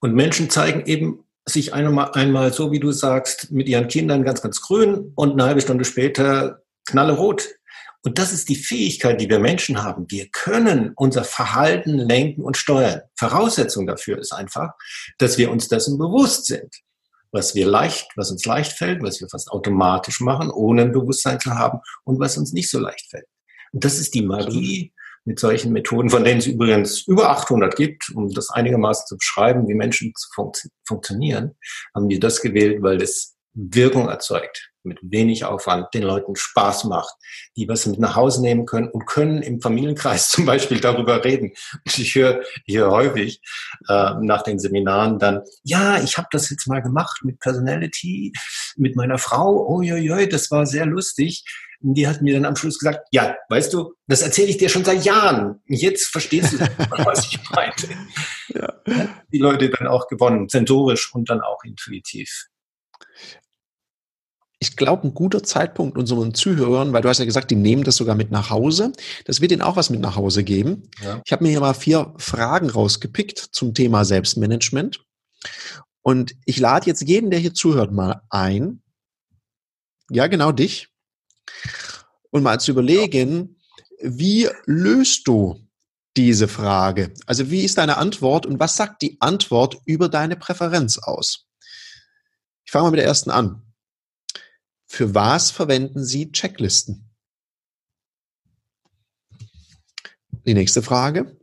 Und 0.02 0.14
Menschen 0.14 0.50
zeigen 0.50 0.86
eben 0.86 1.24
sich 1.46 1.74
einmal, 1.74 2.12
einmal 2.14 2.54
so, 2.54 2.72
wie 2.72 2.80
du 2.80 2.92
sagst, 2.92 3.52
mit 3.52 3.68
ihren 3.68 3.88
Kindern 3.88 4.24
ganz, 4.24 4.42
ganz 4.42 4.62
grün 4.62 5.12
und 5.16 5.34
eine 5.34 5.46
halbe 5.46 5.62
Stunde 5.62 5.86
später 5.86 6.62
knallerot. 6.88 7.50
Und 8.04 8.20
das 8.20 8.34
ist 8.34 8.50
die 8.50 8.56
Fähigkeit, 8.56 9.20
die 9.20 9.30
wir 9.30 9.40
Menschen 9.40 9.82
haben. 9.82 10.06
Wir 10.10 10.28
können 10.30 10.92
unser 10.96 11.24
Verhalten 11.24 11.98
lenken 11.98 12.44
und 12.44 12.58
steuern. 12.58 13.02
Voraussetzung 13.16 13.88
dafür 13.88 14.20
ist 14.20 14.32
einfach, 14.32 14.74
dass 15.18 15.40
wir 15.40 15.50
uns 15.50 15.68
dessen 15.68 15.98
bewusst 15.98 16.46
sind 16.46 16.72
was 17.36 17.54
wir 17.54 17.68
leicht, 17.68 18.08
was 18.16 18.32
uns 18.32 18.46
leicht 18.46 18.72
fällt, 18.72 19.04
was 19.04 19.20
wir 19.20 19.28
fast 19.28 19.52
automatisch 19.52 20.22
machen, 20.22 20.50
ohne 20.50 20.84
ein 20.84 20.94
Bewusstsein 20.94 21.38
zu 21.38 21.52
haben 21.52 21.80
und 22.06 22.18
was 22.18 22.38
uns 22.38 22.54
nicht 22.54 22.72
so 22.72 22.80
leicht 22.80 23.10
fällt. 23.10 23.28
Und 23.76 23.84
das 23.84 24.00
ist 24.00 24.16
die 24.16 24.22
Magie 24.22 24.94
mit 25.26 25.38
solchen 25.38 25.74
Methoden, 25.74 26.10
von 26.10 26.24
denen 26.24 26.40
es 26.40 26.48
übrigens 26.48 27.06
über 27.08 27.30
800 27.30 27.76
gibt, 27.76 28.10
um 28.16 28.32
das 28.32 28.50
einigermaßen 28.50 29.06
zu 29.06 29.18
beschreiben, 29.18 29.68
wie 29.68 29.74
Menschen 29.74 30.14
fun 30.34 30.54
funktionieren, 30.88 31.58
haben 31.94 32.08
wir 32.08 32.22
das 32.22 32.42
gewählt, 32.42 32.82
weil 32.82 32.98
das 32.98 33.36
Wirkung 33.54 34.08
erzeugt, 34.08 34.72
mit 34.86 35.00
wenig 35.02 35.46
Aufwand, 35.46 35.94
den 35.94 36.04
Leuten 36.04 36.36
Spaß 36.36 36.86
macht, 36.86 37.14
die 37.56 37.68
was 37.68 37.86
mit 37.86 38.00
nach 38.00 38.16
Hause 38.16 38.42
nehmen 38.42 38.66
können 38.66 38.90
und 38.90 39.06
können 39.06 39.42
im 39.42 39.62
Familienkreis 39.62 40.30
zum 40.32 40.46
Beispiel 40.46 40.80
darüber 40.80 41.24
reden. 41.24 41.54
Und 41.86 41.98
ich 41.98 42.16
höre 42.16 42.42
hier 42.66 42.90
häufig 42.90 43.42
äh, 43.88 44.14
nach 44.22 44.44
den 44.44 44.60
Seminaren 44.60 45.20
dann, 45.20 45.42
ja, 45.64 46.02
ich 46.02 46.18
habe 46.18 46.28
das 46.32 46.50
jetzt 46.50 46.68
mal 46.68 46.82
gemacht 46.82 47.22
mit 47.24 47.40
Personality, 47.40 48.34
mit 48.78 48.96
meiner 48.96 49.18
Frau, 49.18 49.82
ja, 49.82 50.26
das 50.26 50.52
war 50.52 50.66
sehr 50.66 50.86
lustig. 50.86 51.44
Und 51.82 51.94
die 51.94 52.08
hat 52.08 52.22
mir 52.22 52.34
dann 52.34 52.46
am 52.46 52.56
Schluss 52.56 52.80
gesagt, 52.80 53.08
ja, 53.12 53.36
weißt 53.50 53.74
du, 53.74 53.94
das 54.08 54.22
erzähle 54.22 54.48
ich 54.48 54.58
dir 54.58 54.70
schon 54.70 54.86
seit 54.86 55.04
Jahren. 55.04 55.62
Jetzt 55.68 56.08
verstehst 56.08 56.54
du, 56.54 56.60
was 57.06 57.28
ich 57.28 57.40
meinte. 57.52 57.88
Ja. 58.50 58.74
Die 59.32 59.38
Leute 59.38 59.70
dann 59.70 59.88
auch 59.88 60.08
gewonnen, 60.08 60.50
sensorisch 60.50 61.14
und 61.14 61.30
dann 61.30 61.42
auch 61.42 61.64
intuitiv. 61.64 62.48
Ich 64.66 64.76
glaube, 64.76 65.08
ein 65.08 65.14
guter 65.14 65.44
Zeitpunkt 65.44 65.96
unseren 65.96 66.34
Zuhörern, 66.34 66.92
weil 66.92 67.04
du 67.04 67.10
hast 67.10 67.20
ja 67.20 67.26
gesagt, 67.26 67.52
die 67.52 67.56
nehmen 67.56 67.84
das 67.84 67.98
sogar 67.98 68.16
mit 68.16 68.32
nach 68.32 68.50
Hause. 68.50 68.94
Das 69.26 69.40
wird 69.40 69.52
ihnen 69.52 69.62
auch 69.62 69.76
was 69.76 69.92
mit 69.92 70.00
nach 70.00 70.16
Hause 70.16 70.44
geben. 70.44 70.90
Ja. 71.04 71.22
Ich 71.24 71.32
habe 71.32 71.44
mir 71.44 71.52
hier 71.52 71.60
mal 71.60 71.76
vier 71.76 72.16
Fragen 72.18 72.72
rausgepickt 72.72 73.38
zum 73.38 73.76
Thema 73.76 74.06
Selbstmanagement. 74.06 75.06
Und 76.02 76.36
ich 76.46 76.58
lade 76.60 76.88
jetzt 76.88 77.04
jeden, 77.04 77.30
der 77.30 77.40
hier 77.40 77.54
zuhört, 77.54 77.92
mal 77.92 78.24
ein. 78.32 78.82
Ja, 80.10 80.26
genau 80.26 80.52
dich 80.52 80.88
und 82.32 82.42
mal 82.42 82.60
zu 82.60 82.72
überlegen, 82.72 83.62
wie 84.02 84.50
löst 84.66 85.28
du 85.28 85.62
diese 86.18 86.48
Frage? 86.48 87.14
Also 87.28 87.52
wie 87.52 87.62
ist 87.62 87.78
deine 87.78 87.98
Antwort 87.98 88.48
und 88.48 88.60
was 88.60 88.78
sagt 88.78 89.04
die 89.04 89.18
Antwort 89.22 89.78
über 89.86 90.10
deine 90.10 90.36
Präferenz 90.36 90.98
aus? 90.98 91.46
Ich 92.66 92.72
fange 92.72 92.86
mal 92.86 92.92
mit 92.92 93.00
der 93.00 93.06
ersten 93.06 93.30
an. 93.30 93.65
Für 94.88 95.16
was 95.16 95.52
verwenden 95.52 96.04
Sie 96.04 96.32
Checklisten? 96.32 97.10
Die 100.46 100.54
nächste 100.54 100.82
Frage. 100.82 101.40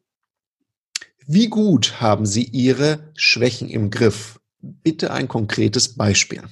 Wie 1.26 1.48
gut 1.48 2.00
haben 2.00 2.26
Sie 2.26 2.44
Ihre 2.44 3.12
Schwächen 3.14 3.68
im 3.68 3.90
Griff? 3.90 4.40
Bitte 4.60 5.10
ein 5.10 5.28
konkretes 5.28 5.96
Beispiel. 5.96 6.42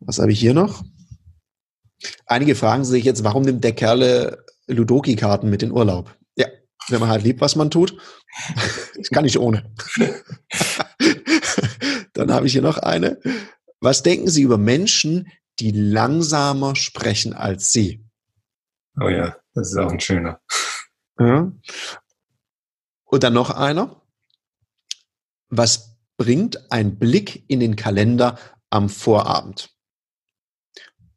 Was 0.00 0.18
habe 0.18 0.32
ich 0.32 0.40
hier 0.40 0.54
noch? 0.54 0.82
Einige 2.26 2.54
fragen 2.54 2.84
sich 2.84 3.04
jetzt, 3.04 3.22
warum 3.24 3.42
nimmt 3.42 3.62
der 3.62 3.74
Kerle 3.74 4.44
Ludoki-Karten 4.66 5.50
mit 5.50 5.62
in 5.62 5.72
Urlaub? 5.72 6.16
Ja, 6.36 6.46
wenn 6.88 7.00
man 7.00 7.10
halt 7.10 7.22
liebt, 7.22 7.40
was 7.40 7.56
man 7.56 7.70
tut. 7.70 7.96
Das 8.96 9.08
kann 9.12 9.24
ich 9.24 9.38
ohne. 9.38 9.72
Dann 12.14 12.32
habe 12.32 12.46
ich 12.46 12.52
hier 12.52 12.62
noch 12.62 12.78
eine. 12.78 13.20
Was 13.80 14.02
denken 14.02 14.28
Sie 14.28 14.42
über 14.42 14.58
Menschen, 14.58 15.32
die 15.58 15.70
langsamer 15.72 16.76
sprechen 16.76 17.32
als 17.32 17.72
Sie? 17.72 18.04
Oh 19.00 19.08
ja, 19.08 19.36
das 19.54 19.70
ist 19.70 19.76
auch 19.78 19.90
ein 19.90 20.00
schöner. 20.00 20.40
Ja. 21.18 21.52
Und 23.04 23.22
dann 23.22 23.32
noch 23.32 23.50
einer. 23.50 24.02
Was 25.48 25.96
bringt 26.16 26.70
ein 26.70 26.98
Blick 26.98 27.44
in 27.48 27.60
den 27.60 27.76
Kalender 27.76 28.38
am 28.68 28.88
Vorabend? 28.88 29.70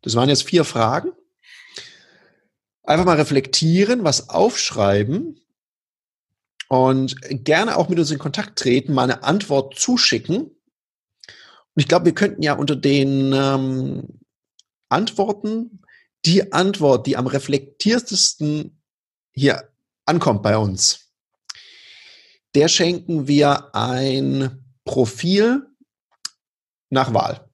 Das 0.01 0.15
waren 0.15 0.29
jetzt 0.29 0.43
vier 0.43 0.63
Fragen. 0.63 1.11
Einfach 2.83 3.05
mal 3.05 3.17
reflektieren, 3.17 4.03
was 4.03 4.29
aufschreiben 4.29 5.39
und 6.67 7.15
gerne 7.45 7.77
auch 7.77 7.87
mit 7.87 7.99
uns 7.99 8.11
in 8.11 8.19
Kontakt 8.19 8.59
treten, 8.59 8.93
mal 8.93 9.03
eine 9.03 9.23
Antwort 9.23 9.77
zuschicken. 9.77 10.51
Ich 11.75 11.87
glaube, 11.87 12.05
wir 12.05 12.13
könnten 12.13 12.43
ja 12.43 12.53
unter 12.53 12.75
den 12.75 13.33
ähm, 13.33 14.19
Antworten 14.89 15.81
die 16.25 16.53
Antwort, 16.53 17.07
die 17.07 17.17
am 17.17 17.27
reflektiertesten 17.27 18.81
hier 19.31 19.69
ankommt 20.05 20.43
bei 20.43 20.57
uns, 20.57 21.11
der 22.55 22.67
schenken 22.67 23.27
wir 23.27 23.73
ein 23.75 24.63
Profil 24.85 25.67
nach 26.89 27.13
Wahl. 27.13 27.49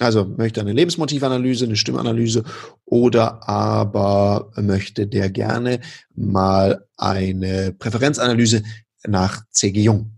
Also 0.00 0.24
möchte 0.24 0.60
eine 0.60 0.72
Lebensmotivanalyse, 0.72 1.66
eine 1.66 1.76
Stimmanalyse 1.76 2.42
oder 2.84 3.48
aber 3.48 4.50
möchte 4.56 5.06
der 5.06 5.30
gerne 5.30 5.80
mal 6.14 6.84
eine 6.96 7.72
Präferenzanalyse 7.72 8.64
nach 9.06 9.44
C.G. 9.50 9.82
Jung. 9.82 10.13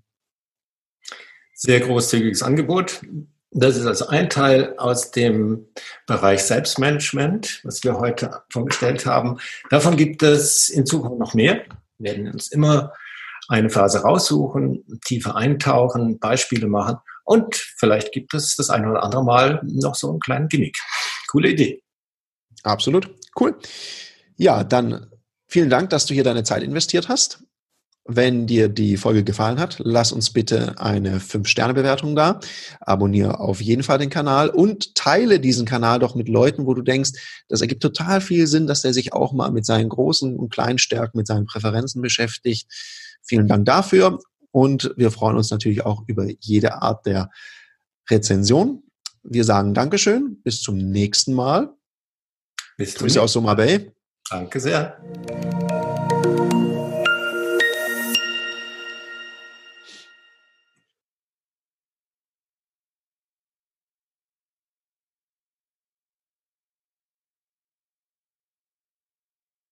Sehr 1.59 1.81
großzügiges 1.81 2.43
Angebot. 2.43 3.01
Das 3.51 3.79
ist 3.79 3.87
also 3.87 4.09
ein 4.09 4.29
Teil 4.29 4.75
aus 4.77 5.11
dem 5.11 5.69
Bereich 6.07 6.43
Selbstmanagement, 6.43 7.63
was 7.65 7.83
wir 7.83 7.99
heute 7.99 8.43
vorgestellt 8.51 9.07
haben. 9.07 9.39
Davon 9.71 9.97
gibt 9.97 10.23
es 10.23 10.69
in 10.69 10.85
Zukunft 10.85 11.19
noch 11.19 11.33
mehr. 11.33 11.65
Wir 11.97 12.11
werden 12.11 12.31
uns 12.31 12.49
immer 12.49 12.93
eine 13.49 13.71
Phase 13.71 14.03
raussuchen, 14.03 14.85
tiefer 15.07 15.35
eintauchen, 15.35 16.19
Beispiele 16.19 16.67
machen 16.67 16.99
und 17.25 17.57
vielleicht 17.57 18.13
gibt 18.13 18.35
es 18.35 18.57
das 18.57 18.69
eine 18.69 18.91
oder 18.91 19.03
andere 19.03 19.25
Mal 19.25 19.63
noch 19.65 19.95
so 19.95 20.11
einen 20.11 20.21
kleinen 20.21 20.49
Gimmick. 20.49 20.77
Coole 21.29 21.51
Idee. 21.51 21.83
Absolut. 22.65 23.09
Cool. 23.41 23.57
Ja, 24.37 24.63
dann 24.63 25.11
vielen 25.49 25.71
Dank, 25.71 25.89
dass 25.89 26.05
du 26.05 26.13
hier 26.13 26.25
deine 26.25 26.45
Zeit 26.45 26.63
investiert 26.63 27.09
hast. 27.09 27.43
Wenn 28.09 28.47
dir 28.47 28.69
die 28.69 28.97
Folge 28.97 29.25
gefallen 29.25 29.59
hat, 29.59 29.81
lass 29.83 30.13
uns 30.13 30.31
bitte 30.31 30.79
eine 30.79 31.19
5-Sterne-Bewertung 31.19 32.15
da. 32.15 32.39
Abonniere 32.81 33.41
auf 33.41 33.61
jeden 33.61 33.83
Fall 33.83 33.99
den 33.99 34.11
Kanal 34.11 34.49
und 34.49 34.95
teile 34.95 35.41
diesen 35.41 35.67
Kanal 35.67 35.99
doch 35.99 36.15
mit 36.15 36.29
Leuten, 36.29 36.67
wo 36.67 36.75
du 36.75 36.83
denkst, 36.83 37.45
das 37.49 37.63
ergibt 37.63 37.83
total 37.83 38.21
viel 38.21 38.47
Sinn, 38.47 38.69
dass 38.69 38.83
der 38.83 38.95
sich 38.95 39.13
auch 39.13 39.33
mal 39.33 39.51
mit 39.51 39.67
seinen 39.67 39.89
großen 39.89 40.37
und 40.37 40.51
kleinen 40.51 40.79
Stärken, 40.79 41.19
mit 41.19 41.27
seinen 41.27 41.47
Präferenzen 41.47 42.01
beschäftigt. 42.01 42.69
Vielen 43.23 43.49
Dank 43.49 43.67
dafür 43.67 44.21
und 44.53 44.95
wir 44.97 45.11
freuen 45.11 45.37
uns 45.37 45.51
natürlich 45.51 45.85
auch 45.85 46.05
über 46.07 46.27
jede 46.39 46.81
Art 46.83 47.07
der 47.07 47.31
Rezension. 48.09 48.85
Wir 49.25 49.43
sagen 49.43 49.75
Dankeschön, 49.75 50.41
bis 50.45 50.63
zum 50.63 50.77
nächsten 50.77 51.35
Mal. 51.35 51.75
Bis 52.77 52.95
Grüße 52.95 53.21
aus 53.21 53.33
Soma 53.33 53.55
Bay. 53.55 53.91
Danke 54.31 54.61
sehr. 54.61 54.97